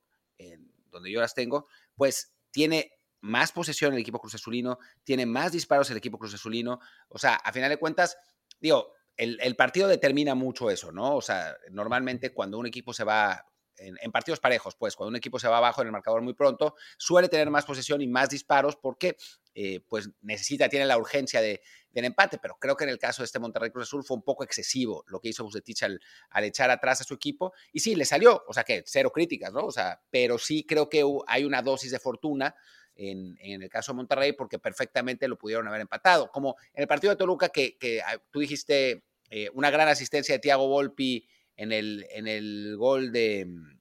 donde 0.91 1.11
yo 1.11 1.21
las 1.21 1.35
tengo, 1.35 1.67
pues 1.97 2.38
tiene 2.51 2.93
más 3.21 3.53
posesión 3.53 3.95
el 3.95 4.01
equipo 4.01 4.21
Cruz 4.21 4.35
Azulino, 4.35 4.79
tiene 5.05 5.27
más 5.27 5.53
disparos 5.53 5.91
el 5.91 5.97
equipo 5.97 6.19
Cruz 6.19 6.35
Azulino. 6.35 6.81
O 7.09 7.19
sea, 7.19 7.35
a 7.35 7.53
final 7.53 7.71
de 7.71 7.77
cuentas, 7.77 8.17
digo, 8.61 8.93
el, 9.17 9.39
el 9.41 9.57
partido 9.57 9.89
determina 9.89 10.35
mucho 10.35 10.71
eso, 10.71 10.93
¿no? 10.93 11.17
O 11.17 11.21
sea, 11.21 11.57
normalmente 11.71 12.33
cuando 12.33 12.59
un 12.59 12.67
equipo 12.67 12.93
se 12.93 13.05
va 13.05 13.45
en, 13.79 14.13
partidos 14.13 14.41
parejos, 14.41 14.75
pues 14.77 14.97
cuando 14.97 15.11
un 15.11 15.17
equipo 15.17 15.39
se 15.39 15.49
va 15.49 15.59
abajo 15.59 15.81
en 15.81 15.89
el 15.89 15.93
marcador 15.93 16.23
muy 16.23 16.35
pronto, 16.35 16.75
suele 16.97 17.29
tener 17.29 17.51
más 17.51 17.65
posesión 17.65 18.01
y 18.01 18.07
más 18.07 18.29
disparos 18.29 18.77
porque 18.77 19.17
eh, 19.55 19.81
pues 19.89 20.11
necesita, 20.21 20.69
tiene 20.69 20.87
la 20.87 20.99
urgencia 20.99 21.41
de, 21.41 21.61
del 21.91 22.05
empate, 22.05 22.39
pero 22.39 22.57
creo 22.61 22.77
que 22.77 22.85
en 22.85 22.91
el 22.91 22.99
caso 22.99 23.23
de 23.23 23.27
este 23.27 23.39
Monterrey 23.39 23.71
Cruz 23.71 23.89
Azul 23.89 24.05
fue 24.05 24.17
un 24.17 24.23
poco 24.23 24.45
excesivo 24.45 25.05
lo 25.09 25.21
que 25.21 25.29
hizo 25.29 25.45
Bucetich 25.45 25.83
al, 25.83 26.01
al 26.31 26.45
echar 26.45 26.71
atrás 26.71 27.01
a 27.01 27.05
su 27.05 27.15
equipo 27.15 27.53
y 27.73 27.81
sí, 27.81 27.95
le 27.95 28.05
salió, 28.05 28.45
o 28.47 28.53
sea 28.53 28.65
que 28.65 28.83
cero 28.87 29.11
críticas, 29.13 29.53
¿no? 29.53 29.67
O 29.67 29.73
sea, 29.73 30.01
pero 30.11 30.39
sí 30.39 30.65
creo 30.65 30.89
que 30.89 31.05
hay 31.27 31.45
una 31.45 31.63
dosis 31.63 31.91
de 31.91 31.99
fortuna 31.99 32.55
en, 32.95 33.37
en, 33.41 33.63
el 33.63 33.69
caso 33.69 33.93
de 33.93 33.97
Monterrey 33.97 34.33
porque 34.33 34.59
perfectamente 34.59 35.29
lo 35.29 35.39
pudieron 35.39 35.69
haber 35.69 35.81
empatado, 35.81 36.31
como 36.31 36.57
en 36.75 36.83
el 36.83 36.89
partido 36.89 37.13
de 37.13 37.17
Toluca 37.17 37.49
que, 37.49 37.79
que 37.79 38.03
ah, 38.03 38.21
tú 38.31 38.41
dijiste 38.41 39.05
eh, 39.31 39.51
una 39.55 39.71
gran 39.71 39.89
asistencia 39.89 40.35
de 40.35 40.39
Thiago 40.39 40.69
Volpi 40.69 41.27
en 41.59 41.73
el, 41.73 42.07
en 42.11 42.27
el 42.27 42.77
gol 42.79 43.13
de 43.13 43.45
mm, 43.45 43.79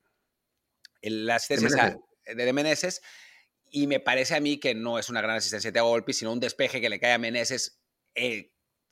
la 1.04 1.36
asistencia 1.36 1.98
de 2.26 2.54
Meneses. 2.54 3.02
Y 3.70 3.88
me 3.88 4.00
parece 4.00 4.36
a 4.36 4.42
mí 4.42 4.60
que 4.60 4.76
no 4.76 5.00
es 5.00 5.10
una 5.10 5.22
gran 5.22 5.38
asistencia 5.38 5.72
de 5.72 5.80
Volpi, 5.80 6.12
sino 6.12 6.34
un 6.34 6.40
despeje 6.40 6.82
que 6.82 6.90
le 6.90 7.00
cae 7.00 7.14
a 7.14 7.18
Meneses 7.18 7.80
eh, 8.16 8.52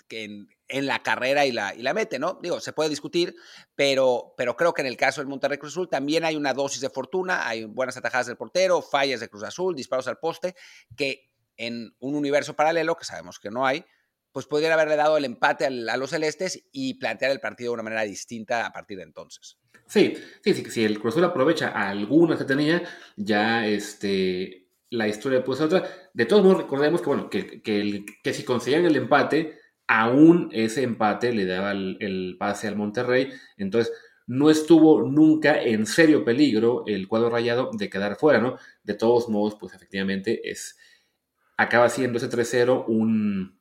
en, 0.10 0.48
en, 0.68 0.86
la 0.86 1.02
carrera 1.02 1.46
y 1.46 1.52
la, 1.52 1.74
y 1.74 1.82
la 1.82 1.94
mete, 1.94 2.20
¿no? 2.20 2.40
Digo, 2.42 2.60
se 2.60 2.74
puede 2.74 2.90
discutir, 2.90 3.36
pero, 3.74 4.36
pero 4.38 4.56
creo 4.56 4.74
que 4.74 4.82
en 4.82 4.88
el 4.88 4.98
caso 4.98 5.22
del 5.22 5.28
Monterrey 5.28 5.58
Cruz 5.58 5.74
Azul 5.74 5.90
también 5.90 6.24
hay 6.24 6.36
una 6.36 6.54
dosis 6.54 6.82
de 6.82 6.90
fortuna, 6.90 7.48
hay 7.48 7.64
buenas 7.64 7.98
atajadas 7.98 8.28
del 8.28 8.38
portero, 8.38 8.82
fallas 8.82 9.20
de 9.20 9.30
Cruz 9.30 9.44
Azul, 9.44 9.76
disparos 9.76 10.08
al 10.08 10.20
poste, 10.20 10.56
que 10.96 11.32
en 11.58 11.96
un 12.00 12.16
universo 12.16 12.56
paralelo, 12.56 12.96
que 12.96 13.06
sabemos 13.06 13.40
que 13.40 13.50
no 13.50 13.66
hay, 13.66 13.84
pues 14.36 14.48
podrían 14.48 14.74
haberle 14.74 14.98
dado 14.98 15.16
el 15.16 15.24
empate 15.24 15.64
a 15.66 15.96
los 15.96 16.10
celestes 16.10 16.62
y 16.74 16.96
plantear 16.96 17.32
el 17.32 17.40
partido 17.40 17.70
de 17.70 17.76
una 17.76 17.84
manera 17.84 18.02
distinta 18.02 18.66
a 18.66 18.74
partir 18.74 18.98
de 18.98 19.04
entonces. 19.04 19.58
Sí, 19.88 20.14
sí, 20.44 20.54
sí, 20.54 20.70
si 20.70 20.84
el 20.84 21.00
Cruz 21.00 21.16
aprovecha 21.20 21.70
algunas 21.70 22.38
que 22.40 22.44
tenía, 22.44 22.84
ya 23.16 23.66
este, 23.66 24.68
la 24.90 25.08
historia 25.08 25.42
puede 25.42 25.60
ser 25.60 25.68
otra. 25.68 25.90
De 26.14 26.26
todos 26.26 26.44
modos, 26.44 26.64
recordemos 26.64 27.00
que, 27.00 27.08
bueno, 27.08 27.30
que, 27.30 27.62
que, 27.62 28.34
si 28.34 28.44
conseguían 28.44 28.84
el 28.84 28.98
empate, 28.98 29.58
aún 29.88 30.50
ese 30.52 30.84
empate 30.84 31.32
le 31.32 31.46
daba 31.46 31.72
el, 31.72 32.36
pase 32.38 32.68
al 32.68 32.76
Monterrey. 32.76 33.32
Entonces, 33.56 33.94
no 34.28 34.50
estuvo 34.50 35.02
nunca 35.04 35.62
en 35.62 35.86
serio 35.86 36.26
peligro 36.26 36.84
el 36.88 37.08
cuadro 37.08 37.30
rayado 37.30 37.70
de 37.72 37.90
quedar 37.90 38.18
fuera, 38.18 38.40
¿no? 38.42 38.58
De 38.84 38.96
todos 38.96 39.30
modos, 39.30 39.56
pues 39.58 39.74
efectivamente 39.74 40.52
es, 40.52 40.78
acaba 41.56 41.88
siendo 41.88 42.18
ese 42.18 42.30
3-0 42.30 42.84
un 42.90 43.56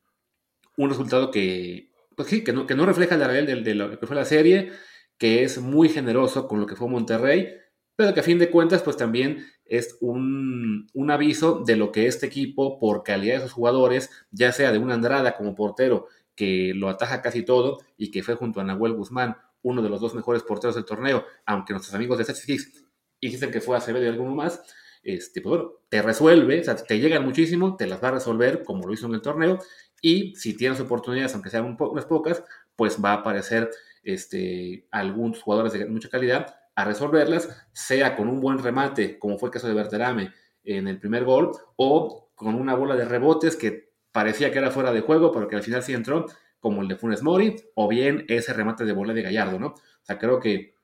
un 0.77 0.89
resultado 0.89 1.31
que, 1.31 1.91
pues 2.15 2.29
sí, 2.29 2.43
que 2.43 2.53
no, 2.53 2.67
que 2.67 2.75
no 2.75 2.85
refleja 2.85 3.17
la 3.17 3.27
realidad 3.27 3.63
de, 3.63 3.75
lo 3.75 3.99
que 3.99 4.07
fue 4.07 4.15
la 4.15 4.25
serie, 4.25 4.71
que 5.17 5.43
es 5.43 5.59
muy 5.59 5.89
generoso 5.89 6.47
con 6.47 6.59
lo 6.59 6.65
que 6.65 6.75
fue 6.75 6.89
Monterrey, 6.89 7.49
pero 7.95 8.13
que 8.13 8.19
a 8.19 8.23
fin 8.23 8.39
de 8.39 8.49
cuentas, 8.49 8.81
pues 8.83 8.97
también 8.97 9.45
es 9.65 9.97
un, 10.01 10.87
un, 10.93 11.11
aviso 11.11 11.63
de 11.65 11.75
lo 11.75 11.91
que 11.91 12.07
este 12.07 12.25
equipo, 12.25 12.77
por 12.77 13.03
calidad 13.03 13.35
de 13.35 13.41
sus 13.41 13.53
jugadores, 13.53 14.09
ya 14.31 14.51
sea 14.51 14.71
de 14.71 14.77
una 14.77 14.95
Andrada 14.95 15.37
como 15.37 15.55
portero, 15.55 16.07
que 16.35 16.73
lo 16.75 16.89
ataja 16.89 17.21
casi 17.21 17.43
todo, 17.43 17.79
y 17.97 18.11
que 18.11 18.21
fue 18.21 18.35
junto 18.35 18.59
a 18.59 18.63
Nahuel 18.63 18.93
Guzmán, 18.93 19.37
uno 19.61 19.81
de 19.81 19.89
los 19.89 20.01
dos 20.01 20.13
mejores 20.13 20.43
porteros 20.43 20.75
del 20.75 20.85
torneo, 20.85 21.25
aunque 21.45 21.73
nuestros 21.73 21.95
amigos 21.95 22.17
de 22.17 22.25
Six 22.25 22.85
dicen 23.21 23.51
que 23.51 23.61
fue 23.61 23.77
Acevedo 23.77 24.05
y 24.05 24.07
alguno 24.07 24.35
más, 24.35 24.61
este, 25.03 25.41
pues 25.41 25.57
bueno, 25.57 25.71
te 25.89 26.01
resuelve, 26.01 26.61
o 26.61 26.63
sea, 26.63 26.75
te 26.75 26.99
llegan 26.99 27.23
muchísimo, 27.23 27.75
te 27.75 27.87
las 27.87 28.03
va 28.03 28.09
a 28.09 28.11
resolver 28.11 28.63
como 28.63 28.87
lo 28.87 28.93
hizo 28.93 29.07
en 29.07 29.15
el 29.15 29.21
torneo, 29.21 29.59
y 30.05 30.35
si 30.35 30.55
tienes 30.55 30.79
oportunidades, 30.79 31.33
aunque 31.33 31.49
sean 31.49 31.65
un 31.65 31.75
unas 31.79 32.05
pocas, 32.05 32.43
pues 32.75 33.03
va 33.03 33.09
a 33.09 33.13
aparecer 33.15 33.71
este, 34.03 34.87
algunos 34.91 35.41
jugadores 35.41 35.73
de 35.73 35.87
mucha 35.87 36.09
calidad 36.09 36.57
a 36.75 36.85
resolverlas, 36.85 37.49
sea 37.73 38.15
con 38.15 38.29
un 38.29 38.39
buen 38.39 38.59
remate, 38.59 39.17
como 39.17 39.39
fue 39.39 39.47
el 39.47 39.53
caso 39.53 39.67
de 39.67 39.73
Berterame 39.73 40.31
en 40.63 40.87
el 40.87 40.99
primer 40.99 41.23
gol, 41.23 41.53
o 41.75 42.29
con 42.35 42.53
una 42.53 42.75
bola 42.75 42.95
de 42.95 43.05
rebotes 43.05 43.55
que 43.55 43.93
parecía 44.11 44.51
que 44.51 44.59
era 44.59 44.69
fuera 44.69 44.91
de 44.91 45.01
juego, 45.01 45.31
pero 45.31 45.47
que 45.47 45.55
al 45.55 45.63
final 45.63 45.81
sí 45.81 45.93
entró, 45.93 46.27
como 46.59 46.83
el 46.83 46.87
de 46.87 46.97
Funes 46.97 47.23
Mori, 47.23 47.55
o 47.73 47.87
bien 47.87 48.25
ese 48.27 48.53
remate 48.53 48.85
de 48.85 48.93
bola 48.93 49.11
de 49.11 49.23
Gallardo, 49.23 49.57
¿no? 49.57 49.69
O 49.69 50.03
sea, 50.03 50.19
creo 50.19 50.39
que 50.39 50.75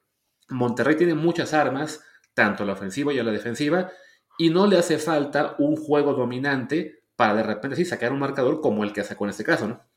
Monterrey 0.49 0.95
tiene 0.95 1.13
muchas 1.13 1.53
armas, 1.53 2.03
tanto 2.33 2.63
a 2.63 2.65
la 2.65 2.73
ofensiva 2.73 3.13
y 3.13 3.19
a 3.19 3.23
la 3.23 3.31
defensiva, 3.31 3.91
y 4.39 4.49
no 4.49 4.65
le 4.65 4.79
hace 4.79 4.97
falta 4.97 5.53
un 5.59 5.75
juego 5.75 6.15
dominante 6.15 7.00
para 7.21 7.35
de 7.35 7.43
repente 7.43 7.75
sí 7.75 7.85
sacar 7.85 8.11
un 8.11 8.17
marcador 8.17 8.61
como 8.61 8.83
el 8.83 8.93
que 8.93 9.03
sacó 9.03 9.25
en 9.25 9.29
este 9.29 9.43
caso, 9.43 9.67
¿no? 9.67 9.87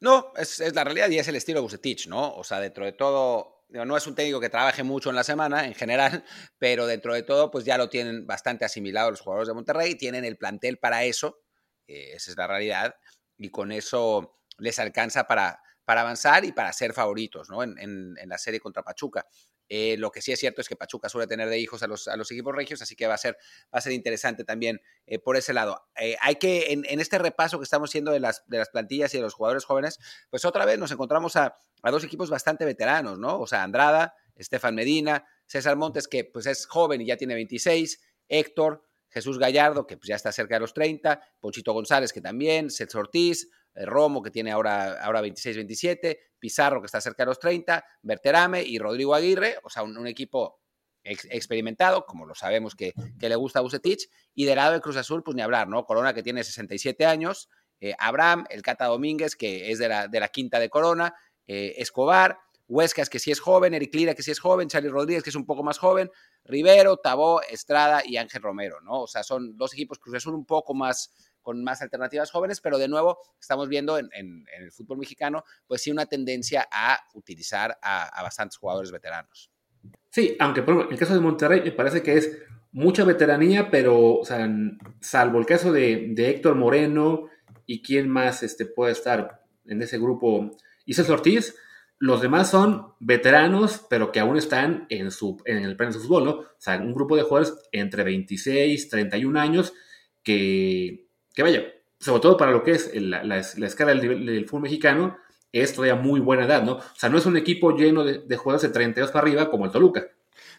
No, 0.00 0.32
es, 0.36 0.60
la 0.74 0.82
realidad 0.82 1.10
y 1.10 1.18
es 1.18 1.28
el 1.28 1.36
estilo 1.36 1.58
de 1.58 1.64
Bucetich, 1.64 2.06
¿no? 2.06 2.34
O 2.34 2.42
sea, 2.42 2.58
dentro 2.58 2.86
de 2.86 2.92
todo, 2.92 3.66
no 3.68 3.96
es 3.98 4.06
un 4.06 4.14
técnico 4.14 4.40
que 4.40 4.48
trabaje 4.48 4.82
mucho 4.82 5.10
en 5.10 5.16
la 5.16 5.22
semana 5.22 5.66
en 5.66 5.74
general, 5.74 6.24
pero 6.58 6.86
dentro 6.86 7.12
de 7.12 7.22
todo, 7.22 7.50
pues 7.50 7.66
ya 7.66 7.76
lo 7.76 7.90
tienen 7.90 8.26
bastante 8.26 8.64
asimilado 8.64 9.10
los 9.10 9.20
jugadores 9.20 9.48
de 9.48 9.54
Monterrey, 9.54 9.94
tienen 9.96 10.24
el 10.24 10.38
plantel 10.38 10.78
para 10.78 11.04
eso, 11.04 11.42
eh, 11.86 12.12
esa 12.14 12.30
es 12.30 12.36
la 12.38 12.46
realidad, 12.46 12.94
y 13.36 13.50
con 13.50 13.72
eso 13.72 14.38
les 14.56 14.78
alcanza 14.78 15.24
para, 15.24 15.60
para 15.84 16.00
avanzar 16.00 16.46
y 16.46 16.52
para 16.52 16.72
ser 16.72 16.94
favoritos, 16.94 17.50
¿no? 17.50 17.62
En, 17.62 17.76
en 17.78 18.28
la 18.28 18.38
serie 18.38 18.58
contra 18.58 18.82
Pachuca. 18.82 19.26
Eh, 19.72 19.96
lo 19.98 20.10
que 20.10 20.20
sí 20.20 20.32
es 20.32 20.40
cierto 20.40 20.60
es 20.60 20.68
que 20.68 20.74
Pachuca 20.74 21.08
suele 21.08 21.28
tener 21.28 21.48
de 21.48 21.56
hijos 21.60 21.84
a 21.84 21.86
los, 21.86 22.08
a 22.08 22.16
los 22.16 22.28
equipos 22.32 22.52
regios, 22.52 22.82
así 22.82 22.96
que 22.96 23.06
va 23.06 23.14
a 23.14 23.18
ser, 23.18 23.38
va 23.72 23.78
a 23.78 23.80
ser 23.80 23.92
interesante 23.92 24.42
también 24.42 24.82
eh, 25.06 25.20
por 25.20 25.36
ese 25.36 25.52
lado. 25.52 25.86
Eh, 25.94 26.16
hay 26.20 26.34
que, 26.34 26.72
en, 26.72 27.00
este 27.00 27.18
repaso 27.18 27.56
que 27.58 27.62
estamos 27.62 27.88
haciendo 27.88 28.10
de 28.10 28.18
las, 28.18 28.42
de 28.48 28.58
las 28.58 28.68
plantillas 28.68 29.14
y 29.14 29.18
de 29.18 29.22
los 29.22 29.32
jugadores 29.32 29.64
jóvenes, 29.64 30.00
pues 30.28 30.44
otra 30.44 30.64
vez 30.64 30.80
nos 30.80 30.90
encontramos 30.90 31.36
a, 31.36 31.56
dos 31.84 32.02
equipos 32.02 32.30
bastante 32.30 32.64
veteranos, 32.64 33.20
¿no? 33.20 33.38
O 33.38 33.46
sea, 33.46 33.62
Andrada, 33.62 34.14
Estefan 34.34 34.74
Medina, 34.74 35.24
César 35.46 35.76
Montes, 35.76 36.08
que 36.08 36.24
pues 36.24 36.46
es 36.46 36.66
joven 36.66 37.00
y 37.00 37.06
ya 37.06 37.16
tiene 37.16 37.34
26, 37.34 38.00
Héctor, 38.28 38.84
Jesús 39.08 39.38
Gallardo, 39.38 39.86
que 39.86 39.96
pues 39.96 40.08
ya 40.08 40.16
está 40.16 40.32
cerca 40.32 40.56
de 40.56 40.60
los 40.60 40.74
30, 40.74 41.20
Ponchito 41.38 41.72
González, 41.72 42.12
que 42.12 42.20
también, 42.20 42.70
Celso 42.70 42.98
Ortiz, 42.98 43.48
Romo, 43.74 44.22
que 44.22 44.30
tiene 44.30 44.50
ahora, 44.50 45.02
ahora 45.02 45.22
26-27, 45.22 46.18
Pizarro, 46.38 46.80
que 46.80 46.86
está 46.86 47.00
cerca 47.00 47.22
de 47.22 47.28
los 47.28 47.38
30, 47.38 47.84
Berterame 48.02 48.62
y 48.62 48.78
Rodrigo 48.78 49.14
Aguirre, 49.14 49.58
o 49.62 49.70
sea, 49.70 49.82
un, 49.82 50.06
equipo 50.06 50.60
experimentado, 51.02 52.04
como 52.04 52.26
lo 52.26 52.34
sabemos 52.34 52.74
que, 52.74 52.92
le 53.18 53.36
gusta 53.36 53.60
a 53.60 53.64
y 54.34 54.44
del 54.44 54.56
lado 54.56 54.72
de 54.72 54.80
Cruz 54.80 54.96
Azul, 54.96 55.22
pues 55.22 55.34
ni 55.34 55.42
hablar, 55.42 55.68
¿no? 55.68 55.84
Corona, 55.84 56.12
que 56.12 56.22
tiene 56.22 56.44
67 56.44 57.06
años, 57.06 57.48
eh, 57.80 57.94
Abraham, 57.98 58.44
el 58.50 58.62
Cata 58.62 58.86
Domínguez, 58.86 59.36
que 59.36 59.70
es 59.70 59.78
de 59.78 59.88
la, 59.88 60.08
de 60.08 60.20
la 60.20 60.28
quinta 60.28 60.58
de 60.58 60.68
Corona, 60.68 61.14
eh, 61.46 61.74
Escobar, 61.78 62.38
Huescas, 62.68 63.10
que 63.10 63.18
sí 63.18 63.32
es 63.32 63.40
joven, 63.40 63.74
Eric 63.74 63.92
Lira, 63.94 64.14
que 64.14 64.22
sí 64.22 64.30
es 64.30 64.38
joven, 64.38 64.68
Charlie 64.68 64.90
Rodríguez, 64.90 65.24
que 65.24 65.30
es 65.30 65.36
un 65.36 65.44
poco 65.44 65.64
más 65.64 65.78
joven, 65.78 66.08
Rivero, 66.44 66.98
Tabó, 66.98 67.42
Estrada 67.42 68.02
y 68.04 68.16
Ángel 68.16 68.42
Romero, 68.42 68.80
¿no? 68.80 69.02
O 69.02 69.06
sea, 69.08 69.24
son 69.24 69.56
dos 69.56 69.72
equipos 69.72 69.98
Cruz 69.98 70.14
Azul 70.14 70.34
un 70.34 70.46
poco 70.46 70.72
más, 70.72 71.29
con 71.42 71.62
más 71.64 71.82
alternativas 71.82 72.30
jóvenes, 72.30 72.60
pero 72.60 72.78
de 72.78 72.88
nuevo 72.88 73.18
estamos 73.40 73.68
viendo 73.68 73.98
en, 73.98 74.08
el 74.12 74.72
fútbol 74.72 74.98
mexicano, 74.98 75.44
pues 75.66 75.82
sí 75.82 75.90
una 75.90 76.06
tendencia 76.06 76.68
a 76.70 76.98
utilizar 77.14 77.78
a, 77.82 78.22
bastantes 78.22 78.58
jugadores 78.58 78.90
veteranos. 78.90 79.50
Sí, 80.10 80.36
aunque 80.38 80.62
por 80.62 80.74
ejemplo, 80.74 80.92
el 80.92 80.98
caso 80.98 81.14
de 81.14 81.20
Monterrey 81.20 81.62
me 81.62 81.72
parece 81.72 82.02
que 82.02 82.16
es 82.16 82.38
mucha 82.72 83.04
veteranía, 83.04 83.70
pero 83.70 84.20
salvo 85.00 85.38
el 85.38 85.46
caso 85.46 85.72
de, 85.72 86.14
Héctor 86.16 86.54
Moreno 86.54 87.26
y 87.66 87.82
quién 87.82 88.08
más 88.08 88.42
este, 88.42 88.66
puede 88.66 88.92
estar 88.92 89.44
en 89.66 89.82
ese 89.82 89.98
grupo, 89.98 90.56
Isaac 90.84 91.08
Ortiz, 91.10 91.54
los 92.00 92.22
demás 92.22 92.50
son 92.50 92.94
veteranos, 92.98 93.86
pero 93.90 94.10
que 94.10 94.20
aún 94.20 94.38
están 94.38 94.86
en, 94.88 95.10
su, 95.10 95.36
en 95.44 95.58
el 95.58 95.76
pleno 95.76 95.92
fútbol, 95.92 96.24
¿no? 96.24 96.30
O 96.30 96.46
sea, 96.56 96.78
un 96.78 96.94
grupo 96.94 97.14
de 97.14 97.22
jugadores 97.22 97.54
entre 97.72 98.04
26, 98.04 98.88
31 98.88 99.38
años 99.38 99.74
que 100.22 101.09
que 101.34 101.42
vaya, 101.42 101.64
sobre 101.98 102.20
todo 102.20 102.36
para 102.36 102.50
lo 102.50 102.62
que 102.62 102.72
es 102.72 102.90
la, 102.94 103.38
escala 103.38 103.94
del, 103.94 104.46
fútbol 104.46 104.62
mexicano, 104.62 105.18
es 105.52 105.74
todavía 105.74 105.96
muy 105.96 106.20
buena 106.20 106.44
edad, 106.44 106.62
¿no? 106.62 106.74
O 106.74 106.96
sea, 106.96 107.08
no 107.08 107.18
es 107.18 107.26
un 107.26 107.36
equipo 107.36 107.76
lleno 107.76 108.04
de, 108.04 108.36
jugadores 108.36 108.62
de 108.62 108.74
32 108.74 109.10
para 109.10 109.22
arriba 109.22 109.50
como 109.50 109.66
el 109.66 109.70
Toluca. 109.70 110.06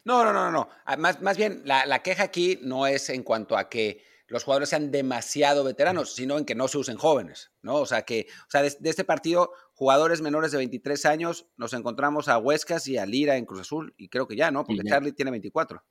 No, 0.03 0.23
no, 0.23 0.33
no, 0.33 0.51
no. 0.51 0.69
Ah, 0.85 0.97
más, 0.97 1.21
más 1.21 1.37
bien, 1.37 1.61
la, 1.65 1.99
queja 2.03 2.23
aquí 2.23 2.59
no 2.61 2.87
es 2.87 3.09
en 3.09 3.23
cuanto 3.23 3.57
a 3.57 3.69
que 3.69 4.03
los 4.27 4.43
jugadores 4.43 4.69
sean 4.69 4.91
demasiado 4.91 5.63
veteranos, 5.63 6.13
sino 6.15 6.37
en 6.37 6.45
que 6.45 6.55
no 6.55 6.67
se 6.67 6.77
usen 6.77 6.97
jóvenes, 6.97 7.51
¿no? 7.61 7.75
O 7.75 7.85
sea, 7.85 8.03
que, 8.03 8.27
o 8.47 8.49
sea, 8.49 8.61
de, 8.61 8.77
este 8.83 9.03
partido, 9.03 9.51
jugadores 9.73 10.21
menores 10.21 10.51
de 10.51 10.57
23 10.59 11.05
años, 11.05 11.47
nos 11.57 11.73
encontramos 11.73 12.27
a 12.29 12.37
Huescas 12.37 12.87
y 12.87 12.97
a 12.97 13.05
Lira 13.05 13.35
en 13.35 13.45
Cruz 13.45 13.61
Azul, 13.61 13.93
y 13.97 14.09
creo 14.09 14.27
que 14.27 14.35
ya, 14.35 14.51
¿no? 14.51 14.63
Porque 14.63 14.83
Charlie 14.87 15.11
tiene 15.11 15.31
24. 15.31 15.83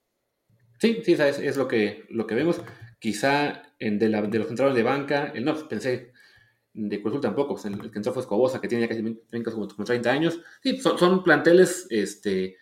Sí, 0.78 1.02
sí, 1.04 1.12
es, 1.12 1.20
es 1.20 1.56
lo, 1.58 1.68
que, 1.68 2.06
lo 2.08 2.26
que 2.26 2.34
vemos. 2.34 2.62
Quizá 3.00 3.62
en 3.80 3.98
de, 3.98 4.08
la, 4.08 4.22
de 4.22 4.38
los 4.38 4.46
centrales 4.46 4.76
de 4.76 4.84
banca, 4.84 5.32
el, 5.34 5.44
no, 5.44 5.56
pensé 5.68 6.12
de 6.72 7.02
Cruz 7.02 7.20
tampoco, 7.20 7.60
el, 7.66 7.90
que 7.90 7.98
entró 7.98 8.12
fue 8.12 8.22
Escobosa, 8.22 8.60
que 8.60 8.68
tiene 8.68 8.84
ya 8.84 8.88
casi 8.88 9.02
20, 9.02 9.50
como 9.50 9.66
30 9.66 10.10
años. 10.10 10.40
Sí, 10.62 10.78
son, 10.78 10.98
son 10.98 11.24
planteles, 11.24 11.88
este, 11.90 12.56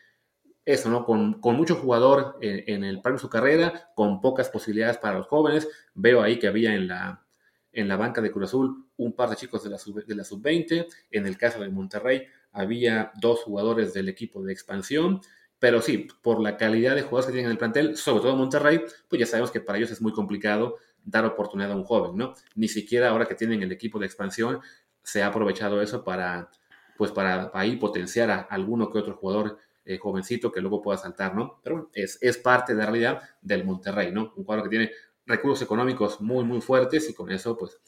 eso, 0.69 0.91
¿no? 0.91 1.05
Con, 1.05 1.41
mucho 1.57 1.77
jugador 1.77 2.37
en, 2.41 2.85
el 2.85 3.01
par 3.01 3.15
de 3.15 3.19
su 3.19 3.31
carrera, 3.31 3.91
con 3.95 4.21
pocas 4.21 4.51
posibilidades 4.51 4.99
para 4.99 5.19
los 5.19 5.27
jóvenes. 5.27 5.69
Veo 5.95 6.23
ahí 6.23 6.39
que 6.39 6.47
había 6.47 6.75
en 6.75 6.89
la, 6.89 7.25
en 7.73 7.89
la 7.89 7.97
banca 7.97 8.21
de 8.21 8.31
Cruz 8.31 8.51
Azul 8.51 8.87
un 8.99 9.15
par 9.15 9.31
de 9.31 9.37
chicos 9.37 9.65
de 9.65 9.71
la 9.71 9.79
sub-20. 9.79 10.87
en 11.11 11.27
el 11.27 11.39
caso 11.39 11.61
de 11.61 11.71
Monterrey 11.71 12.27
había 12.53 13.13
dos 13.21 13.41
jugadores 13.45 13.95
del 13.95 14.09
equipo 14.09 14.43
de 14.43 14.53
expansión. 14.53 15.21
Pero 15.59 15.83
sí, 15.83 16.09
por 16.23 16.41
la 16.41 16.57
calidad 16.57 16.95
de 16.95 17.03
jugadores 17.03 17.27
que 17.27 17.33
tienen 17.33 17.47
en 17.47 17.53
el 17.53 17.59
plantel, 17.59 17.97
sobre 17.97 18.23
todo 18.23 18.37
Monterrey, 18.37 18.83
pues 19.09 19.21
ya 19.21 19.27
sabemos 19.27 19.51
que 19.51 19.61
para 19.61 19.79
ellos 19.79 19.91
es 19.91 20.01
muy 20.01 20.13
complicado 20.13 20.77
dar 21.05 21.25
oportunidad 21.25 21.73
a 21.73 21.77
un 21.77 21.85
joven, 21.85 22.17
¿no? 22.17 22.35
Ni 22.55 22.69
siquiera 22.69 23.09
ahora 23.09 23.27
que 23.27 23.35
tienen 23.35 23.63
el 23.63 23.73
equipo 23.73 23.99
de 23.99 24.07
expansión 24.07 24.61
se 25.03 25.23
ha 25.23 25.29
aprovechado 25.29 25.81
eso 25.81 26.05
para, 26.05 26.51
pues 26.97 27.11
para 27.13 27.51
ahí 27.55 27.77
potenciar 27.77 28.31
a 28.31 28.41
alguno 28.41 28.91
que 28.91 28.99
otro 28.99 29.17
jugador 29.17 29.59
eh, 29.85 29.97
jovencito 29.97 30.53
que 30.53 30.61
luego 30.61 30.83
pueda 30.83 30.99
saltar, 30.99 31.35
¿no? 31.35 31.61
Pero 31.63 31.77
bueno, 31.77 31.91
es, 31.95 32.19
es 32.21 32.37
parte 32.37 32.75
de 32.75 32.81
la 32.81 32.87
realidad 32.87 33.23
del 33.41 33.65
Monterrey, 33.65 34.13
¿no? 34.13 34.35
Un 34.37 34.45
cuadro 34.45 34.65
que 34.65 34.69
tiene 34.69 34.91
recursos 35.25 35.63
económicos 35.63 36.21
muy, 36.21 36.45
muy 36.45 36.61
fuertes 36.61 37.09
y 37.09 37.15
con 37.15 37.31
eso, 37.31 37.57
pues, 37.57 37.81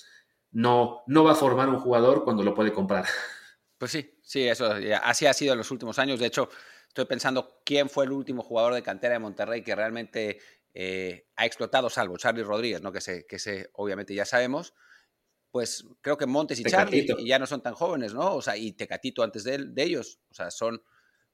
no, 0.52 1.02
no 1.06 1.24
va 1.24 1.32
a 1.32 1.34
formar 1.34 1.68
un 1.68 1.78
jugador 1.78 2.24
cuando 2.24 2.42
lo 2.42 2.54
puede 2.54 2.72
comprar. 2.72 3.04
Pues 3.76 3.92
sí, 3.92 4.18
sí, 4.22 4.46
eso 4.46 4.70
así 5.02 5.26
ha 5.26 5.32
sido 5.32 5.52
en 5.52 5.58
los 5.58 5.70
últimos 5.70 5.98
años. 5.98 6.20
De 6.20 6.26
hecho, 6.26 6.50
estoy 6.90 7.04
pensando 7.04 7.60
quién 7.64 7.88
fue 7.88 8.04
el 8.04 8.10
último 8.10 8.42
jugador 8.42 8.74
de 8.74 8.82
cantera 8.82 9.12
de 9.12 9.20
Monterrey 9.20 9.62
que 9.62 9.76
realmente 9.76 10.40
eh, 10.74 11.28
ha 11.36 11.46
explotado, 11.46 11.88
salvo 11.88 12.18
Charlie 12.18 12.42
Rodríguez, 12.42 12.82
¿no? 12.82 12.90
Que 12.90 13.00
se, 13.00 13.26
que 13.26 13.38
se 13.38 13.70
obviamente 13.74 14.12
ya 14.12 14.24
sabemos. 14.24 14.74
Pues 15.52 15.84
creo 16.00 16.16
que 16.16 16.26
Montes 16.26 16.58
y 16.58 16.64
Charlie 16.64 17.06
ya 17.24 17.38
no 17.38 17.46
son 17.46 17.62
tan 17.62 17.74
jóvenes, 17.74 18.12
¿no? 18.12 18.34
O 18.34 18.42
sea, 18.42 18.56
y 18.56 18.72
Tecatito 18.72 19.22
antes 19.22 19.44
de, 19.44 19.58
de 19.58 19.82
ellos. 19.84 20.18
O 20.30 20.34
sea, 20.34 20.50
son 20.50 20.82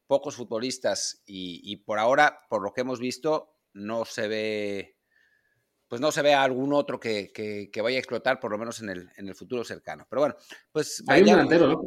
pocos 0.06 0.36
futbolistas 0.36 1.22
y, 1.26 1.76
por 1.78 1.98
ahora, 1.98 2.40
por 2.50 2.62
lo 2.62 2.72
que 2.72 2.82
hemos 2.82 3.00
visto, 3.00 3.56
no 3.72 4.04
se 4.04 4.28
ve, 4.28 4.98
pues 5.88 6.02
no 6.02 6.12
se 6.12 6.22
ve 6.22 6.34
algún 6.34 6.74
otro 6.74 7.00
que, 7.00 7.70
vaya 7.82 7.96
a 7.96 8.00
explotar, 8.00 8.40
por 8.40 8.50
lo 8.50 8.58
menos 8.58 8.80
en 8.82 8.90
el, 8.90 9.10
en 9.16 9.28
el 9.28 9.34
futuro 9.34 9.64
cercano. 9.64 10.06
Pero 10.08 10.20
bueno, 10.20 10.36
pues... 10.70 11.02
Hay 11.08 11.22
un 11.22 11.28
delantero, 11.28 11.66
¿no? 11.68 11.82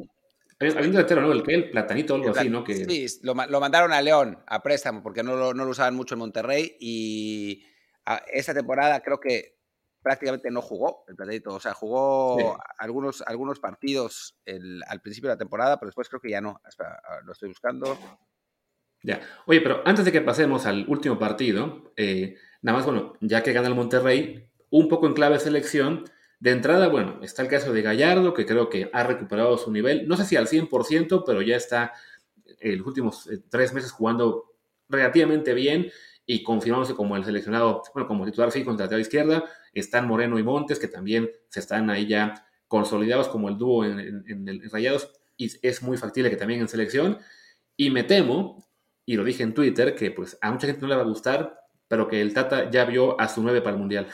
Hay, 0.59 0.69
un 0.69 0.91
delantero, 0.91 1.21
¿no? 1.21 1.31
El 1.31 1.43
que 1.43 1.53
el 1.53 1.69
platanito, 1.71 2.15
algo 2.15 2.31
así, 2.31 2.49
¿no? 2.49 2.63
Que... 2.63 2.75
Sí, 2.75 3.07
lo, 3.23 3.33
mandaron 3.33 3.93
a 3.93 4.01
León 4.01 4.43
a 4.45 4.61
préstamo 4.61 5.01
porque 5.01 5.23
no 5.23 5.35
lo, 5.35 5.53
no 5.53 5.63
lo 5.63 5.71
usaban 5.71 5.95
mucho 5.95 6.15
en 6.15 6.19
Monterrey 6.19 6.75
y 6.79 7.63
esta 8.33 8.53
temporada 8.53 9.01
creo 9.01 9.19
que 9.19 9.59
prácticamente 10.01 10.49
no 10.51 10.61
jugó 10.61 11.03
el 11.07 11.15
Platadito. 11.15 11.53
O 11.53 11.59
sea, 11.59 11.73
jugó 11.73 12.57
algunos, 12.77 13.21
algunos 13.21 13.59
partidos 13.59 14.37
al 14.45 15.01
principio 15.01 15.29
de 15.29 15.35
la 15.35 15.39
temporada, 15.39 15.79
pero 15.79 15.89
después 15.89 16.09
creo 16.09 16.21
que 16.21 16.31
ya 16.31 16.41
no. 16.41 16.61
lo 17.23 17.31
estoy 17.31 17.49
buscando. 17.49 17.97
Ya. 19.03 19.21
Oye, 19.45 19.61
pero 19.61 19.81
antes 19.85 20.05
de 20.05 20.11
que 20.11 20.21
pasemos 20.21 20.65
al 20.65 20.85
último 20.87 21.17
partido, 21.17 21.93
eh, 21.95 22.35
nada 22.61 22.77
más, 22.77 22.85
bueno, 22.85 23.13
ya 23.21 23.43
que 23.43 23.53
gana 23.53 23.67
el 23.67 23.75
Monterrey, 23.75 24.49
un 24.69 24.89
poco 24.89 25.07
en 25.07 25.13
clave 25.13 25.39
selección. 25.39 26.05
De 26.39 26.51
entrada, 26.51 26.87
bueno, 26.87 27.19
está 27.21 27.41
el 27.41 27.49
caso 27.49 27.73
de 27.73 27.81
Gallardo, 27.81 28.33
que 28.33 28.45
creo 28.45 28.69
que 28.69 28.89
ha 28.93 29.03
recuperado 29.03 29.57
su 29.57 29.71
nivel. 29.71 30.07
No 30.07 30.15
sé 30.15 30.23
si 30.25 30.37
al 30.37 30.47
100%, 30.47 31.23
pero 31.25 31.41
ya 31.41 31.57
está 31.57 31.93
en 32.59 32.77
los 32.77 32.87
últimos 32.87 33.27
eh, 33.27 33.41
tres 33.49 33.73
meses 33.73 33.91
jugando 33.91 34.55
relativamente 34.87 35.53
bien 35.53 35.91
y 36.25 36.43
confirmándose 36.43 36.95
como 36.95 37.17
el 37.17 37.25
seleccionado, 37.25 37.81
bueno, 37.93 38.07
como 38.07 38.25
titular 38.25 38.51
sí 38.51 38.63
contra 38.63 38.87
la 38.87 38.99
izquierda. 38.99 39.45
Están 39.73 40.07
Moreno 40.07 40.39
y 40.39 40.43
Montes, 40.43 40.79
que 40.79 40.87
también 40.87 41.29
se 41.49 41.59
están 41.59 41.89
ahí 41.89 42.07
ya 42.07 42.45
consolidados 42.67 43.27
como 43.27 43.49
el 43.49 43.57
dúo 43.57 43.83
en, 43.83 44.47
el 44.47 44.69
Rayados, 44.71 45.11
y 45.35 45.51
es 45.65 45.81
muy 45.81 45.97
factible 45.97 46.29
que 46.29 46.37
también 46.37 46.61
en 46.61 46.67
selección. 46.67 47.17
Y 47.75 47.89
me 47.89 48.03
temo, 48.03 48.63
y 49.05 49.15
lo 49.15 49.23
dije 49.23 49.43
en 49.43 49.53
Twitter, 49.53 49.95
que 49.95 50.11
pues 50.11 50.37
a 50.41 50.51
mucha 50.51 50.67
gente 50.67 50.81
no 50.81 50.87
le 50.87 50.95
va 50.95 51.01
a 51.01 51.05
gustar, 51.05 51.59
pero 51.87 52.07
que 52.07 52.21
el 52.21 52.33
Tata 52.33 52.69
ya 52.69 52.85
vio 52.85 53.19
a 53.19 53.27
su 53.27 53.41
nueve 53.41 53.61
para 53.61 53.73
el 53.73 53.79
Mundial. 53.79 54.07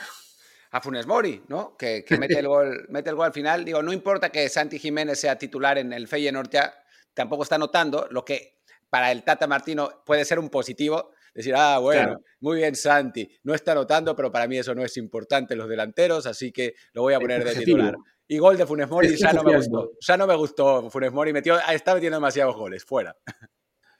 A 0.76 0.80
Funes 0.82 1.06
Mori, 1.06 1.42
¿no? 1.48 1.76
Que, 1.76 2.04
mete, 2.20 2.38
el 2.38 2.48
gol, 2.48 2.86
mete 2.90 3.10
el 3.10 3.16
gol 3.16 3.26
al 3.26 3.32
final. 3.32 3.64
Digo, 3.64 3.82
no 3.82 3.92
importa 3.92 4.30
que 4.30 4.48
Santi 4.48 4.78
Jiménez 4.78 5.18
sea 5.18 5.38
titular 5.38 5.78
en 5.78 5.92
el 5.92 6.06
Feyenoord, 6.06 6.50
ya 6.50 6.74
tampoco 7.14 7.44
está 7.44 7.56
notando, 7.56 8.06
lo 8.10 8.24
que 8.24 8.58
para 8.90 9.10
el 9.10 9.24
Tata 9.24 9.46
Martino 9.46 10.02
puede 10.04 10.24
ser 10.24 10.38
un 10.38 10.50
positivo, 10.50 11.12
decir, 11.34 11.54
ah, 11.56 11.78
bueno, 11.78 12.20
muy 12.40 12.58
bien 12.58 12.76
Santi, 12.76 13.28
no 13.42 13.54
está 13.54 13.72
anotando, 13.72 14.14
pero 14.14 14.30
para 14.30 14.46
mí 14.46 14.58
eso 14.58 14.74
no 14.74 14.84
es 14.84 14.96
importante 14.98 15.56
los 15.56 15.68
delanteros, 15.68 16.26
así 16.26 16.52
que 16.52 16.74
lo 16.92 17.02
voy 17.02 17.14
a 17.14 17.20
poner 17.20 17.42
de 17.42 17.54
titular. 17.54 17.96
Y 18.28 18.38
gol 18.38 18.56
de 18.56 18.66
Funes 18.66 18.88
Mori 18.88 19.16
ya 19.16 19.32
no 19.32 19.44
me 19.44 19.56
gustó. 19.56 19.92
Ya 20.00 20.16
no 20.16 20.26
me 20.26 20.34
gustó 20.34 20.90
Funes 20.90 21.12
Mori, 21.12 21.32
metió, 21.32 21.58
está 21.72 21.94
metiendo 21.94 22.16
demasiados 22.16 22.54
goles, 22.54 22.84
fuera. 22.84 23.16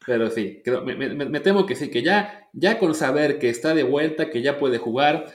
Pero 0.06 0.30
sí, 0.30 0.62
me, 0.84 1.40
temo 1.40 1.66
que 1.66 1.74
sí, 1.74 1.90
que 1.90 2.02
ya, 2.02 2.48
ya 2.52 2.78
con 2.78 2.94
saber 2.94 3.38
que 3.38 3.48
está 3.48 3.74
de 3.74 3.82
vuelta, 3.82 4.30
que 4.30 4.40
ya 4.40 4.58
puede 4.58 4.78
jugar, 4.78 5.32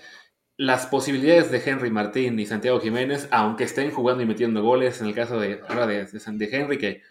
las 0.62 0.86
posibilidades 0.86 1.50
de 1.50 1.58
Henry 1.58 1.89
Martín 1.89 2.39
y 2.39 2.45
Santiago 2.45 2.80
Jiménez, 2.80 3.28
aunque 3.32 3.63
estén 3.63 3.89
jugando 3.89 4.21
y 4.21 4.28
metiendo 4.28 4.62
goles, 4.62 5.02
en 5.02 5.08
el 5.08 5.15
caso 5.15 5.39
de, 5.39 5.56
de, 5.56 6.21
de 6.34 6.56
Henry, 6.56 6.78
que 6.78 7.02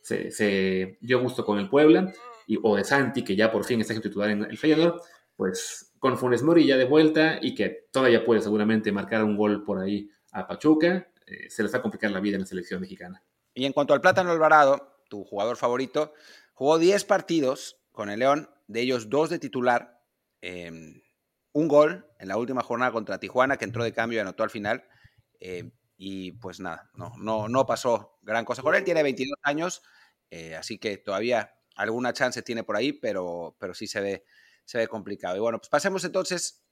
se, 0.00 0.98
dio 1.00 1.20
gusto 1.20 1.44
con 1.44 1.58
el 1.58 1.68
Puebla, 1.68 2.12
o 2.62 2.76
de 2.76 2.84
Santi, 2.84 3.24
que 3.24 3.34
ya 3.34 3.50
por 3.50 3.64
fin 3.64 3.80
está 3.80 4.00
titular 4.00 4.30
en 4.30 4.44
el 4.44 4.56
Feyenoord, 4.56 5.00
pues 5.34 5.92
con 5.98 6.16
Funes 6.16 6.44
Mori 6.44 6.64
ya 6.64 6.76
de 6.76 6.84
vuelta 6.84 7.40
y 7.42 7.56
que 7.56 7.88
todavía 7.90 8.24
puede 8.24 8.40
seguramente 8.40 8.92
marcar 8.92 9.24
un 9.24 9.36
gol 9.36 9.64
por 9.64 9.80
ahí 9.80 10.08
a 10.30 10.46
Pachuca, 10.46 11.08
eh, 11.26 11.50
se 11.50 11.64
les 11.64 11.74
va 11.74 11.78
a 11.78 11.82
complicar 11.82 12.12
la 12.12 12.20
vida 12.20 12.36
en 12.36 12.42
la 12.42 12.46
selección 12.46 12.80
mexicana. 12.80 13.20
Y 13.52 13.64
en 13.64 13.72
cuanto 13.72 13.94
al 13.94 14.00
Plátano 14.00 14.30
Alvarado, 14.30 15.00
tu 15.08 15.24
jugador 15.24 15.56
favorito, 15.56 16.14
jugó 16.54 16.78
10 16.78 17.04
partidos 17.06 17.80
con 17.90 18.10
el 18.10 18.20
León, 18.20 18.48
de 18.68 18.80
ellos 18.82 19.10
dos 19.10 19.28
de 19.28 19.40
titular, 19.40 20.00
em, 20.40 21.02
un 21.52 21.68
gol 21.68 22.06
en 22.18 22.28
la 22.28 22.36
última 22.36 22.62
jornada 22.62 22.92
contra 22.92 23.18
Tijuana, 23.18 23.56
que 23.56 23.64
entró 23.64 23.84
de 23.84 23.92
cambio 23.92 24.18
y 24.18 24.20
anotó 24.20 24.42
al 24.42 24.50
final. 24.50 24.84
Em, 25.40 25.72
y 25.96 26.32
pues 26.32 26.58
nada, 26.58 26.90
no, 26.94 27.12
no, 27.18 27.48
no 27.48 27.66
pasó 27.66 28.18
gran 28.22 28.44
cosa 28.44 28.62
con 28.62 28.74
él. 28.74 28.84
Tiene 28.84 29.02
22 29.02 29.38
años, 29.42 29.82
eh, 30.30 30.56
así 30.56 30.78
que 30.78 30.98
todavía 30.98 31.54
alguna 31.76 32.12
chance 32.12 32.42
tiene 32.42 32.64
por 32.64 32.76
ahí, 32.76 32.92
pero, 32.92 33.56
pero 33.58 33.74
sí 33.74 33.86
se 33.86 34.00
ve, 34.00 34.24
se 34.64 34.78
ve 34.78 34.88
complicado. 34.88 35.36
Y 35.36 35.40
bueno, 35.40 35.58
pues 35.58 35.68
pasemos 35.68 36.04
entonces, 36.04 36.64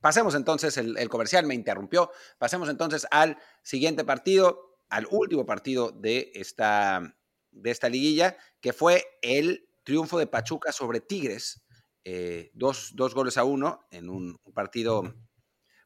pasemos 0.00 0.34
entonces, 0.34 0.76
el, 0.76 1.08
comercial 1.08 1.46
me 1.46 1.54
interrumpió, 1.54 2.10
pasemos 2.38 2.68
entonces 2.68 3.06
al 3.10 3.38
siguiente 3.62 4.04
partido, 4.04 4.78
al 4.88 5.06
último 5.10 5.46
partido 5.46 5.90
de 5.92 6.30
esta, 6.34 7.16
de 7.50 7.70
esta 7.70 7.88
liguilla, 7.88 8.36
que 8.60 8.72
fue 8.72 9.04
el 9.22 9.68
triunfo 9.82 10.18
de 10.18 10.26
Pachuca 10.26 10.72
sobre 10.72 11.00
Tigres, 11.00 11.63
eh, 12.04 12.50
dos, 12.52 12.92
goles 13.14 13.38
a 13.38 13.44
uno 13.44 13.86
en 13.90 14.10
un, 14.10 14.36
partido 14.52 15.02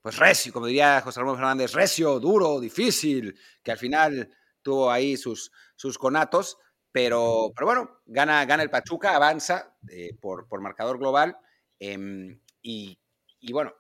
pues 0.03 0.19
recio, 0.19 0.53
como 0.53 0.67
diría 0.67 1.01
José 1.01 1.21
Ramón 1.21 1.37
Fernández, 1.37 1.73
recio, 1.73 2.19
duro, 2.19 2.61
difícil, 2.61 3.39
que 3.63 3.73
al 3.73 3.79
final 3.79 4.31
tuvo 4.63 4.91
ahí 4.91 5.17
sus, 5.17 5.51
sus 5.77 5.99
conatos, 5.99 6.59
pero, 6.93 7.53
pero 7.55 7.67
bueno, 7.67 8.01
gana, 8.07 8.45
gana 8.45 8.63
el 8.63 8.71
Pachuca, 8.71 9.15
avanza 9.15 9.77
eh, 9.91 10.17
por, 10.21 10.49
por, 10.49 10.61
marcador 10.61 10.99
global 10.99 11.37
em, 11.79 12.41
y, 12.63 12.99
y, 13.41 13.53
bueno, 13.53 13.75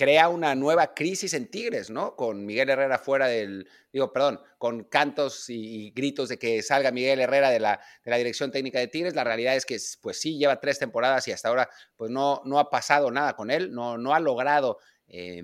crea 0.00 0.30
una 0.30 0.54
nueva 0.54 0.94
crisis 0.94 1.34
en 1.34 1.50
Tigres, 1.50 1.90
¿no? 1.90 2.16
Con 2.16 2.46
Miguel 2.46 2.70
Herrera 2.70 2.98
fuera 2.98 3.26
del, 3.26 3.68
digo, 3.92 4.10
perdón, 4.14 4.40
con 4.56 4.84
cantos 4.84 5.50
y, 5.50 5.90
gritos 5.90 6.30
de 6.30 6.38
que 6.38 6.62
salga 6.62 6.90
Miguel 6.90 7.20
Herrera 7.20 7.50
de 7.50 7.60
la, 7.60 7.78
de 8.02 8.10
la, 8.10 8.16
dirección 8.16 8.50
técnica 8.50 8.78
de 8.78 8.86
Tigres. 8.86 9.14
La 9.14 9.24
realidad 9.24 9.54
es 9.56 9.66
que, 9.66 9.76
pues 10.00 10.18
sí, 10.18 10.38
lleva 10.38 10.58
tres 10.58 10.78
temporadas 10.78 11.28
y 11.28 11.32
hasta 11.32 11.50
ahora, 11.50 11.68
pues 11.96 12.10
no, 12.10 12.40
no 12.46 12.58
ha 12.58 12.70
pasado 12.70 13.10
nada 13.10 13.36
con 13.36 13.50
él, 13.50 13.74
no, 13.74 13.98
no 13.98 14.14
ha 14.14 14.20
logrado... 14.20 14.78
Eh, 15.06 15.42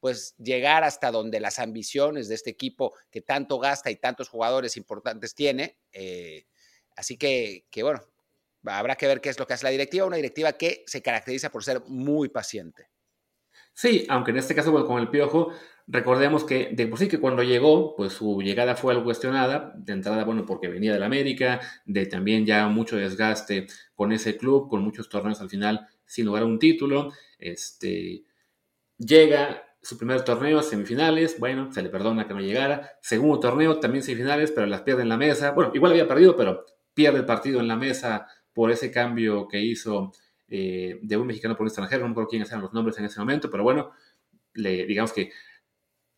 pues 0.00 0.34
llegar 0.36 0.82
hasta 0.82 1.12
donde 1.12 1.38
las 1.38 1.60
ambiciones 1.60 2.26
de 2.26 2.34
este 2.34 2.50
equipo 2.50 2.92
que 3.08 3.20
tanto 3.20 3.60
gasta 3.60 3.88
y 3.88 3.94
tantos 3.94 4.28
jugadores 4.28 4.76
importantes 4.76 5.32
tiene. 5.36 5.78
Eh, 5.92 6.46
así 6.96 7.16
que, 7.16 7.66
que, 7.70 7.84
bueno, 7.84 8.02
habrá 8.64 8.96
que 8.96 9.06
ver 9.06 9.20
qué 9.20 9.28
es 9.28 9.38
lo 9.38 9.46
que 9.46 9.54
hace 9.54 9.62
la 9.62 9.70
directiva, 9.70 10.04
una 10.04 10.16
directiva 10.16 10.54
que 10.54 10.82
se 10.88 11.02
caracteriza 11.02 11.52
por 11.52 11.62
ser 11.62 11.82
muy 11.86 12.30
paciente. 12.30 12.88
Sí, 13.74 14.06
aunque 14.08 14.30
en 14.32 14.38
este 14.38 14.54
caso 14.54 14.72
con 14.86 15.00
el 15.00 15.08
Piojo, 15.08 15.52
recordemos 15.86 16.44
que 16.44 16.70
de 16.72 16.86
por 16.86 16.98
sí 16.98 17.08
que 17.08 17.20
cuando 17.20 17.42
llegó, 17.42 17.96
pues 17.96 18.12
su 18.12 18.40
llegada 18.42 18.76
fue 18.76 18.92
algo 18.92 19.04
cuestionada, 19.04 19.72
de 19.76 19.92
entrada, 19.92 20.24
bueno, 20.24 20.44
porque 20.46 20.68
venía 20.68 20.92
del 20.92 21.02
América, 21.02 21.60
de 21.86 22.06
también 22.06 22.46
ya 22.46 22.68
mucho 22.68 22.96
desgaste 22.96 23.66
con 23.94 24.12
ese 24.12 24.36
club, 24.36 24.68
con 24.68 24.82
muchos 24.82 25.08
torneos 25.08 25.40
al 25.40 25.50
final 25.50 25.88
sin 26.04 26.26
lograr 26.26 26.44
un 26.44 26.58
título, 26.58 27.12
este 27.38 28.24
llega 28.98 29.64
su 29.82 29.98
primer 29.98 30.22
torneo, 30.22 30.62
semifinales, 30.62 31.38
bueno, 31.40 31.72
se 31.72 31.82
le 31.82 31.88
perdona 31.88 32.26
que 32.28 32.34
no 32.34 32.40
llegara. 32.40 32.98
Segundo 33.02 33.40
torneo, 33.40 33.80
también 33.80 34.04
semifinales, 34.04 34.52
pero 34.52 34.66
las 34.66 34.82
pierde 34.82 35.02
en 35.02 35.08
la 35.08 35.16
mesa. 35.16 35.50
Bueno, 35.50 35.72
igual 35.74 35.92
había 35.92 36.06
perdido, 36.06 36.36
pero 36.36 36.64
pierde 36.94 37.18
el 37.18 37.26
partido 37.26 37.58
en 37.60 37.66
la 37.66 37.76
mesa 37.76 38.28
por 38.52 38.70
ese 38.70 38.92
cambio 38.92 39.48
que 39.48 39.60
hizo 39.60 40.12
eh, 40.54 40.98
de 41.00 41.16
un 41.16 41.26
mexicano 41.26 41.56
por 41.56 41.62
un 41.62 41.68
extranjero. 41.68 42.02
No 42.02 42.08
me 42.08 42.12
acuerdo 42.12 42.28
quiénes 42.28 42.50
eran 42.50 42.60
los 42.60 42.74
nombres 42.74 42.98
en 42.98 43.06
ese 43.06 43.18
momento, 43.18 43.50
pero 43.50 43.62
bueno, 43.62 43.92
le, 44.52 44.84
digamos 44.84 45.10
que 45.14 45.30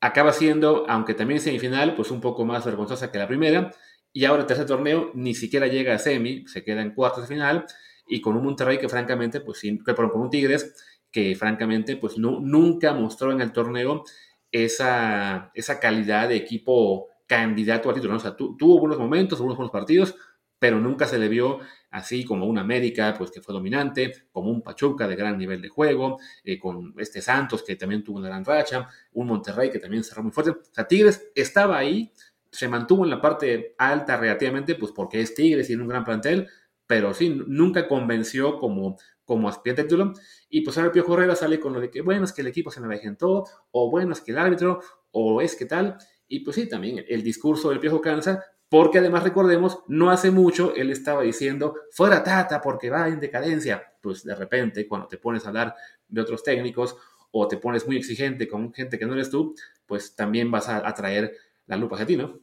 acaba 0.01 0.33
siendo, 0.33 0.85
aunque 0.88 1.14
también 1.14 1.38
semifinal, 1.40 1.94
pues 1.94 2.11
un 2.11 2.20
poco 2.20 2.44
más 2.44 2.64
vergonzosa 2.64 3.12
que 3.12 3.18
la 3.18 3.29
primera. 3.29 3.70
Y 4.12 4.25
ahora 4.25 4.42
el 4.42 4.49
tercer 4.49 4.66
torneo 4.66 5.12
ni 5.14 5.35
siquiera 5.35 5.68
llega 5.68 5.94
a 5.94 6.01
semi, 6.01 6.49
se 6.49 6.64
queda 6.64 6.83
en 6.83 6.94
cuartos 6.94 7.29
de 7.29 7.35
final. 7.35 7.64
Y 8.09 8.20
con 8.20 8.37
un 8.37 8.44
Monterrey 8.44 8.79
que 8.79 8.88
francamente, 8.88 9.40
pues 9.40 9.59
sí, 9.61 9.79
con 9.79 10.20
un 10.20 10.31
Tigres 10.31 10.75
que 11.12 11.37
francamente 11.37 11.97
pues 11.97 12.18
no, 12.18 12.40
nunca 12.40 12.92
mostró 12.92 13.31
en 13.31 13.40
el 13.40 13.53
torneo 13.53 14.03
esa, 14.51 15.53
esa 15.55 15.79
calidad 15.79 16.29
de 16.29 16.35
equipo 16.35 17.07
candidato 17.29 17.88
al 17.88 17.94
título. 17.94 18.16
O 18.16 18.18
sea, 18.18 18.35
tuvo 18.35 18.81
buenos 18.81 18.99
momentos, 18.99 19.38
buenos, 19.38 19.57
buenos 19.57 19.70
partidos, 19.70 20.16
pero 20.59 20.81
nunca 20.81 21.07
se 21.07 21.19
le 21.19 21.29
vio 21.29 21.61
así 21.90 22.25
como 22.25 22.47
un 22.47 22.59
América, 22.59 23.14
pues 23.17 23.31
que 23.31 23.40
fue 23.40 23.53
dominante, 23.53 24.12
como 24.33 24.51
un 24.51 24.62
Pachuca 24.62 25.07
de 25.07 25.17
gran 25.17 25.38
nivel 25.38 25.62
de 25.62 25.69
juego, 25.69 26.19
eh, 26.43 26.59
con 26.59 26.95
este 26.99 27.21
Santos 27.21 27.62
que 27.62 27.77
también 27.77 28.03
tuvo 28.03 28.19
una 28.19 28.29
gran 28.29 28.45
racha, 28.45 28.88
un 29.12 29.29
Monterrey 29.29 29.71
que 29.71 29.79
también 29.79 30.03
cerró 30.03 30.23
muy 30.23 30.33
fuerte. 30.33 30.51
O 30.53 30.59
sea, 30.73 30.87
Tigres 30.87 31.31
estaba 31.35 31.79
ahí, 31.79 32.12
se 32.51 32.69
mantuvo 32.69 33.05
en 33.05 33.11
la 33.11 33.21
parte 33.21 33.75
alta 33.79 34.17
relativamente, 34.17 34.75
pues 34.75 34.93
porque 34.93 35.21
es 35.21 35.35
Tigres 35.35 35.67
y 35.67 35.69
tiene 35.69 35.83
un 35.83 35.88
gran 35.88 36.05
plantel, 36.05 36.49
pero 36.87 37.14
sí, 37.14 37.31
nunca 37.47 37.88
convenció 37.88 38.59
como 38.59 38.97
como 39.25 39.49
aspirante 39.49 39.83
al 39.83 39.88
título. 39.88 40.12
Y 40.49 40.61
pues 40.62 40.77
ahora 40.79 40.93
Pío 40.93 41.05
Herrera 41.12 41.35
sale 41.35 41.59
con 41.59 41.73
lo 41.73 41.81
de 41.81 41.90
que, 41.90 42.03
bueno, 42.03 42.25
es 42.25 42.33
que 42.33 42.43
el 42.43 42.49
equipo 42.49 42.71
se 42.71 42.81
todo, 43.19 43.45
o 43.71 43.90
bueno, 43.90 44.12
es 44.12 44.21
que 44.21 44.33
el 44.33 44.38
árbitro, 44.38 44.81
o 45.11 45.40
es 45.40 45.57
que 45.57 45.67
tal. 45.67 45.97
Y 46.29 46.40
pues 46.40 46.57
sí, 46.57 46.69
también 46.69 47.05
el 47.09 47.23
discurso 47.23 47.71
del 47.71 47.81
Piojo 47.81 48.01
cansa, 48.01 48.45
porque 48.68 48.98
además 48.98 49.22
recordemos, 49.22 49.79
no 49.88 50.11
hace 50.11 50.31
mucho 50.31 50.74
él 50.74 50.90
estaba 50.90 51.22
diciendo, 51.22 51.77
fuera 51.90 52.24
Tata 52.24 52.61
porque 52.61 52.90
va 52.90 53.09
en 53.09 53.20
decadencia. 53.20 53.92
Pues 54.00 54.24
de 54.24 54.35
repente, 54.35 54.88
cuando 54.88 55.09
te 55.09 55.18
pones 55.18 55.44
a 55.44 55.48
hablar 55.48 55.74
de 56.09 56.20
otros 56.20 56.42
técnicos 56.42 56.96
o 57.31 57.48
te 57.48 57.57
pones 57.57 57.87
muy 57.87 57.96
exigente 57.96 58.48
con 58.48 58.72
gente 58.72 58.98
que 58.98 59.07
no 59.07 59.14
eres 59.14 59.31
tú, 59.31 59.55
pues 59.87 60.14
también 60.14 60.50
vas 60.50 60.68
a 60.68 60.87
atraer 60.87 61.37
la 61.66 61.77
lupa 61.77 61.96
hacia 61.96 62.07
ti, 62.07 62.16
¿no? 62.16 62.40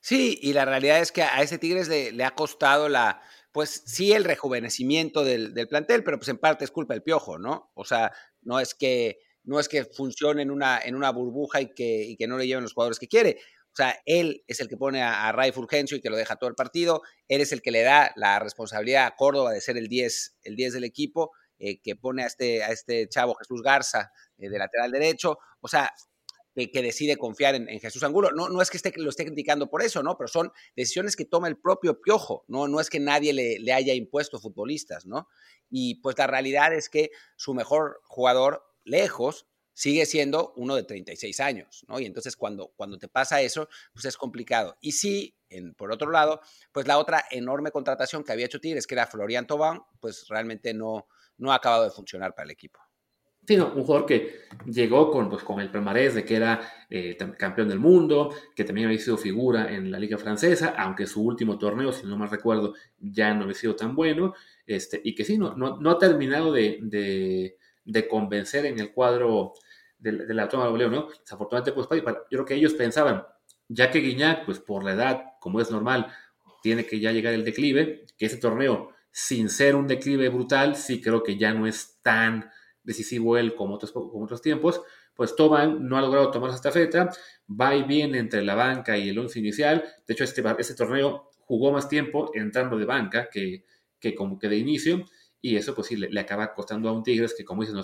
Sí, 0.00 0.38
y 0.42 0.52
la 0.52 0.64
realidad 0.64 1.00
es 1.00 1.12
que 1.12 1.22
a 1.22 1.40
ese 1.40 1.58
Tigres 1.58 1.88
le 1.88 2.24
ha 2.24 2.34
costado 2.34 2.88
la, 2.90 3.22
pues 3.54 3.84
sí 3.86 4.12
el 4.12 4.24
rejuvenecimiento 4.24 5.22
del, 5.22 5.54
plantel, 5.68 6.02
pero 6.02 6.18
pues 6.18 6.28
en 6.28 6.38
parte 6.38 6.64
es 6.64 6.72
culpa 6.72 6.92
del 6.92 7.04
piojo, 7.04 7.38
¿no? 7.38 7.70
O 7.74 7.84
sea, 7.84 8.10
no 8.42 8.58
es 8.58 8.74
que, 8.74 9.20
no 9.44 9.60
es 9.60 9.68
que 9.68 9.84
funcione 9.84 10.42
en 10.42 10.50
una, 10.50 10.80
en 10.80 10.96
una 10.96 11.10
burbuja 11.10 11.60
y 11.60 11.72
que, 11.72 12.16
que 12.18 12.26
no 12.26 12.36
le 12.36 12.48
lleven 12.48 12.64
los 12.64 12.74
jugadores 12.74 12.98
que 12.98 13.06
quiere. 13.06 13.38
O 13.74 13.76
sea, 13.76 14.00
él 14.06 14.44
es 14.46 14.60
el 14.60 14.68
que 14.68 14.76
pone 14.76 15.02
a, 15.02 15.32
Ray 15.32 15.50
Fulgencio 15.50 15.96
y 15.96 16.00
que 16.00 16.08
lo 16.08 16.16
deja 16.16 16.36
todo 16.36 16.48
el 16.48 16.54
partido. 16.54 17.02
Él 17.26 17.40
es 17.40 17.50
el 17.50 17.60
que 17.60 17.72
le 17.72 17.82
da 17.82 18.12
la 18.14 18.38
responsabilidad 18.38 19.06
a 19.06 19.16
Córdoba 19.16 19.50
de 19.50 19.60
ser 19.60 19.76
el 19.76 19.88
10, 19.88 20.36
el 20.42 20.54
10 20.54 20.74
del 20.74 20.84
equipo, 20.84 21.32
eh, 21.58 21.80
que 21.82 21.96
pone 21.96 22.22
a 22.22 22.26
este, 22.26 22.62
a 22.62 22.68
este 22.68 23.08
chavo 23.08 23.34
Jesús 23.34 23.62
Garza 23.62 24.12
eh, 24.38 24.48
de 24.48 24.58
lateral 24.58 24.92
derecho. 24.92 25.38
O 25.60 25.66
sea, 25.66 25.92
que, 26.54 26.82
decide 26.82 27.16
confiar 27.16 27.56
en, 27.56 27.66
Jesús 27.80 28.04
Angulo. 28.04 28.30
No, 28.30 28.48
no 28.48 28.62
es 28.62 28.70
que 28.70 28.76
esté, 28.76 28.92
lo 28.96 29.10
esté 29.10 29.24
criticando 29.24 29.68
por 29.68 29.82
eso, 29.82 30.04
¿no? 30.04 30.16
Pero 30.16 30.28
son 30.28 30.52
decisiones 30.76 31.16
que 31.16 31.24
toma 31.24 31.48
el 31.48 31.56
propio 31.56 32.00
Piojo, 32.00 32.44
¿no? 32.46 32.68
No 32.68 32.78
es 32.78 32.90
que 32.90 33.00
nadie 33.00 33.32
le, 33.32 33.58
le 33.58 33.72
haya 33.72 33.92
impuesto 33.92 34.38
futbolistas, 34.38 35.04
¿no? 35.04 35.26
Y 35.68 35.96
pues 35.96 36.16
la 36.16 36.28
realidad 36.28 36.72
es 36.72 36.88
que 36.88 37.10
su 37.34 37.54
mejor 37.54 38.00
jugador, 38.04 38.62
lejos, 38.84 39.48
sigue 39.74 40.06
siendo 40.06 40.54
uno 40.56 40.74
de 40.74 40.84
36 40.84 41.40
años, 41.40 41.84
¿no? 41.88 42.00
Y 42.00 42.06
entonces 42.06 42.36
cuando, 42.36 42.72
cuando 42.76 42.96
te 42.96 43.08
pasa 43.08 43.42
eso, 43.42 43.68
pues 43.92 44.06
es 44.06 44.16
complicado. 44.16 44.76
Y 44.80 44.92
sí, 44.92 45.36
en, 45.50 45.74
por 45.74 45.92
otro 45.92 46.10
lado, 46.10 46.40
pues 46.72 46.86
la 46.86 46.98
otra 46.98 47.24
enorme 47.30 47.70
contratación 47.70 48.24
que 48.24 48.32
había 48.32 48.46
hecho 48.46 48.60
Tigres, 48.60 48.86
que 48.86 48.94
era 48.94 49.06
Florian 49.06 49.46
Tobán, 49.46 49.82
pues 50.00 50.26
realmente 50.28 50.72
no, 50.72 51.06
no 51.36 51.52
ha 51.52 51.56
acabado 51.56 51.84
de 51.84 51.90
funcionar 51.90 52.34
para 52.34 52.44
el 52.44 52.52
equipo. 52.52 52.80
Sí, 53.46 53.58
un 53.58 53.84
jugador 53.84 54.06
que 54.06 54.40
llegó 54.64 55.10
con, 55.10 55.28
pues, 55.28 55.42
con 55.42 55.60
el 55.60 55.70
palmarés 55.70 56.14
de 56.14 56.24
que 56.24 56.36
era 56.36 56.60
eh, 56.88 57.16
campeón 57.38 57.68
del 57.68 57.78
mundo, 57.78 58.34
que 58.56 58.64
también 58.64 58.86
había 58.86 58.98
sido 58.98 59.18
figura 59.18 59.70
en 59.70 59.90
la 59.90 59.98
liga 59.98 60.16
francesa, 60.16 60.74
aunque 60.78 61.06
su 61.06 61.22
último 61.22 61.58
torneo, 61.58 61.92
si 61.92 62.06
no 62.06 62.16
mal 62.16 62.30
recuerdo, 62.30 62.72
ya 62.98 63.34
no 63.34 63.42
había 63.42 63.54
sido 63.54 63.76
tan 63.76 63.94
bueno, 63.94 64.32
este, 64.66 64.98
y 65.04 65.14
que 65.14 65.24
sí, 65.26 65.36
no, 65.36 65.54
no, 65.54 65.90
ha 65.90 65.98
terminado 65.98 66.52
de, 66.52 67.58
convencer 68.08 68.66
en 68.66 68.78
el 68.78 68.92
cuadro 68.92 69.54
de, 69.98 70.12
la 70.34 70.48
toma 70.48 70.66
de 70.66 70.88
¿no? 70.88 71.08
Desafortunadamente, 71.20 71.72
pues, 71.72 71.88
yo 72.04 72.24
creo 72.28 72.44
que 72.44 72.54
ellos 72.54 72.74
pensaban, 72.74 73.24
ya 73.68 73.90
que 73.90 74.00
Guiñac, 74.00 74.44
pues 74.44 74.58
por 74.58 74.84
la 74.84 74.92
edad, 74.92 75.24
como 75.40 75.60
es 75.60 75.70
normal, 75.70 76.12
tiene 76.62 76.86
que 76.86 77.00
ya 77.00 77.12
llegar 77.12 77.34
el 77.34 77.44
declive, 77.44 78.06
que 78.16 78.26
ese 78.26 78.38
torneo, 78.38 78.90
sin 79.10 79.48
ser 79.48 79.76
un 79.76 79.86
declive 79.86 80.28
brutal, 80.28 80.76
sí 80.76 81.00
creo 81.00 81.22
que 81.22 81.36
ya 81.36 81.52
no 81.54 81.66
es 81.66 82.00
tan 82.02 82.50
decisivo 82.82 83.36
él 83.38 83.54
como 83.54 83.74
otros, 83.74 83.92
como 83.92 84.24
otros 84.24 84.42
tiempos, 84.42 84.82
pues 85.14 85.36
Toban 85.36 85.88
no 85.88 85.96
ha 85.96 86.00
logrado 86.00 86.30
tomar 86.30 86.50
esta 86.50 86.72
feta, 86.72 87.10
va 87.48 87.74
y 87.74 87.84
viene 87.84 88.18
entre 88.18 88.42
la 88.42 88.54
banca 88.54 88.96
y 88.98 89.08
el 89.08 89.18
once 89.18 89.38
inicial, 89.38 89.84
de 90.06 90.14
hecho 90.14 90.24
este, 90.24 90.42
este 90.58 90.74
torneo 90.74 91.30
jugó 91.40 91.72
más 91.72 91.88
tiempo 91.88 92.30
entrando 92.34 92.76
de 92.76 92.84
banca 92.84 93.28
que, 93.30 93.64
que 94.00 94.14
como 94.14 94.38
que 94.38 94.48
de 94.48 94.56
inicio, 94.56 95.04
y 95.44 95.56
eso 95.56 95.74
pues 95.74 95.88
sí 95.88 95.96
le, 95.96 96.18
acaba 96.18 96.54
costando 96.54 96.88
a 96.88 96.92
un 96.92 97.02
Tigres 97.02 97.34
que 97.36 97.44
como 97.44 97.60
dicen, 97.60 97.76
o 97.76 97.82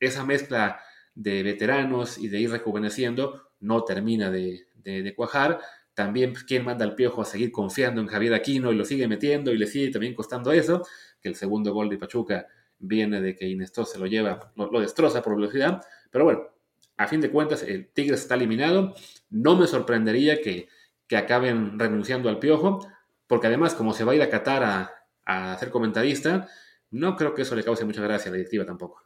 esa 0.00 0.24
mezcla 0.24 0.80
de 1.14 1.44
veteranos 1.44 2.18
y 2.18 2.26
de 2.26 2.40
ir 2.40 2.50
rejuveneciendo 2.50 3.52
no 3.60 3.84
termina 3.84 4.32
de, 4.32 4.66
de, 4.74 5.14
cuajar, 5.14 5.60
también 5.94 6.32
pues, 6.32 6.42
quién 6.42 6.64
manda 6.64 6.84
al 6.84 6.96
piojo 6.96 7.22
a 7.22 7.24
seguir 7.24 7.52
confiando 7.52 8.00
en 8.00 8.08
Javier 8.08 8.34
Aquino 8.34 8.72
y 8.72 8.74
lo 8.74 8.84
sigue 8.84 9.06
metiendo 9.06 9.52
y 9.52 9.58
le 9.58 9.68
sigue 9.68 9.92
también 9.92 10.12
costando 10.12 10.50
eso, 10.50 10.84
que 11.20 11.28
el 11.28 11.36
segundo 11.36 11.72
gol 11.72 11.88
de 11.88 11.98
Pachuca 11.98 12.48
viene 12.80 13.20
de 13.20 13.36
que 13.36 13.46
Inestor 13.46 13.86
se 13.86 14.00
lo 14.00 14.06
lleva, 14.06 14.52
lo, 14.56 14.80
destroza 14.80 15.22
por 15.22 15.36
velocidad. 15.36 15.80
Pero 16.10 16.24
bueno, 16.24 16.48
a 16.96 17.06
fin 17.06 17.20
de 17.20 17.30
cuentas, 17.30 17.62
el 17.62 17.92
Tigres 17.92 18.22
está 18.22 18.34
eliminado. 18.34 18.96
No 19.30 19.54
me 19.54 19.68
sorprendería 19.68 20.40
que, 20.40 20.68
que 21.06 21.16
acaben 21.16 21.78
renunciando 21.78 22.28
al 22.28 22.40
piojo, 22.40 22.80
porque 23.28 23.46
además, 23.46 23.74
como 23.74 23.92
se 23.92 24.02
va 24.02 24.12
a 24.12 24.14
ir 24.16 24.22
a 24.22 24.30
Qatar 24.30 24.64
a, 24.64 24.94
a 25.26 25.56
ser 25.58 25.70
comentarista, 25.70 26.48
no 26.90 27.16
creo 27.16 27.34
que 27.34 27.42
eso 27.42 27.54
le 27.54 27.64
cause 27.64 27.84
mucha 27.84 28.02
gracia 28.02 28.28
a 28.28 28.32
la 28.32 28.38
directiva 28.38 28.64
tampoco. 28.64 29.02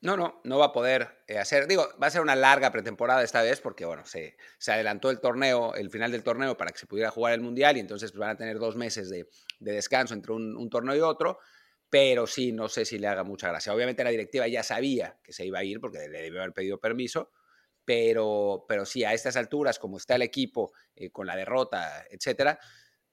No, 0.00 0.16
no, 0.16 0.40
no 0.42 0.58
va 0.58 0.66
a 0.66 0.72
poder 0.72 1.22
eh, 1.28 1.38
hacer. 1.38 1.68
Digo, 1.68 1.86
va 2.02 2.08
a 2.08 2.10
ser 2.10 2.22
una 2.22 2.34
larga 2.34 2.72
pretemporada 2.72 3.22
esta 3.22 3.40
vez 3.40 3.60
porque, 3.60 3.84
bueno, 3.84 4.04
se, 4.04 4.36
adelantó 4.66 5.10
el 5.10 5.20
torneo, 5.20 5.74
el 5.74 5.90
final 5.90 6.10
del 6.10 6.24
torneo 6.24 6.56
para 6.56 6.72
que 6.72 6.78
se 6.78 6.86
pudiera 6.86 7.10
jugar 7.10 7.34
el 7.34 7.40
Mundial 7.40 7.76
y 7.76 7.80
entonces 7.80 8.10
pues, 8.10 8.18
van 8.18 8.30
a 8.30 8.36
tener 8.36 8.58
dos 8.58 8.74
meses 8.74 9.08
de, 9.08 9.28
de 9.60 9.72
descanso 9.72 10.14
entre 10.14 10.32
un, 10.32 10.56
un, 10.56 10.68
torneo 10.68 10.96
y 10.96 11.00
otro 11.00 11.38
pero 11.92 12.26
sí, 12.26 12.52
no 12.52 12.70
sé 12.70 12.86
si 12.86 12.98
le 12.98 13.06
haga 13.06 13.22
mucha 13.22 13.48
gracia. 13.48 13.74
Obviamente 13.74 14.02
la 14.02 14.08
directiva 14.08 14.48
ya 14.48 14.62
sabía 14.62 15.18
que 15.22 15.34
se 15.34 15.44
iba 15.44 15.58
a 15.58 15.64
ir 15.64 15.78
porque 15.78 15.98
le 16.08 16.22
debió 16.22 16.40
haber 16.40 16.54
pedido 16.54 16.80
permiso, 16.80 17.32
pero, 17.84 18.64
pero 18.66 18.86
sí, 18.86 19.04
a 19.04 19.12
estas 19.12 19.36
alturas, 19.36 19.78
como 19.78 19.98
está 19.98 20.14
el 20.14 20.22
equipo 20.22 20.72
eh, 20.96 21.10
con 21.10 21.26
la 21.26 21.36
derrota, 21.36 22.06
etcétera, 22.10 22.58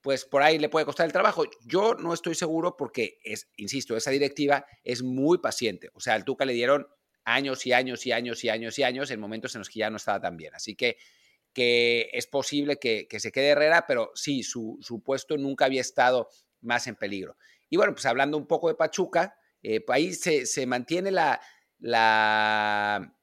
pues 0.01 0.25
por 0.25 0.41
ahí 0.41 0.57
le 0.57 0.69
puede 0.69 0.85
costar 0.85 1.05
el 1.05 1.11
trabajo. 1.11 1.43
Yo 1.65 1.95
no 1.95 2.13
estoy 2.13 2.35
seguro 2.35 2.77
porque, 2.77 3.19
es, 3.23 3.49
insisto, 3.57 3.97
esa 3.97 4.11
directiva 4.11 4.65
es 4.83 5.03
muy 5.03 5.39
paciente. 5.39 5.89
O 5.93 5.99
sea, 5.99 6.13
al 6.13 6.23
Tuca 6.23 6.45
le 6.45 6.53
dieron 6.53 6.87
años 7.25 7.65
y 7.65 7.73
años 7.73 8.05
y 8.05 8.11
años 8.11 8.43
y 8.43 8.49
años 8.49 8.79
y 8.79 8.83
años 8.83 9.11
en 9.11 9.19
momentos 9.19 9.55
en 9.55 9.59
los 9.59 9.69
que 9.69 9.79
ya 9.79 9.89
no 9.89 9.97
estaba 9.97 10.21
tan 10.21 10.37
bien. 10.37 10.55
Así 10.55 10.75
que, 10.75 10.97
que 11.53 12.09
es 12.13 12.27
posible 12.27 12.77
que, 12.77 13.07
se 13.19 13.31
quede 13.31 13.49
Herrera, 13.49 13.85
pero 13.87 14.11
sí, 14.15 14.43
su, 14.43 14.77
su 14.81 15.03
puesto 15.03 15.37
nunca 15.37 15.65
había 15.65 15.81
estado 15.81 16.29
más 16.61 16.87
en 16.87 16.95
peligro. 16.95 17.37
Y 17.69 17.77
bueno, 17.77 17.93
pues 17.93 18.05
hablando 18.05 18.37
un 18.37 18.47
poco 18.47 18.69
de 18.69 18.75
Pachuca, 18.75 19.35
eh, 19.61 19.81
pues 19.81 19.95
ahí 19.95 20.13
se, 20.13 20.65
mantiene 20.65 21.11
la, 21.11 21.41
la 21.77 23.15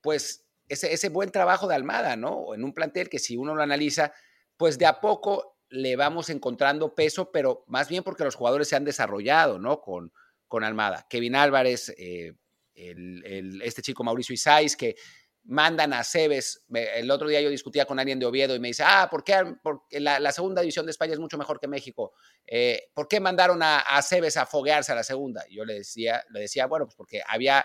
pues 0.00 0.46
ese, 0.68 0.92
ese, 0.92 1.08
buen 1.08 1.32
trabajo 1.32 1.66
de 1.66 1.74
Almada, 1.74 2.14
¿no? 2.14 2.54
En 2.54 2.62
un 2.62 2.72
plantel 2.72 3.08
que 3.08 3.18
si 3.18 3.36
uno 3.36 3.56
lo 3.56 3.62
analiza, 3.62 4.12
pues 4.56 4.78
de 4.78 4.86
a 4.86 5.00
poco 5.00 5.59
le 5.70 5.96
vamos 5.96 6.30
encontrando 6.30 6.94
peso, 6.94 7.30
pero 7.30 7.64
más 7.68 7.88
bien 7.88 8.02
porque 8.02 8.24
los 8.24 8.34
jugadores 8.34 8.68
se 8.68 8.76
han 8.76 8.84
desarrollado, 8.84 9.58
¿no? 9.58 9.80
Con, 9.80 10.12
con 10.46 10.64
Almada. 10.64 11.06
Kevin 11.08 11.36
Álvarez, 11.36 11.94
eh, 11.96 12.34
el, 12.74 13.62
este 13.62 13.82
chico 13.82 14.04
Mauricio 14.04 14.34
Isais, 14.34 14.76
que 14.76 14.96
mandan 15.44 15.92
a 15.92 16.04
Cebes. 16.04 16.64
El 16.68 17.10
otro 17.10 17.28
día 17.28 17.40
yo 17.40 17.50
discutía 17.50 17.86
con 17.86 17.98
alguien 17.98 18.18
de 18.18 18.26
Oviedo 18.26 18.54
y 18.54 18.60
me 18.60 18.68
dice, 18.68 18.82
ah, 18.84 19.08
¿por 19.10 19.24
qué 19.24 19.56
porque 19.62 20.00
la, 20.00 20.32
segunda 20.32 20.60
división 20.60 20.86
de 20.86 20.90
España 20.90 21.12
es 21.12 21.18
mucho 21.18 21.38
mejor 21.38 21.58
que 21.58 21.68
México? 21.68 22.12
Eh, 22.46 22.90
¿Por 22.94 23.08
qué 23.08 23.20
mandaron 23.20 23.62
a, 23.62 23.80
a, 23.80 24.02
Cebes 24.02 24.36
a 24.36 24.46
foguearse 24.46 24.92
a 24.92 24.96
la 24.96 25.04
segunda? 25.04 25.44
Yo 25.50 25.64
le 25.64 25.74
decía, 25.74 26.22
le 26.30 26.40
decía, 26.40 26.66
bueno, 26.66 26.86
pues 26.86 26.96
porque 26.96 27.22
había 27.26 27.64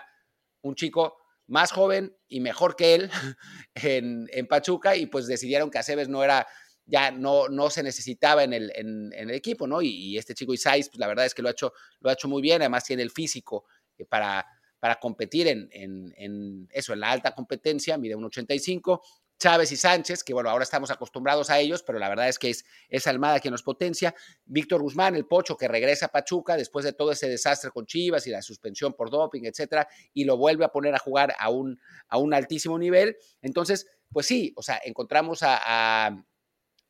un 0.62 0.74
chico 0.74 1.16
más 1.46 1.70
joven 1.70 2.16
y 2.28 2.40
mejor 2.40 2.76
que 2.76 2.94
él 2.94 3.10
en, 3.74 4.28
en 4.32 4.46
Pachuca 4.46 4.96
y 4.96 5.06
pues 5.06 5.26
decidieron 5.26 5.70
que 5.70 5.78
a 5.78 5.82
Cebes 5.82 6.08
no 6.08 6.24
era, 6.24 6.46
ya 6.86 7.10
no, 7.10 7.48
no 7.48 7.68
se 7.68 7.82
necesitaba 7.82 8.44
en 8.44 8.52
el, 8.52 8.72
en, 8.74 9.12
el 9.12 9.30
equipo, 9.32 9.66
¿no? 9.66 9.82
Y, 9.82 10.16
este 10.16 10.34
chico 10.34 10.54
Isais, 10.54 10.88
pues 10.88 10.98
la 10.98 11.08
verdad 11.08 11.26
es 11.26 11.34
que 11.34 11.42
lo 11.42 11.48
ha 11.48 11.52
hecho, 11.52 11.72
lo 12.00 12.10
ha 12.10 12.12
hecho 12.12 12.28
muy 12.28 12.40
bien, 12.40 12.62
además 12.62 12.84
tiene 12.84 13.02
el 13.02 13.10
físico 13.10 13.64
eh, 13.98 14.04
para 14.04 14.46
para 14.78 14.96
competir 14.96 15.48
en, 15.48 15.68
en, 15.72 16.68
eso, 16.70 16.92
en 16.92 17.00
la 17.00 17.10
alta 17.10 17.34
competencia, 17.34 17.96
mide 17.98 18.14
un 18.14 18.24
85. 18.24 19.02
Chávez 19.38 19.70
y 19.70 19.76
Sánchez, 19.76 20.24
que 20.24 20.32
bueno, 20.32 20.48
ahora 20.48 20.62
estamos 20.62 20.90
acostumbrados 20.90 21.50
a 21.50 21.58
ellos, 21.58 21.82
pero 21.82 21.98
la 21.98 22.08
verdad 22.08 22.28
es 22.28 22.38
que 22.38 22.48
es, 22.48 22.64
es 22.88 23.06
Almada 23.06 23.38
quien 23.38 23.52
nos 23.52 23.62
potencia. 23.62 24.14
Víctor 24.46 24.80
Guzmán, 24.80 25.14
el 25.14 25.26
Pocho, 25.26 25.56
que 25.56 25.68
regresa 25.68 26.06
a 26.06 26.08
Pachuca 26.08 26.56
después 26.56 26.84
de 26.84 26.94
todo 26.94 27.12
ese 27.12 27.28
desastre 27.28 27.70
con 27.70 27.84
Chivas 27.84 28.26
y 28.26 28.30
la 28.30 28.40
suspensión 28.40 28.94
por 28.94 29.10
doping, 29.10 29.42
etcétera, 29.44 29.88
y 30.14 30.24
lo 30.24 30.38
vuelve 30.38 30.64
a 30.64 30.68
poner 30.68 30.94
a 30.94 30.98
jugar 30.98 31.34
a 31.38 31.50
un, 31.50 31.78
a 32.08 32.16
un 32.16 32.32
altísimo 32.32 32.78
nivel. 32.78 33.16
Entonces, 33.42 33.86
pues 34.10 34.24
sí, 34.24 34.54
o 34.56 34.62
sea, 34.62 34.80
encontramos 34.84 35.40
a 35.42 36.24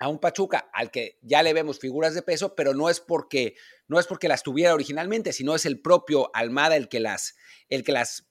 un 0.01 0.19
Pachuca 0.19 0.69
al 0.73 0.91
que 0.91 1.19
ya 1.23 1.43
le 1.43 1.53
vemos 1.53 1.79
figuras 1.79 2.15
de 2.15 2.23
peso, 2.23 2.55
pero 2.55 2.75
no 2.75 2.91
es 2.91 3.01
porque 3.01 3.55
no 3.89 3.99
es 3.99 4.07
porque 4.07 4.29
las 4.29 4.43
tuviera 4.43 4.75
originalmente, 4.75 5.33
sino 5.33 5.55
es 5.55 5.65
el 5.65 5.81
propio 5.81 6.31
Almada 6.35 6.77
el 6.77 6.89
que 6.89 7.01
las 7.01 7.37
el 7.69 7.83
que 7.83 7.93
las 7.93 8.27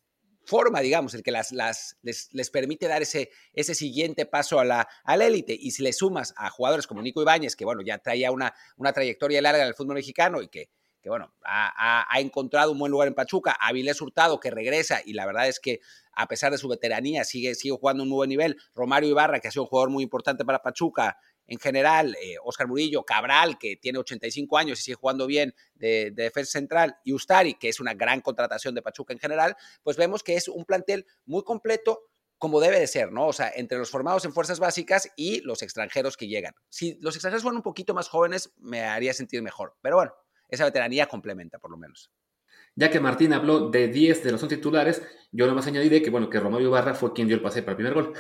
forma, 0.45 0.79
digamos, 0.81 1.13
el 1.13 1.23
que 1.23 1.31
las, 1.31 1.51
las 1.51 1.97
les, 2.01 2.29
les, 2.33 2.49
permite 2.49 2.87
dar 2.87 3.01
ese, 3.01 3.31
ese 3.53 3.75
siguiente 3.75 4.25
paso 4.25 4.59
a 4.59 4.65
la 4.65 4.87
élite. 5.07 5.57
y 5.59 5.71
si 5.71 5.83
le 5.83 5.91
sumas 5.91 6.33
a 6.37 6.49
jugadores 6.49 6.87
como 6.87 7.01
Nico 7.01 7.21
Ibáñez, 7.21 7.55
que 7.55 7.65
bueno, 7.65 7.81
ya 7.81 7.97
traía 7.97 8.31
una, 8.31 8.53
una 8.77 8.93
trayectoria 8.93 9.41
larga 9.41 9.63
en 9.63 9.69
el 9.69 9.75
fútbol 9.75 9.95
mexicano 9.95 10.41
y 10.41 10.47
que, 10.47 10.69
que 11.01 11.09
bueno, 11.09 11.33
ha, 11.43 12.05
ha, 12.09 12.19
encontrado 12.19 12.71
un 12.71 12.79
buen 12.79 12.91
lugar 12.91 13.07
en 13.07 13.15
Pachuca, 13.15 13.55
a 13.59 13.69
Avilés 13.69 14.01
Hurtado 14.01 14.39
que 14.39 14.51
regresa 14.51 15.01
y 15.03 15.13
la 15.13 15.25
verdad 15.25 15.47
es 15.47 15.59
que 15.59 15.79
a 16.13 16.27
pesar 16.27 16.51
de 16.51 16.57
su 16.57 16.67
veteranía 16.67 17.23
sigue, 17.23 17.55
sigue 17.55 17.75
jugando 17.77 18.03
un 18.03 18.09
muy 18.09 18.17
buen 18.17 18.29
nivel, 18.29 18.57
Romario 18.73 19.09
Ibarra, 19.09 19.39
que 19.39 19.47
ha 19.47 19.51
sido 19.51 19.63
un 19.63 19.69
jugador 19.69 19.89
muy 19.89 20.03
importante 20.03 20.45
para 20.45 20.61
Pachuca, 20.61 21.17
en 21.47 21.59
general, 21.59 22.15
Oscar 22.43 22.65
eh, 22.65 22.67
Murillo, 22.67 23.03
Cabral, 23.03 23.57
que 23.57 23.77
tiene 23.77 23.99
85 23.99 24.57
años 24.57 24.79
y 24.79 24.83
sigue 24.83 24.95
jugando 24.95 25.27
bien 25.27 25.53
de, 25.75 26.11
defensa 26.11 26.53
central, 26.53 26.97
y 27.03 27.13
Ustari, 27.13 27.55
que 27.55 27.69
es 27.69 27.79
una 27.79 27.93
gran 27.93 28.21
contratación 28.21 28.75
de 28.75 28.81
Pachuca 28.81 29.13
en 29.13 29.19
general, 29.19 29.55
pues 29.83 29.97
vemos 29.97 30.23
que 30.23 30.35
es 30.35 30.47
un 30.47 30.65
plantel 30.65 31.05
muy 31.25 31.43
completo 31.43 32.09
como 32.37 32.59
debe 32.59 32.79
de 32.79 32.87
ser, 32.87 33.11
¿no? 33.11 33.27
O 33.27 33.33
sea, 33.33 33.51
entre 33.55 33.77
los 33.77 33.89
formados 33.89 34.25
en 34.25 34.33
fuerzas 34.33 34.59
básicas 34.59 35.09
y 35.15 35.41
los 35.41 35.61
extranjeros 35.61 36.17
que 36.17 36.27
llegan. 36.27 36.53
Si 36.69 36.97
los 37.01 37.15
extranjeros 37.15 37.43
fueran 37.43 37.57
un 37.57 37.63
poquito 37.63 37.93
más 37.93 38.09
jóvenes, 38.09 38.53
me 38.57 38.81
haría 38.83 39.13
sentir 39.13 39.41
mejor. 39.41 39.75
Pero 39.81 39.95
bueno, 39.95 40.13
esa 40.49 40.65
veteranía 40.65 41.07
complementa 41.07 41.59
por 41.59 41.71
lo 41.71 41.77
menos. 41.77 42.11
Ya 42.75 42.91
que 42.91 42.99
Martín 42.99 43.31
habló 43.31 43.69
de 43.69 43.87
10 43.87 44.23
de 44.23 44.31
los 44.33 44.43
11 44.43 44.57
titulares, 44.57 45.01
yo 45.31 45.47
nomás 45.47 45.65
añadiré 45.67 46.01
que, 46.01 46.09
bueno, 46.09 46.29
que 46.29 46.39
Romario 46.39 46.69
Barra 46.71 46.93
fue 46.93 47.13
quien 47.13 47.27
dio 47.27 47.37
el 47.37 47.41
pase 47.41 47.61
para 47.61 47.71
el 47.71 47.77
primer 47.77 47.93
gol. 47.93 48.13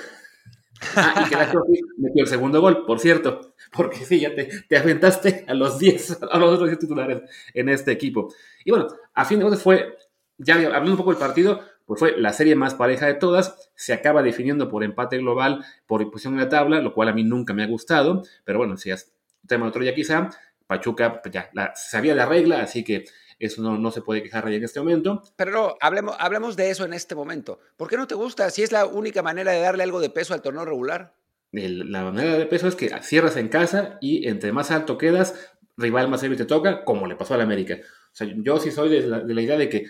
Ah, 0.95 1.23
y 1.25 1.29
que 1.29 1.35
la 1.35 1.51
metió 1.97 2.23
el 2.23 2.27
segundo 2.27 2.61
gol, 2.61 2.85
por 2.85 2.99
cierto, 2.99 3.53
porque 3.71 3.97
sí, 3.97 4.19
ya 4.19 4.35
te, 4.35 4.49
te 4.67 4.77
aventaste 4.77 5.45
a 5.47 5.53
los 5.53 5.79
10, 5.79 6.23
a 6.29 6.37
los 6.37 6.53
otros 6.53 6.69
10 6.69 6.79
titulares 6.79 7.21
en 7.53 7.69
este 7.69 7.91
equipo. 7.91 8.33
Y 8.63 8.71
bueno, 8.71 8.87
a 9.13 9.25
fin 9.25 9.39
de 9.39 9.45
cuentas 9.45 9.63
fue, 9.63 9.97
ya 10.37 10.55
hablando 10.55 10.91
un 10.91 10.97
poco 10.97 11.11
del 11.11 11.19
partido, 11.19 11.61
pues 11.85 11.99
fue 11.99 12.15
la 12.17 12.33
serie 12.33 12.55
más 12.55 12.73
pareja 12.73 13.05
de 13.05 13.13
todas, 13.13 13.71
se 13.75 13.93
acaba 13.93 14.23
definiendo 14.23 14.69
por 14.69 14.83
empate 14.83 15.17
global, 15.17 15.63
por 15.85 16.09
posición 16.09 16.33
en 16.33 16.41
la 16.41 16.49
tabla, 16.49 16.81
lo 16.81 16.93
cual 16.93 17.09
a 17.09 17.13
mí 17.13 17.23
nunca 17.23 17.53
me 17.53 17.63
ha 17.63 17.67
gustado, 17.67 18.23
pero 18.43 18.57
bueno, 18.57 18.75
si 18.75 18.91
es 18.91 19.13
tema 19.47 19.65
de 19.65 19.69
otro 19.69 19.83
ya 19.83 19.93
quizá, 19.93 20.29
Pachuca 20.67 21.21
pues 21.21 21.31
ya 21.33 21.49
la, 21.53 21.73
sabía 21.75 22.15
la 22.15 22.25
regla, 22.25 22.61
así 22.61 22.83
que 22.83 23.05
eso 23.39 23.61
no, 23.61 23.91
se 23.91 24.01
puede 24.01 24.23
quejar 24.23 24.45
ahí 24.45 24.55
en 24.55 24.63
este 24.63 24.79
momento. 24.79 25.21
Pero 25.35 25.51
no, 25.51 25.75
hablemos, 25.81 26.15
hablemos 26.19 26.55
de 26.55 26.69
eso 26.69 26.85
en 26.85 26.93
este 26.93 27.15
momento. 27.15 27.59
¿Por 27.77 27.89
qué 27.89 27.97
no 27.97 28.07
te 28.07 28.15
gusta? 28.15 28.49
Si 28.49 28.63
es 28.63 28.71
la 28.71 28.85
única 28.85 29.21
manera 29.21 29.51
de 29.51 29.59
darle 29.59 29.83
algo 29.83 29.99
de 29.99 30.09
peso 30.09 30.33
al 30.33 30.41
torneo 30.41 30.65
regular. 30.65 31.15
la 31.51 32.03
manera 32.03 32.37
de 32.37 32.45
peso 32.45 32.67
es 32.67 32.75
que 32.75 32.89
cierras 33.01 33.37
en 33.37 33.49
casa 33.49 33.97
y 34.01 34.27
entre 34.27 34.51
más 34.51 34.71
alto 34.71 34.97
quedas, 34.97 35.53
rival 35.77 36.07
más 36.07 36.21
débil 36.21 36.37
te 36.37 36.45
toca, 36.45 36.85
como 36.85 37.07
le 37.07 37.15
pasó 37.15 37.33
al 37.33 37.41
América. 37.41 37.77
O 37.81 38.15
sea, 38.15 38.27
yo 38.37 38.59
sí 38.59 38.71
soy 38.71 38.89
de 38.89 39.01
la, 39.07 39.41
idea 39.41 39.57
de 39.57 39.69
que 39.69 39.87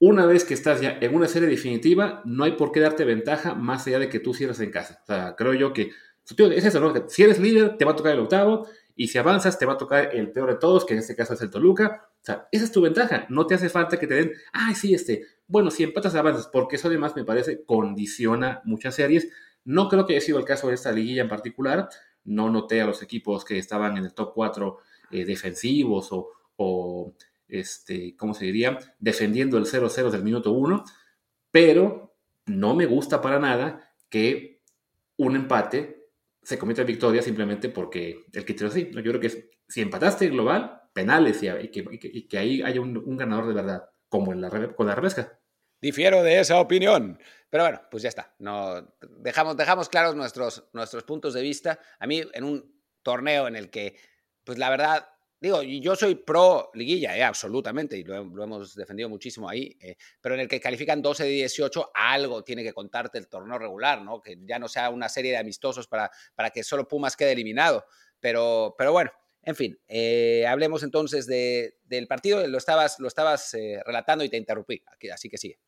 una 0.00 0.26
vez 0.26 0.44
que 0.44 0.54
estás 0.54 0.80
ya 0.80 0.98
en 1.00 1.14
una 1.14 1.28
serie 1.28 1.48
definitiva, 1.48 2.22
no 2.24 2.44
hay 2.44 2.52
por 2.52 2.72
qué 2.72 2.80
darte 2.80 3.04
ventaja 3.04 3.54
más 3.54 3.86
allá 3.86 4.00
de 4.00 4.08
que 4.08 4.18
tú 4.18 4.34
cierres 4.34 4.58
en 4.60 4.70
casa. 4.70 5.00
O 5.04 5.06
sea, 5.06 5.36
creo 5.36 5.54
yo 5.54 5.72
que 5.72 5.90
es 6.28 6.64
eso, 6.64 6.80
¿no? 6.80 7.08
Si 7.08 7.22
eres 7.22 7.38
líder, 7.38 7.76
te 7.76 7.84
va 7.84 7.92
a 7.92 7.96
tocar 7.96 8.12
el 8.12 8.20
octavo, 8.20 8.66
y 8.96 9.08
si 9.08 9.18
avanzas, 9.18 9.58
te 9.58 9.66
va 9.66 9.74
a 9.74 9.78
tocar 9.78 10.14
el 10.14 10.30
peor 10.30 10.50
de 10.50 10.58
todos, 10.58 10.84
que 10.84 10.94
en 10.94 11.00
este 11.00 11.16
caso 11.16 11.34
es 11.34 11.42
el 11.42 11.50
Toluca. 11.50 12.08
O 12.24 12.26
sea, 12.26 12.48
esa 12.52 12.64
es 12.64 12.72
tu 12.72 12.80
ventaja. 12.80 13.26
No 13.28 13.46
te 13.46 13.54
hace 13.54 13.68
falta 13.68 13.98
que 13.98 14.06
te 14.06 14.14
den, 14.14 14.32
ay, 14.50 14.74
sí, 14.74 14.94
este, 14.94 15.26
bueno, 15.46 15.70
si 15.70 15.82
empatas, 15.82 16.14
avanzas, 16.14 16.48
porque 16.48 16.76
eso 16.76 16.88
además 16.88 17.14
me 17.14 17.22
parece 17.22 17.66
condiciona 17.66 18.62
muchas 18.64 18.94
series. 18.94 19.28
No 19.62 19.90
creo 19.90 20.06
que 20.06 20.14
haya 20.14 20.24
sido 20.24 20.38
el 20.38 20.46
caso 20.46 20.68
de 20.68 20.74
esta 20.74 20.90
liguilla 20.90 21.20
en 21.20 21.28
particular. 21.28 21.90
No 22.24 22.48
noté 22.48 22.80
a 22.80 22.86
los 22.86 23.02
equipos 23.02 23.44
que 23.44 23.58
estaban 23.58 23.98
en 23.98 24.06
el 24.06 24.14
top 24.14 24.32
4 24.34 24.78
eh, 25.10 25.26
defensivos 25.26 26.12
o, 26.12 26.30
o, 26.56 27.12
este, 27.46 28.16
¿cómo 28.16 28.32
se 28.32 28.46
diría? 28.46 28.78
Defendiendo 28.98 29.58
el 29.58 29.66
0-0 29.66 30.08
del 30.08 30.24
minuto 30.24 30.52
1. 30.52 30.82
Pero 31.50 32.16
no 32.46 32.74
me 32.74 32.86
gusta 32.86 33.20
para 33.20 33.38
nada 33.38 33.92
que 34.08 34.62
un 35.18 35.36
empate 35.36 36.08
se 36.42 36.58
comete 36.58 36.84
victoria 36.84 37.20
simplemente 37.20 37.68
porque 37.68 38.24
el 38.32 38.46
criterio 38.46 38.68
así. 38.68 38.90
Yo 38.90 39.02
creo 39.02 39.20
que 39.20 39.50
si 39.68 39.82
empataste 39.82 40.30
global, 40.30 40.83
penales 40.94 41.42
y, 41.42 41.68
que, 41.68 42.38
ahí 42.38 42.62
haya 42.62 42.80
un, 42.80 43.16
ganador 43.18 43.48
de 43.48 43.54
verdad, 43.54 43.90
como 44.08 44.32
en 44.32 44.40
la, 44.40 44.74
con 44.74 44.86
la 44.86 44.94
repesca. 44.94 45.38
Difiero 45.82 46.22
de 46.22 46.40
esa 46.40 46.58
opinión. 46.60 47.18
Pero 47.50 47.64
bueno, 47.64 47.82
pues 47.90 48.02
ya 48.02 48.08
está. 48.08 48.34
No, 48.38 48.94
dejamos, 49.18 49.56
dejamos 49.56 49.90
claros 49.90 50.14
nuestros, 50.14 50.64
nuestros 50.72 51.02
puntos 51.04 51.34
de 51.34 51.42
vista. 51.42 51.78
A 51.98 52.06
mí, 52.06 52.22
en 52.32 52.44
un 52.44 52.80
torneo 53.02 53.46
en 53.48 53.56
el 53.56 53.68
que, 53.70 53.96
pues 54.44 54.56
la 54.56 54.70
verdad, 54.70 55.06
Digo, 55.44 55.62
yo 55.62 55.94
soy 55.94 56.14
pro 56.14 56.70
liguilla, 56.72 57.14
eh, 57.18 57.22
absolutamente, 57.22 57.98
y 57.98 58.02
lo, 58.02 58.16
hemos 58.16 58.74
defendido 58.74 59.10
muchísimo 59.10 59.46
ahí, 59.46 59.76
eh, 59.78 59.94
pero 60.18 60.36
en 60.36 60.40
el 60.40 60.48
que 60.48 60.58
califican 60.58 61.02
12 61.02 61.24
de 61.24 61.28
18, 61.28 61.90
algo 61.92 62.42
tiene 62.42 62.62
que 62.62 62.72
contarte 62.72 63.18
el 63.18 63.28
torneo 63.28 63.58
regular, 63.58 64.00
¿no? 64.00 64.22
Que 64.22 64.38
ya 64.40 64.58
no 64.58 64.68
sea 64.68 64.88
una 64.88 65.06
serie 65.10 65.32
de 65.32 65.36
amistosos 65.36 65.86
para, 65.86 66.10
para 66.34 66.48
que 66.48 66.64
solo 66.64 66.88
Pumas 66.88 67.14
quede 67.14 67.32
eliminado. 67.32 67.84
Pero, 68.20 68.74
pero 68.78 68.92
bueno, 68.92 69.12
en 69.46 69.56
fin, 69.56 69.78
eh, 69.88 70.46
hablemos 70.46 70.82
entonces 70.82 71.26
de, 71.26 71.76
del 71.84 72.06
partido. 72.06 72.46
Lo 72.46 72.58
estabas, 72.58 72.98
lo 73.00 73.08
estabas 73.08 73.56
relatando 73.84 74.24
y 74.24 74.28
te 74.28 74.36
interrumpí, 74.36 74.82
así 75.12 75.28
que 75.28 75.38
sigue. 75.38 75.58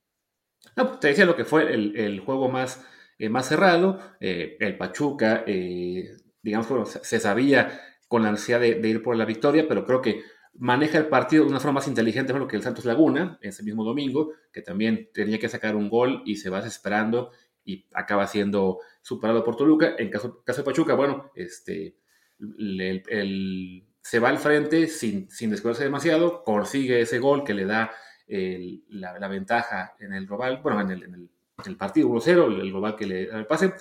Pues, 0.75 1.01
te 1.01 1.09
decía 1.09 1.25
lo 1.25 1.37
que 1.37 1.45
fue 1.45 1.73
el, 1.73 2.21
juego 2.21 2.49
más, 2.49 2.85
más 3.19 3.49
cerrado. 3.49 4.01
el 4.21 4.77
Pachuca, 4.77 5.45
digamos, 5.47 7.01
se 7.03 7.21
sabía 7.21 7.81
con 8.09 8.23
la 8.23 8.31
ansiedad 8.31 8.61
de, 8.61 8.89
ir 8.89 9.03
por 9.03 9.17
la 9.17 9.25
victoria, 9.25 9.67
pero 9.69 9.85
creo 9.85 10.01
que 10.01 10.23
maneja 10.55 10.99
el 10.99 11.09
partido 11.09 11.45
de 11.45 11.51
una 11.51 11.61
forma 11.61 11.81
más 11.81 11.89
inteligente 11.89 12.33
lo 12.33 12.49
que 12.49 12.57
el 12.57 12.63
Santos 12.63 12.85
Laguna, 12.85 13.39
ese 13.43 13.63
mismo 13.63 13.85
domingo, 13.85 14.33
que 14.53 14.63
también 14.63 15.11
tenía 15.13 15.39
que 15.39 15.49
sacar 15.49 15.77
un 15.77 15.89
gol 15.89 16.23
y 16.25 16.37
se 16.37 16.51
va 16.51 16.59
desesperando 16.59 17.31
y 17.65 17.87
acaba 17.93 18.27
siendo 18.27 18.79
superado 19.03 19.43
por 19.45 19.57
Toluca. 19.57 19.95
En 19.99 20.11
caso 20.11 20.43
de 20.45 20.63
Pachuca, 20.63 20.95
bueno, 20.95 21.33
este, 21.35 21.97
se 22.39 24.19
va 24.19 24.29
al 24.29 24.39
frente 24.39 24.87
sin, 24.89 25.31
sin 25.31 25.51
descuidarse 25.51 25.85
demasiado, 25.85 26.43
consigue 26.45 27.01
ese 27.01 27.19
gol 27.19 27.45
que 27.45 27.55
le 27.55 27.65
da 27.65 27.93
la, 28.29 29.29
ventaja 29.29 29.95
en 29.99 30.13
el 30.13 30.27
global, 30.27 30.61
bueno, 30.63 30.81
en 30.81 30.91
el, 30.91 31.29
el, 31.65 31.77
partido 31.77 32.09
1-0, 32.09 32.61
el 32.61 32.71
global 32.71 32.97
que 32.97 33.07
le 33.07 33.27
da 33.27 33.39
el 33.39 33.47
pase. 33.47 33.73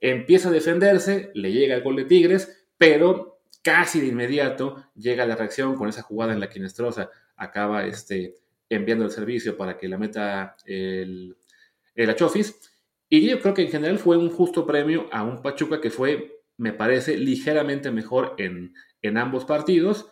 Empieza 0.00 0.48
a 0.48 0.52
defenderse, 0.52 1.30
le 1.34 1.52
llega 1.52 1.74
el 1.74 1.82
gol 1.82 1.96
de 1.96 2.04
Tigres, 2.04 2.66
pero 2.76 3.40
casi 3.62 4.00
de 4.00 4.08
inmediato 4.08 4.90
llega 4.94 5.26
la 5.26 5.36
reacción 5.36 5.74
con 5.74 5.88
esa 5.88 6.02
jugada 6.02 6.32
en 6.32 6.40
la 6.40 6.50
que 6.50 6.60
Nestroza 6.60 7.10
acaba 7.36 7.86
este, 7.86 8.34
enviando 8.68 9.04
el 9.04 9.10
servicio 9.10 9.56
para 9.56 9.76
que 9.76 9.88
la 9.88 9.98
meta 9.98 10.56
el, 10.66 11.36
el 11.94 12.10
Achofis. 12.10 12.54
Y 13.08 13.28
yo 13.28 13.40
creo 13.40 13.54
que 13.54 13.62
en 13.62 13.70
general 13.70 13.98
fue 13.98 14.16
un 14.16 14.30
justo 14.30 14.66
premio 14.66 15.08
a 15.12 15.22
un 15.22 15.40
Pachuca 15.40 15.80
que 15.80 15.90
fue, 15.90 16.33
me 16.56 16.72
parece, 16.72 17.16
ligeramente 17.16 17.90
mejor 17.90 18.34
en, 18.38 18.74
en 19.02 19.18
ambos 19.18 19.44
partidos, 19.44 20.10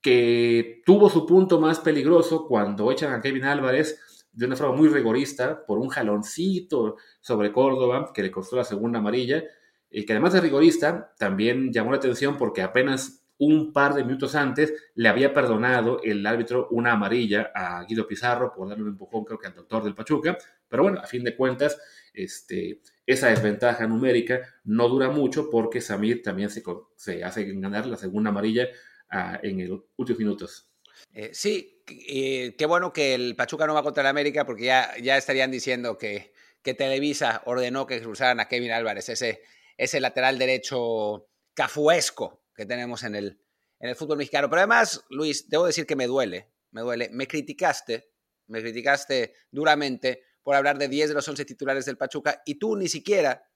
que 0.00 0.82
tuvo 0.86 1.10
su 1.10 1.26
punto 1.26 1.60
más 1.60 1.80
peligroso 1.80 2.46
cuando 2.46 2.90
echan 2.92 3.12
a 3.12 3.20
Kevin 3.20 3.44
Álvarez 3.44 4.26
de 4.32 4.46
una 4.46 4.56
forma 4.56 4.76
muy 4.76 4.88
rigorista 4.88 5.66
por 5.66 5.78
un 5.78 5.88
jaloncito 5.88 6.96
sobre 7.20 7.52
Córdoba 7.52 8.12
que 8.14 8.22
le 8.22 8.30
costó 8.30 8.56
la 8.56 8.64
segunda 8.64 9.00
amarilla 9.00 9.42
y 9.90 10.04
que 10.04 10.12
además 10.12 10.34
de 10.34 10.40
rigorista, 10.40 11.14
también 11.18 11.72
llamó 11.72 11.90
la 11.90 11.96
atención 11.96 12.36
porque 12.36 12.62
apenas 12.62 13.17
un 13.38 13.72
par 13.72 13.94
de 13.94 14.04
minutos 14.04 14.34
antes 14.34 14.72
le 14.94 15.08
había 15.08 15.32
perdonado 15.32 16.00
el 16.02 16.26
árbitro 16.26 16.68
una 16.70 16.92
amarilla 16.92 17.52
a 17.54 17.84
Guido 17.84 18.06
Pizarro 18.06 18.52
por 18.52 18.68
darle 18.68 18.84
un 18.84 18.90
empujón, 18.90 19.24
creo 19.24 19.38
que 19.38 19.46
al 19.46 19.54
doctor 19.54 19.84
del 19.84 19.94
Pachuca. 19.94 20.36
Pero 20.68 20.82
bueno, 20.82 21.00
a 21.00 21.06
fin 21.06 21.24
de 21.24 21.36
cuentas, 21.36 21.78
este, 22.12 22.82
esa 23.06 23.28
desventaja 23.28 23.86
numérica 23.86 24.40
no 24.64 24.88
dura 24.88 25.08
mucho 25.10 25.50
porque 25.50 25.80
Samir 25.80 26.22
también 26.22 26.50
se, 26.50 26.62
se 26.96 27.24
hace 27.24 27.44
ganar 27.54 27.86
la 27.86 27.96
segunda 27.96 28.30
amarilla 28.30 28.68
ah, 29.10 29.38
en 29.42 29.68
los 29.68 29.80
últimos 29.96 30.18
minutos. 30.18 30.70
Eh, 31.14 31.30
sí, 31.32 31.82
eh, 31.88 32.54
qué 32.58 32.66
bueno 32.66 32.92
que 32.92 33.14
el 33.14 33.36
Pachuca 33.36 33.66
no 33.66 33.74
va 33.74 33.82
contra 33.82 34.02
el 34.02 34.08
América 34.08 34.44
porque 34.44 34.64
ya, 34.64 34.90
ya 35.00 35.16
estarían 35.16 35.50
diciendo 35.50 35.96
que, 35.96 36.32
que 36.62 36.74
Televisa 36.74 37.42
ordenó 37.46 37.86
que 37.86 37.94
expulsaran 37.96 38.40
a 38.40 38.48
Kevin 38.48 38.72
Álvarez, 38.72 39.08
ese 39.08 39.42
ese 39.78 40.00
lateral 40.00 40.38
derecho 40.38 41.28
cafuesco 41.54 42.42
que 42.58 42.66
tenemos 42.66 43.02
en 43.04 43.14
el, 43.14 43.40
en 43.80 43.88
el 43.88 43.96
fútbol 43.96 44.18
mexicano. 44.18 44.50
Pero 44.50 44.60
además, 44.60 45.02
Luis, 45.08 45.48
debo 45.48 45.64
decir 45.64 45.86
que 45.86 45.96
me 45.96 46.06
duele, 46.06 46.52
me 46.72 46.82
duele. 46.82 47.08
Me 47.10 47.26
criticaste 47.26 48.10
me 48.48 48.60
criticaste 48.60 49.34
duramente 49.50 50.24
por 50.42 50.56
hablar 50.56 50.78
de 50.78 50.88
10 50.88 51.10
de 51.10 51.14
los 51.14 51.28
11 51.28 51.44
titulares 51.44 51.84
del 51.84 51.96
Pachuca 51.96 52.42
y 52.44 52.58
tú 52.58 52.76
ni 52.76 52.88
siquiera 52.88 53.46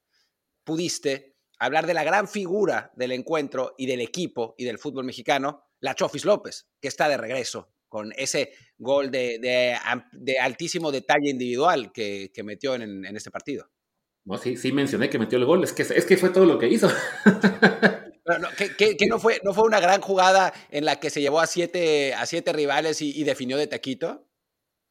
pudiste 0.64 1.36
hablar 1.58 1.86
de 1.86 1.94
la 1.94 2.04
gran 2.04 2.28
figura 2.28 2.92
del 2.94 3.12
encuentro 3.12 3.74
y 3.78 3.86
del 3.86 4.00
equipo 4.00 4.54
y 4.58 4.64
del 4.64 4.78
fútbol 4.78 5.04
mexicano, 5.04 5.64
la 5.80 5.94
Chofis 5.94 6.24
López, 6.24 6.68
que 6.80 6.88
está 6.88 7.08
de 7.08 7.16
regreso 7.16 7.72
con 7.88 8.12
ese 8.16 8.52
gol 8.78 9.10
de, 9.10 9.76
altísimo 10.40 10.90
detalle 10.90 11.30
individual 11.30 11.92
que, 11.92 12.30
metió 12.42 12.74
en, 12.74 13.04
este 13.16 13.30
partido. 13.30 13.70
sí, 14.42 14.56
sí 14.56 14.72
mencioné 14.72 15.10
que 15.10 15.18
metió 15.18 15.38
el 15.38 15.44
gol, 15.44 15.62
es 15.64 15.72
que, 15.72 15.82
es 15.82 16.06
que 16.06 16.16
fue 16.16 16.30
todo 16.30 16.46
lo 16.46 16.58
que 16.58 16.68
hizo. 16.68 16.88
que, 18.76 19.06
no, 19.08 19.18
fue, 19.18 19.40
no 19.42 19.52
fue 19.52 19.64
una 19.64 19.80
gran 19.80 20.00
jugada 20.00 20.52
en 20.70 20.84
la 20.84 21.00
que 21.00 21.10
se 21.10 21.20
llevó 21.20 21.40
a 21.40 21.46
siete, 21.46 22.14
a 22.14 22.26
siete 22.26 22.52
rivales 22.52 23.02
y, 23.02 23.24
definió 23.24 23.56
de 23.56 23.66
taquito. 23.66 24.26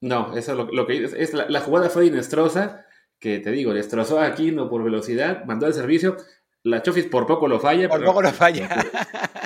No, 0.01 0.35
eso 0.35 0.55
lo, 0.55 0.65
lo 0.65 0.85
que 0.85 1.03
es, 1.03 1.33
la, 1.33 1.61
jugada 1.61 1.89
fue 1.89 2.07
inestrosa, 2.07 2.85
que 3.19 3.39
te 3.39 3.51
digo, 3.51 3.73
destrozó 3.73 4.19
a 4.19 4.25
Aquino 4.25 4.69
por 4.69 4.83
velocidad, 4.83 5.45
mandó 5.45 5.67
el 5.67 5.73
servicio. 5.73 6.17
La 6.63 6.83
Chofis 6.83 7.05
por 7.05 7.25
poco 7.25 7.47
lo 7.47 7.59
falla. 7.59 7.87
Por 7.87 8.03
poco 8.03 8.21
lo 8.21 8.31
falla. 8.33 8.69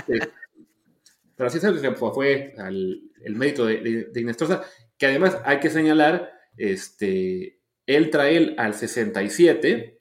Pero 0.07 1.47
así 1.47 1.57
es 1.57 1.81
que 1.81 1.91
fue, 1.91 2.53
el 2.57 3.36
mérito 3.36 3.65
de, 3.65 4.07
de, 4.11 4.21
Inestrosa, 4.21 4.63
que 4.97 5.07
además 5.07 5.38
hay 5.43 5.59
que 5.59 5.69
señalar, 5.69 6.31
este, 6.57 7.59
él 7.86 8.09
trae 8.09 8.38
él 8.38 8.55
al 8.57 8.73
67, 8.73 9.99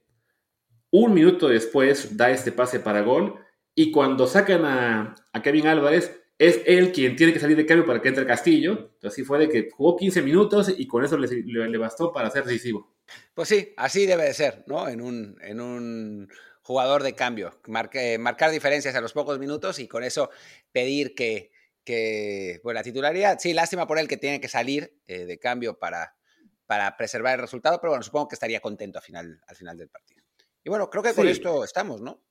un 0.90 1.12
minuto 1.12 1.48
después 1.48 2.16
da 2.16 2.30
este 2.30 2.52
pase 2.52 2.78
para 2.78 3.02
gol, 3.02 3.43
y 3.74 3.90
cuando 3.90 4.26
sacan 4.26 4.64
a, 4.64 5.14
Kevin 5.42 5.66
Álvarez, 5.66 6.20
es 6.38 6.60
él 6.66 6.92
quien 6.92 7.16
tiene 7.16 7.32
que 7.32 7.40
salir 7.40 7.56
de 7.56 7.66
cambio 7.66 7.86
para 7.86 8.00
que 8.00 8.08
entre 8.08 8.26
Castillo. 8.26 8.72
Entonces, 8.72 9.12
así 9.12 9.24
fue 9.24 9.38
de 9.38 9.48
que 9.48 9.68
jugó 9.70 9.96
15 9.96 10.22
minutos 10.22 10.72
y 10.76 10.86
con 10.86 11.04
eso 11.04 11.16
le, 11.16 11.78
bastó 11.78 12.12
para 12.12 12.30
ser 12.30 12.44
decisivo. 12.44 12.94
Pues 13.34 13.48
sí, 13.48 13.72
así 13.76 14.06
debe 14.06 14.24
de 14.24 14.34
ser, 14.34 14.64
¿no? 14.66 14.88
En 14.88 15.00
un, 15.00 15.36
en 15.42 15.60
un 15.60 16.28
jugador 16.62 17.02
de 17.02 17.14
cambio, 17.14 17.60
marcar 17.66 18.50
diferencias 18.50 18.94
a 18.94 19.00
los 19.00 19.12
pocos 19.12 19.38
minutos 19.38 19.78
y 19.78 19.86
con 19.88 20.02
eso 20.02 20.30
pedir 20.72 21.14
que, 21.14 21.50
que 21.84 22.60
bueno, 22.62 22.78
la 22.78 22.84
titularidad, 22.84 23.38
sí, 23.38 23.52
lástima 23.52 23.86
por 23.86 23.98
él 23.98 24.08
que 24.08 24.16
tiene 24.16 24.40
que 24.40 24.48
salir 24.48 24.96
eh, 25.06 25.26
de 25.26 25.38
cambio 25.38 25.78
para, 25.78 26.16
para 26.64 26.96
preservar 26.96 27.34
el 27.34 27.40
resultado, 27.42 27.80
pero 27.80 27.90
bueno, 27.90 28.02
supongo 28.02 28.28
que 28.28 28.36
estaría 28.36 28.60
contento 28.60 28.98
al 28.98 29.04
final, 29.04 29.40
al 29.46 29.56
final 29.56 29.76
del 29.76 29.88
partido. 29.88 30.22
Y 30.62 30.70
bueno, 30.70 30.88
creo 30.88 31.02
que 31.02 31.12
con 31.12 31.28
esto 31.28 31.62
estamos, 31.64 32.00
¿no? 32.00 32.22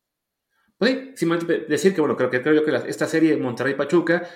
Pues 0.78 1.18
simplemente 1.20 1.66
decir 1.68 1.94
que, 1.94 2.02
bueno, 2.02 2.18
creo 2.18 2.30
que, 2.30 2.42
creo 2.42 2.64
que 2.66 2.76
esta 2.90 3.08
serie 3.08 3.38
Monterrey-Pachuca, 3.38 4.28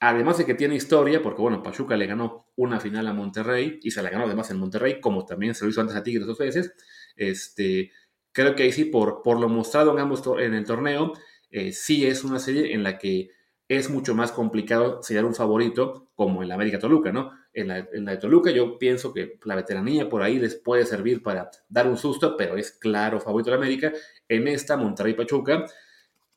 además 0.00 0.38
de 0.38 0.46
que 0.46 0.54
tiene 0.54 0.74
historia, 0.74 1.22
porque, 1.22 1.42
bueno, 1.42 1.62
Pachuca 1.62 1.96
le 1.96 2.06
ganó 2.06 2.48
una 2.56 2.80
final 2.80 3.06
a 3.06 3.12
Monterrey 3.12 3.78
y 3.82 3.90
se 3.90 4.02
la 4.02 4.10
ganó 4.10 4.24
además 4.24 4.50
en 4.50 4.58
Monterrey, 4.58 5.00
como 5.00 5.24
también 5.24 5.54
se 5.54 5.64
lo 5.64 5.70
hizo 5.70 5.80
antes 5.80 5.96
a 5.96 6.02
Tigres 6.02 6.26
dos 6.26 6.38
veces, 6.38 6.72
este, 7.16 7.92
creo 8.32 8.54
que 8.56 8.64
ahí 8.64 8.72
sí, 8.72 8.86
por, 8.86 9.22
por 9.22 9.38
lo 9.38 9.48
mostrado 9.48 9.92
en 9.92 9.98
ambos 10.00 10.22
en 10.40 10.54
el 10.54 10.64
torneo, 10.64 11.12
eh, 11.50 11.72
sí 11.72 12.06
es 12.06 12.24
una 12.24 12.38
serie 12.38 12.72
en 12.74 12.82
la 12.82 12.98
que 12.98 13.28
es 13.68 13.90
mucho 13.90 14.14
más 14.14 14.32
complicado 14.32 15.02
sellar 15.02 15.24
un 15.24 15.34
favorito 15.34 16.10
como 16.14 16.42
en 16.42 16.48
la 16.48 16.54
América 16.56 16.78
Toluca, 16.78 17.12
¿no? 17.12 17.30
En 17.54 17.68
la, 17.68 17.82
de 17.82 18.16
Toluca 18.16 18.50
yo 18.50 18.78
pienso 18.78 19.12
que 19.12 19.38
la 19.44 19.54
veteranía 19.54 20.08
por 20.08 20.22
ahí 20.22 20.38
les 20.38 20.54
puede 20.54 20.86
servir 20.86 21.22
para 21.22 21.50
dar 21.68 21.86
un 21.86 21.98
susto, 21.98 22.36
pero 22.36 22.56
es 22.56 22.72
claro 22.72 23.20
favorito 23.20 23.50
de 23.50 23.56
América. 23.56 23.92
En 24.28 24.48
esta 24.48 24.76
Monterrey 24.76 25.14
Pachuca, 25.14 25.66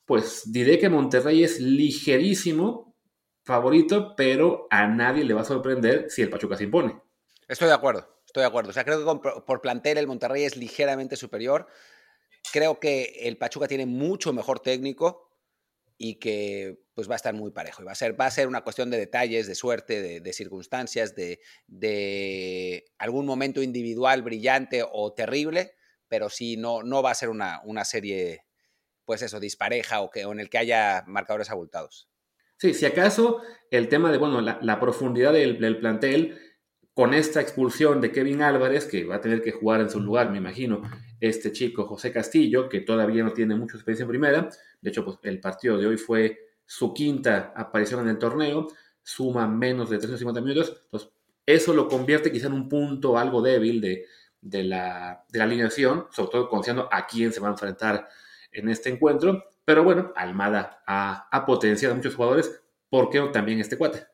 pues 0.05 0.51
diré 0.51 0.78
que 0.78 0.89
Monterrey 0.89 1.43
es 1.43 1.59
ligerísimo 1.59 2.95
favorito, 3.43 4.13
pero 4.18 4.68
a 4.70 4.88
nadie 4.88 5.24
le 5.24 5.34
va 5.34 5.41
a 5.41 5.45
sorprender 5.45 6.09
si 6.09 6.22
el 6.22 6.30
Pachuca 6.30 6.57
se 6.57 6.66
impone. 6.66 6.99
Estoy 7.47 7.68
de 7.68 7.76
acuerdo, 7.76 8.20
estoy 8.26 8.41
de 8.41 8.47
acuerdo. 8.47 8.72
O 8.72 8.74
sea, 8.74 8.84
creo 8.84 9.22
que 9.22 9.30
por 9.45 9.61
plantel 9.61 9.97
el 9.97 10.07
Monterrey 10.07 10.43
es 10.43 10.57
ligeramente 10.57 11.16
superior. 11.16 11.68
Creo 12.51 12.80
que 12.80 13.20
el 13.22 13.38
Pachuca 13.38 13.68
tiene 13.68 13.86
mucho 13.86 14.34
mejor 14.34 14.59
técnico 14.59 15.32
y 15.97 16.16
que 16.16 16.84
pues 16.95 17.09
va 17.09 17.13
a 17.13 17.17
estar 17.17 17.33
muy 17.33 17.51
parejo. 17.51 17.83
Y 17.83 17.85
va 17.85 17.91
a 17.91 17.95
ser, 17.95 18.19
va 18.19 18.25
a 18.25 18.31
ser 18.31 18.47
una 18.47 18.61
cuestión 18.61 18.89
de 18.89 18.97
detalles, 18.97 19.45
de 19.45 19.53
suerte, 19.53 20.21
de, 20.21 20.33
circunstancias, 20.33 21.13
de, 21.13 22.85
algún 22.97 23.25
momento 23.25 23.61
individual 23.61 24.23
brillante 24.23 24.83
o 24.89 25.13
terrible, 25.13 25.73
pero 26.07 26.29
sí 26.29 26.55
no, 26.57 26.81
no 26.81 27.03
va 27.03 27.11
a 27.11 27.15
ser 27.15 27.29
una, 27.29 27.61
una 27.65 27.83
serie 27.83 28.45
pues 29.03 29.21
eso, 29.21 29.39
dispareja 29.39 30.01
o, 30.01 30.09
que, 30.09 30.21
en 30.21 30.39
el 30.39 30.49
que 30.49 30.57
haya 30.57 31.03
marcadores 31.05 31.51
abultados. 31.51 32.09
Sí, 32.57 32.73
si 32.73 32.85
acaso 32.85 33.41
el 33.69 33.89
tema 33.89 34.11
de, 34.11 34.17
bueno, 34.17 34.41
la, 34.41 34.79
profundidad 34.79 35.33
del, 35.33 35.77
plantel, 35.77 36.39
con 36.93 37.13
esta 37.13 37.41
expulsión 37.41 37.99
de 37.99 38.11
Kevin 38.11 38.41
Álvarez, 38.41 38.85
que 38.85 39.03
va 39.03 39.15
a 39.15 39.21
tener 39.21 39.41
que 39.41 39.51
jugar 39.51 39.81
en 39.81 39.89
su 39.89 39.99
lugar, 39.99 40.31
me 40.31 40.37
imagino, 40.37 40.81
este 41.19 41.51
chico 41.51 41.85
José 41.85 42.11
Castillo, 42.11 42.69
que 42.69 42.79
todavía 42.79 43.23
no 43.23 43.33
tiene 43.33 43.55
mucha 43.55 43.75
experiencia 43.75 44.03
en 44.03 44.09
primera, 44.09 44.49
de 44.81 44.89
hecho, 44.89 45.03
pues 45.03 45.17
el 45.23 45.41
partido 45.41 45.77
de 45.77 45.87
hoy 45.87 45.97
fue 45.97 46.44
su 46.66 46.93
quinta 46.93 47.53
aparición 47.55 48.01
en 48.01 48.09
el 48.09 48.20
torneo, 48.20 48.68
suma 49.03 49.47
menos 49.47 49.89
de 49.89 49.97
350 49.97 50.41
minutos, 50.41 50.82
entonces 50.86 51.09
eso 51.45 51.74
lo 51.74 51.88
convierte 51.88 52.32
quizá 52.32 52.47
en 52.47 52.53
un 52.53 52.68
punto 52.68 53.18
algo 53.18 53.41
débil 53.41 53.80
de, 53.80 54.05
de, 54.41 54.63
la, 54.63 55.26
de 55.30 55.39
la 55.39 55.45
alineación, 55.45 56.07
sobre 56.11 56.32
todo 56.32 56.49
conociendo 56.49 56.89
a 56.91 57.05
quién 57.05 57.32
se 57.32 57.39
va 57.39 57.47
a 57.47 57.51
enfrentar 57.51 58.07
en 58.51 58.70
este 58.70 58.89
encuentro. 58.89 59.43
Pero 59.63 59.84
bueno, 59.84 60.13
Almada 60.16 60.84
ha, 60.86 61.43
potenciado 61.45 61.93
a 61.93 61.97
muchos 61.97 62.16
jugadores. 62.16 62.61
¿Por 62.89 63.09
qué 63.09 63.20
también 63.34 63.59
este 63.59 63.78
cuate? 63.78 64.05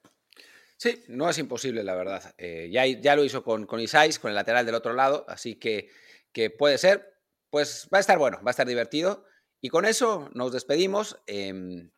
Sí, 0.77 1.03
no 1.09 1.29
es 1.29 1.37
imposible, 1.37 1.83
la 1.83 1.95
verdad. 1.95 2.33
Eh, 2.37 2.69
ya, 2.71 2.85
ya, 2.85 3.15
lo 3.15 3.23
hizo 3.23 3.43
con, 3.43 3.65
con 3.65 3.79
Isais, 3.79 4.17
con 4.17 4.29
el 4.29 4.35
lateral 4.35 4.65
del 4.65 4.75
otro 4.75 4.93
lado, 4.93 5.25
así 5.27 5.55
que, 5.55 5.89
que, 6.31 6.49
puede 6.49 6.77
ser. 6.77 7.13
Pues 7.49 7.89
va 7.93 7.97
a 7.97 8.01
estar 8.01 8.17
bueno, 8.17 8.37
va 8.37 8.49
a 8.49 8.51
estar 8.51 8.65
divertido. 8.65 9.25
Y 9.59 9.69
con 9.69 9.85
eso 9.85 10.29
nos 10.33 10.53
despedimos. 10.53 11.19
Em, 11.27 11.91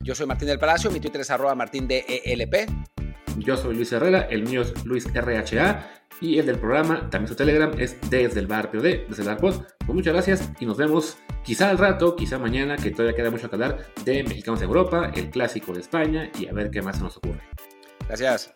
yo 0.00 0.14
soy 0.14 0.26
Martín 0.26 0.48
del 0.48 0.58
Palacio, 0.58 0.90
mi 0.90 1.00
Twitter 1.00 1.20
es 1.20 1.30
arroba 1.30 1.54
martindelp. 1.54 2.04
Yo 3.38 3.56
soy 3.56 3.74
Luis 3.74 3.92
Herrera, 3.92 4.22
el 4.22 4.42
mío 4.42 4.62
es 4.62 4.84
Luis 4.84 5.06
RHA 5.12 5.88
y 6.20 6.38
el 6.38 6.46
del 6.46 6.58
programa, 6.58 7.08
también 7.10 7.28
su 7.28 7.36
Telegram, 7.36 7.70
es 7.78 7.96
desde 8.10 8.40
el 8.40 8.46
bar 8.46 8.70
POD, 8.70 9.08
desde 9.08 9.22
el 9.22 9.28
bar 9.28 9.38
Pod. 9.38 9.62
Pues 9.78 9.94
muchas 9.94 10.12
gracias 10.12 10.50
y 10.58 10.66
nos 10.66 10.76
vemos 10.76 11.18
quizá 11.44 11.70
al 11.70 11.78
rato, 11.78 12.16
quizá 12.16 12.38
mañana, 12.38 12.76
que 12.76 12.90
todavía 12.90 13.16
queda 13.16 13.30
mucho 13.30 13.48
que 13.48 13.56
hablar 13.56 13.86
de 14.04 14.24
Mexicanos 14.24 14.60
de 14.60 14.66
Europa, 14.66 15.12
el 15.14 15.30
clásico 15.30 15.72
de 15.72 15.80
España 15.80 16.30
y 16.38 16.48
a 16.48 16.52
ver 16.52 16.70
qué 16.70 16.82
más 16.82 16.96
se 16.96 17.02
nos 17.02 17.16
ocurre. 17.16 17.40
Gracias. 18.08 18.54